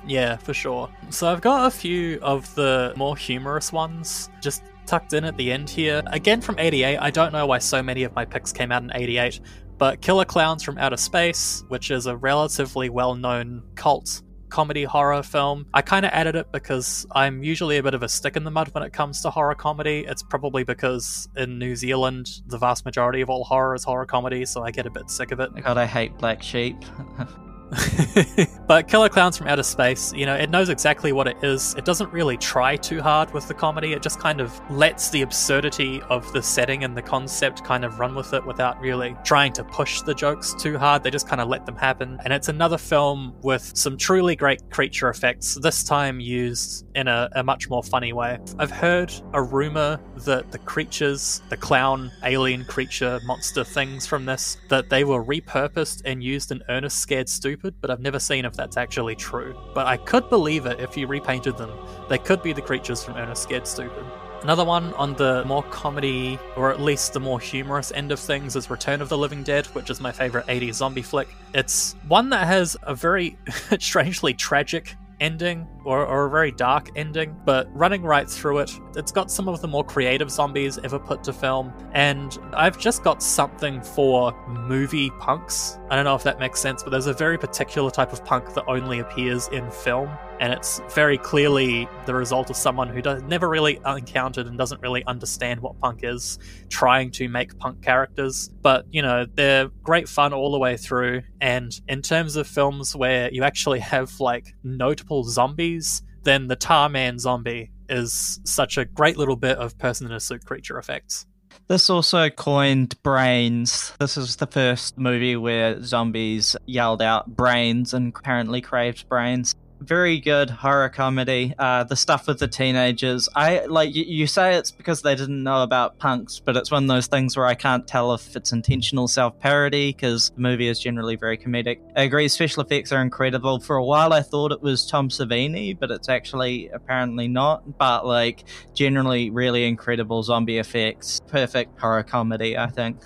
[0.08, 0.90] Yeah, for sure.
[1.10, 5.52] So I've got a few of the more humorous ones just tucked in at the
[5.52, 6.02] end here.
[6.08, 8.92] Again from 88, I don't know why so many of my picks came out in
[8.94, 9.40] 88,
[9.78, 15.22] but Killer Klowns from Outer Space, which is a relatively well known cult comedy horror
[15.24, 15.66] film.
[15.74, 18.52] I kind of added it because I'm usually a bit of a stick in the
[18.52, 20.06] mud when it comes to horror comedy.
[20.08, 24.46] It's probably because in New Zealand, the vast majority of all horror is horror comedy,
[24.46, 25.50] so I get a bit sick of it.
[25.62, 26.78] God, I hate Black Sheep.
[28.68, 31.74] but Killer Klowns from Outer Space, you know, it knows exactly what it is.
[31.76, 33.94] It doesn't really try too hard with the comedy.
[33.94, 38.00] It just kind of lets the absurdity of the setting and the concept kind of
[38.00, 41.04] run with it without really trying to push the jokes too hard.
[41.04, 42.20] They just kind of let them happen.
[42.24, 47.30] And it's another film with some truly great creature effects, this time used in a,
[47.34, 48.38] a much more funny way.
[48.60, 54.58] I've heard a rumor that the creatures, the clown, alien creature, monster things from this,
[54.70, 58.54] that they were repurposed and used in Ernest Scared Stupid, but I've never seen if
[58.54, 59.56] that's actually true.
[59.74, 61.72] But I could believe it if you repainted them.
[62.10, 64.06] They could be the creatures from Ernest Scared Stupid.
[64.42, 68.56] Another one on the more comedy, or at least the more humorous end of things,
[68.56, 71.30] is Return of the Living Dead, which is my favorite 80s zombie flick.
[71.54, 73.38] It's one that has a very
[73.80, 79.12] strangely tragic ending or, or, a very dark ending, but running right through it, it's
[79.12, 81.74] got some of the more creative zombies ever put to film.
[81.94, 85.80] And I've just got something for movie punks.
[85.90, 88.54] I don't know if that makes sense, but there's a very particular type of punk
[88.56, 90.10] that only appears in film
[90.40, 94.82] and it's very clearly the result of someone who does, never really encountered and doesn't
[94.82, 96.40] really understand what punk is,
[96.70, 98.50] trying to make punk characters.
[98.62, 101.22] But, you know, they're great fun all the way through.
[101.40, 105.75] And in terms of films where you actually have, like, notable zombies,
[106.24, 110.20] then the Tar Man zombie is such a great little bit of person in a
[110.20, 111.26] suit creature effects.
[111.68, 113.94] This also coined brains.
[114.00, 119.56] This is the first movie where zombies yelled out brains and apparently craved brains
[119.86, 121.54] very good horror comedy.
[121.58, 123.96] Uh, the stuff with the teenagers, I like.
[123.96, 127.08] You, you, say it's because they didn't know about punks, but it's one of those
[127.08, 131.16] things where I can't tell if it's intentional self parody because the movie is generally
[131.16, 131.80] very comedic.
[131.96, 133.60] I agree, special effects are incredible.
[133.60, 137.78] For a while, I thought it was Tom Savini, but it's actually apparently not.
[137.78, 138.44] But like,
[138.74, 141.22] generally, really incredible zombie effects.
[141.28, 142.98] Perfect horror comedy, I think.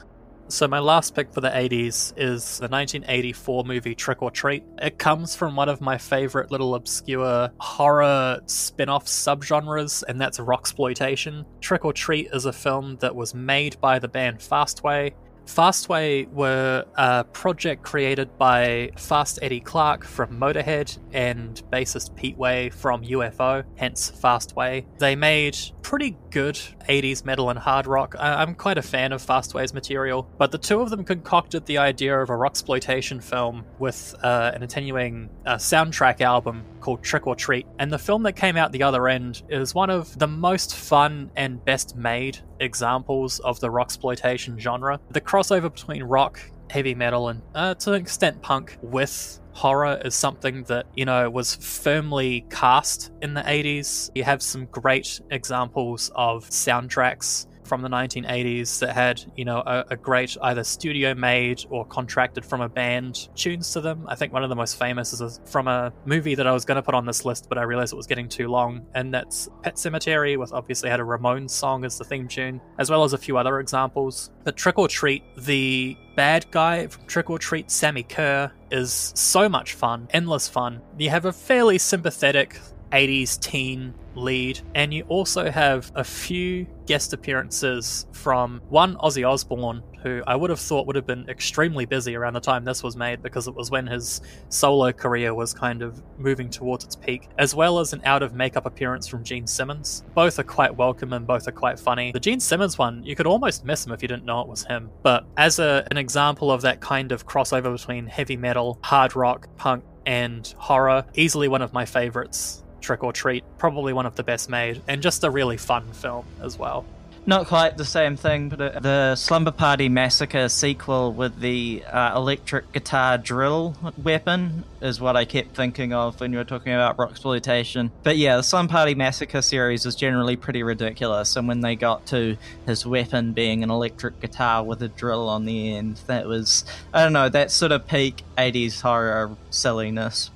[0.51, 4.63] So, my last pick for the 80s is the 1984 movie Trick or Treat.
[4.81, 10.39] It comes from one of my favorite little obscure horror spin off subgenres, and that's
[10.39, 11.45] rocksploitation.
[11.61, 15.13] Trick or Treat is a film that was made by the band Fastway
[15.49, 22.69] Fastway were a project created by Fast Eddie Clarke from Motorhead and bassist Pete Way
[22.69, 24.85] from UFO, hence Fastway.
[24.99, 26.59] They made pretty good
[26.89, 28.15] 80s metal and hard rock.
[28.19, 31.77] I- am quite a fan of Fastway's material, but the two of them concocted the
[31.77, 37.27] idea of a rock exploitation film with uh, an attenuating uh, soundtrack album called Trick
[37.27, 37.67] or Treat.
[37.77, 41.29] And the film that came out the other end is one of the most fun
[41.35, 44.99] and best made examples of the rock exploitation genre.
[45.09, 46.39] The crossover between rock,
[46.69, 51.29] heavy metal, and uh, to an extent punk with horror is something that, you know,
[51.29, 54.09] was firmly cast in the 80s.
[54.15, 59.85] You have some great examples of soundtracks from the 1980s that had, you know, a,
[59.91, 64.05] a great either studio made or contracted from a band tunes to them.
[64.07, 66.77] I think one of the most famous is from a movie that I was going
[66.77, 69.49] to put on this list, but I realized it was getting too long, and that's
[69.61, 73.11] Pet Sematary, with obviously had a Ramones song as the theme tune, as well as
[73.11, 74.31] a few other examples.
[74.45, 79.49] But Trick or Treat, the bad guy from Trick or Treat, Sammi Curr, is so
[79.49, 80.81] much fun, endless fun.
[80.97, 82.59] You have a fairly sympathetic
[82.91, 89.83] 80s teen lead, and you also have a few guest appearances from one Ozzy Osbourne,
[90.03, 92.95] who I would have thought would have been extremely busy around the time this was
[92.95, 97.29] made because it was when his solo career was kind of moving towards its peak,
[97.37, 100.03] as well as an out of makeup appearance from Gene Simmons.
[100.13, 102.11] Both are quite welcome and both are quite funny.
[102.11, 104.63] The Gene Simmons one, you could almost miss him if you didn't know it was
[104.63, 109.15] him, but as a, an example of that kind of crossover between heavy metal, hard
[109.15, 114.15] rock, punk, and horror, easily one of my favorites Trick or Treat, probably one of
[114.15, 116.85] the best made, and just a really fun film as well.
[117.29, 122.13] Not quite the same thing, but uh, the Slumber Party Massacre sequel with the uh,
[122.15, 126.97] electric guitar drill weapon is what I kept thinking of when you were talking about
[126.97, 127.91] rock exploitation.
[128.01, 132.07] But yeah, the Slumber Party Massacre series is generally pretty ridiculous, and when they got
[132.07, 132.35] to
[132.65, 137.03] his weapon being an electric guitar with a drill on the end, that was I
[137.03, 140.31] don't know that sort of peak '80s horror silliness.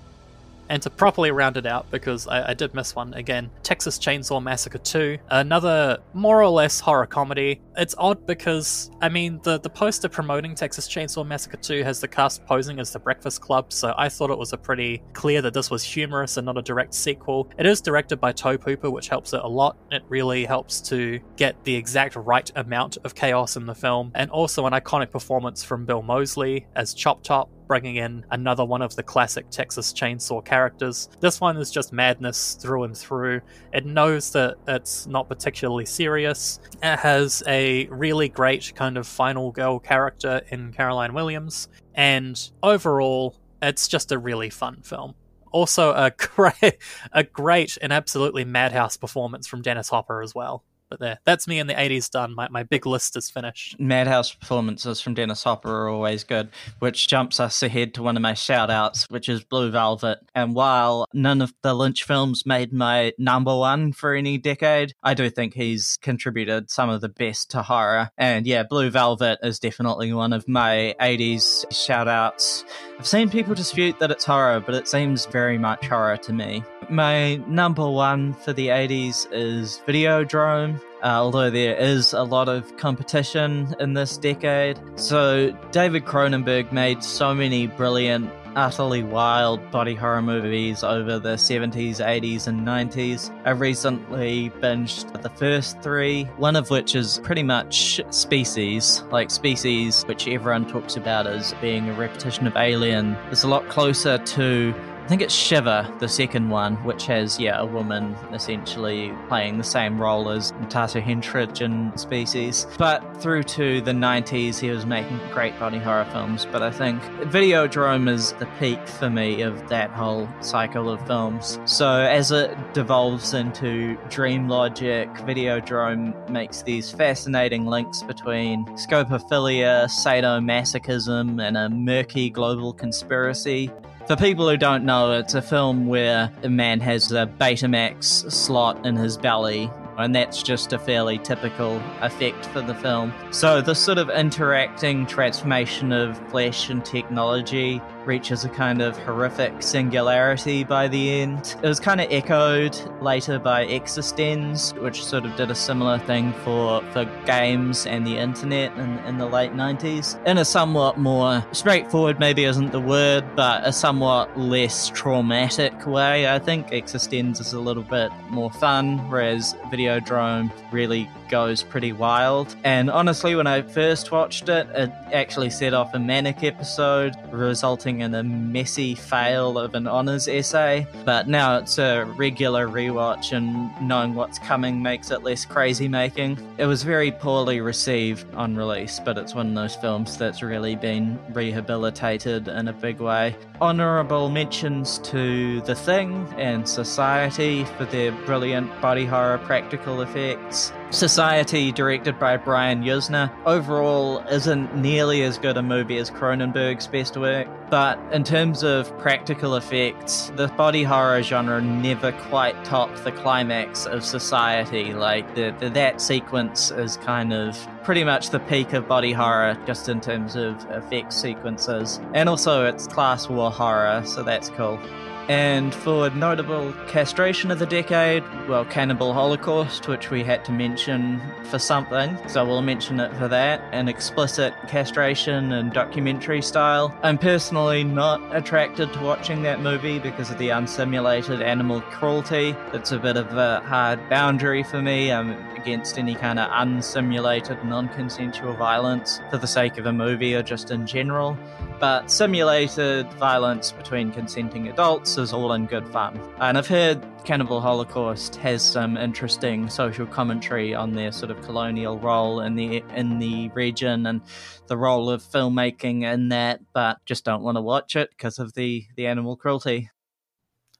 [0.70, 4.42] And to properly round it out, because I, I, did miss one again, Texas Chainsaw
[4.42, 7.62] Massacre 2, another more or less horror comedy.
[7.76, 12.08] It's odd because, I mean, the, the poster promoting Texas Chainsaw Massacre 2 has the
[12.08, 15.54] cast posing as the Breakfast Club, so I thought it was a pretty clear that
[15.54, 17.50] this was humorous and not a direct sequel.
[17.58, 19.78] It is directed by Tobe Hooper, which helps it a lot.
[19.92, 24.32] It really helps to get the exact right amount of chaos in the film, and
[24.32, 28.96] also an iconic performance from Bill Moseley as Chop Top bringing in another one of
[28.96, 31.10] the classic Texas Chainsaw characters.
[31.22, 33.42] This one is just madness through and through.
[33.74, 36.60] It knows that it's not particularly serious.
[36.84, 43.40] It has a really great kind of final girl character in Caroline Williams, and overall,
[43.64, 45.16] it's just a really fun film.
[45.52, 46.78] Also, a great,
[47.12, 50.64] a great and absolutely madhouse performance from Dennis Hopper as well.
[50.94, 52.36] But there, that's me in the 80s done.
[52.36, 53.80] My, my big list is finished.
[53.80, 58.22] Madhouse performances from Dennis Hopper are always good, which jumps us ahead to one of
[58.22, 60.20] my shout outs, which is Blue Velvet.
[60.36, 65.16] And while none of the Lynch films made my number one for any decade, I
[65.16, 68.12] do think he's contributed some of the best to horror.
[68.16, 72.66] And yeah, Blue Velvet is definitely one of my 80s shout outs.
[73.00, 76.64] I've seen people dispute that it's horror, but it seems very much horror to me.
[76.90, 80.80] My number one for the 80s is Videodrome.
[81.04, 84.80] Uh, although there is a lot of competition in this decade.
[84.96, 91.98] So, David Cronenberg made so many brilliant, utterly wild body horror movies over the 70s,
[91.98, 93.36] 80s, and 90s.
[93.46, 100.04] I recently binged the first three, one of which is pretty much Species, like Species,
[100.04, 103.18] which everyone talks about as being a repetition of Alien.
[103.30, 104.74] It's a lot closer to
[105.04, 109.64] I think it's Shiver, the second one, which has, yeah, a woman essentially playing the
[109.64, 112.66] same role as Tata Henstridge in Species.
[112.78, 116.48] But through to the 90s, he was making great body horror films.
[116.50, 121.60] But I think Videodrome is the peak for me of that whole cycle of films.
[121.66, 131.46] So as it devolves into Dream Logic, Videodrome makes these fascinating links between scopophilia, sadomasochism,
[131.46, 133.70] and a murky global conspiracy.
[134.08, 138.86] For people who don't know, it's a film where a man has a Betamax slot
[138.86, 143.14] in his belly and that's just a fairly typical effect for the film.
[143.32, 149.62] So, the sort of interacting transformation of flesh and technology reaches a kind of horrific
[149.62, 151.56] singularity by the end.
[151.62, 156.34] It was kind of echoed later by Existenz, which sort of did a similar thing
[156.44, 160.24] for, for games and the internet in, in the late 90s.
[160.26, 166.28] In a somewhat more straightforward, maybe isn't the word, but a somewhat less traumatic way.
[166.30, 172.56] I think Existenz is a little bit more fun, whereas Videodrome really goes pretty wild.
[172.64, 178.02] And honestly, when I first watched it, it actually set off a manic episode, resulting
[178.02, 180.86] in a messy fail of an honours essay.
[181.06, 186.38] But now it's a regular rewatch, and knowing what's coming makes it less crazy making.
[186.60, 190.76] It was very poorly received on release, but it's one of those films that's really
[190.76, 193.36] been rehabilitated in a big way.
[193.60, 200.72] Honourable mentions to The Thing and Society for their brilliant body horror practical effects.
[200.94, 207.18] Society, directed by Brian Yuzna, overall isn't nearly as good a movie as Cronenberg's best
[207.18, 213.12] work, but in terms of practical effects, the body horror genre never quite topped the
[213.12, 214.94] climax of Society.
[214.94, 219.58] Like, the, the, that sequence is kind of pretty much the peak of body horror,
[219.66, 222.00] just in terms of effects sequences.
[222.14, 224.80] And also, it's class war horror, so that's cool.
[225.30, 231.22] And for notable castration of the decade, well, Cannibal Holocaust, which we had to mention
[231.46, 233.64] for something, so we'll mention it for that.
[233.72, 236.94] An explicit castration and documentary style.
[237.04, 242.54] I'm personally not attracted to watching that movie because of the unsimulated animal cruelty.
[242.74, 245.12] It's a bit of a hard boundary for me.
[245.12, 250.36] I'm against any kind of unsimulated, non consensual violence for the sake of a movie
[250.36, 251.38] or just in general
[251.84, 256.20] but simulated violence between consenting adults is all in good fun.
[256.40, 262.00] And I've heard Cannibal Holocaust has some interesting social commentary on their sort of colonial
[262.00, 264.22] role in the in the region and
[264.68, 268.54] the role of filmmaking in that, but just don't want to watch it because of
[268.54, 269.90] the the animal cruelty.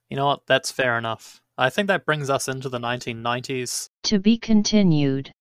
[0.10, 0.42] You know what?
[0.48, 1.42] That's fair enough.
[1.58, 3.90] I think that brings us into the 1990s.
[4.04, 5.34] To be continued.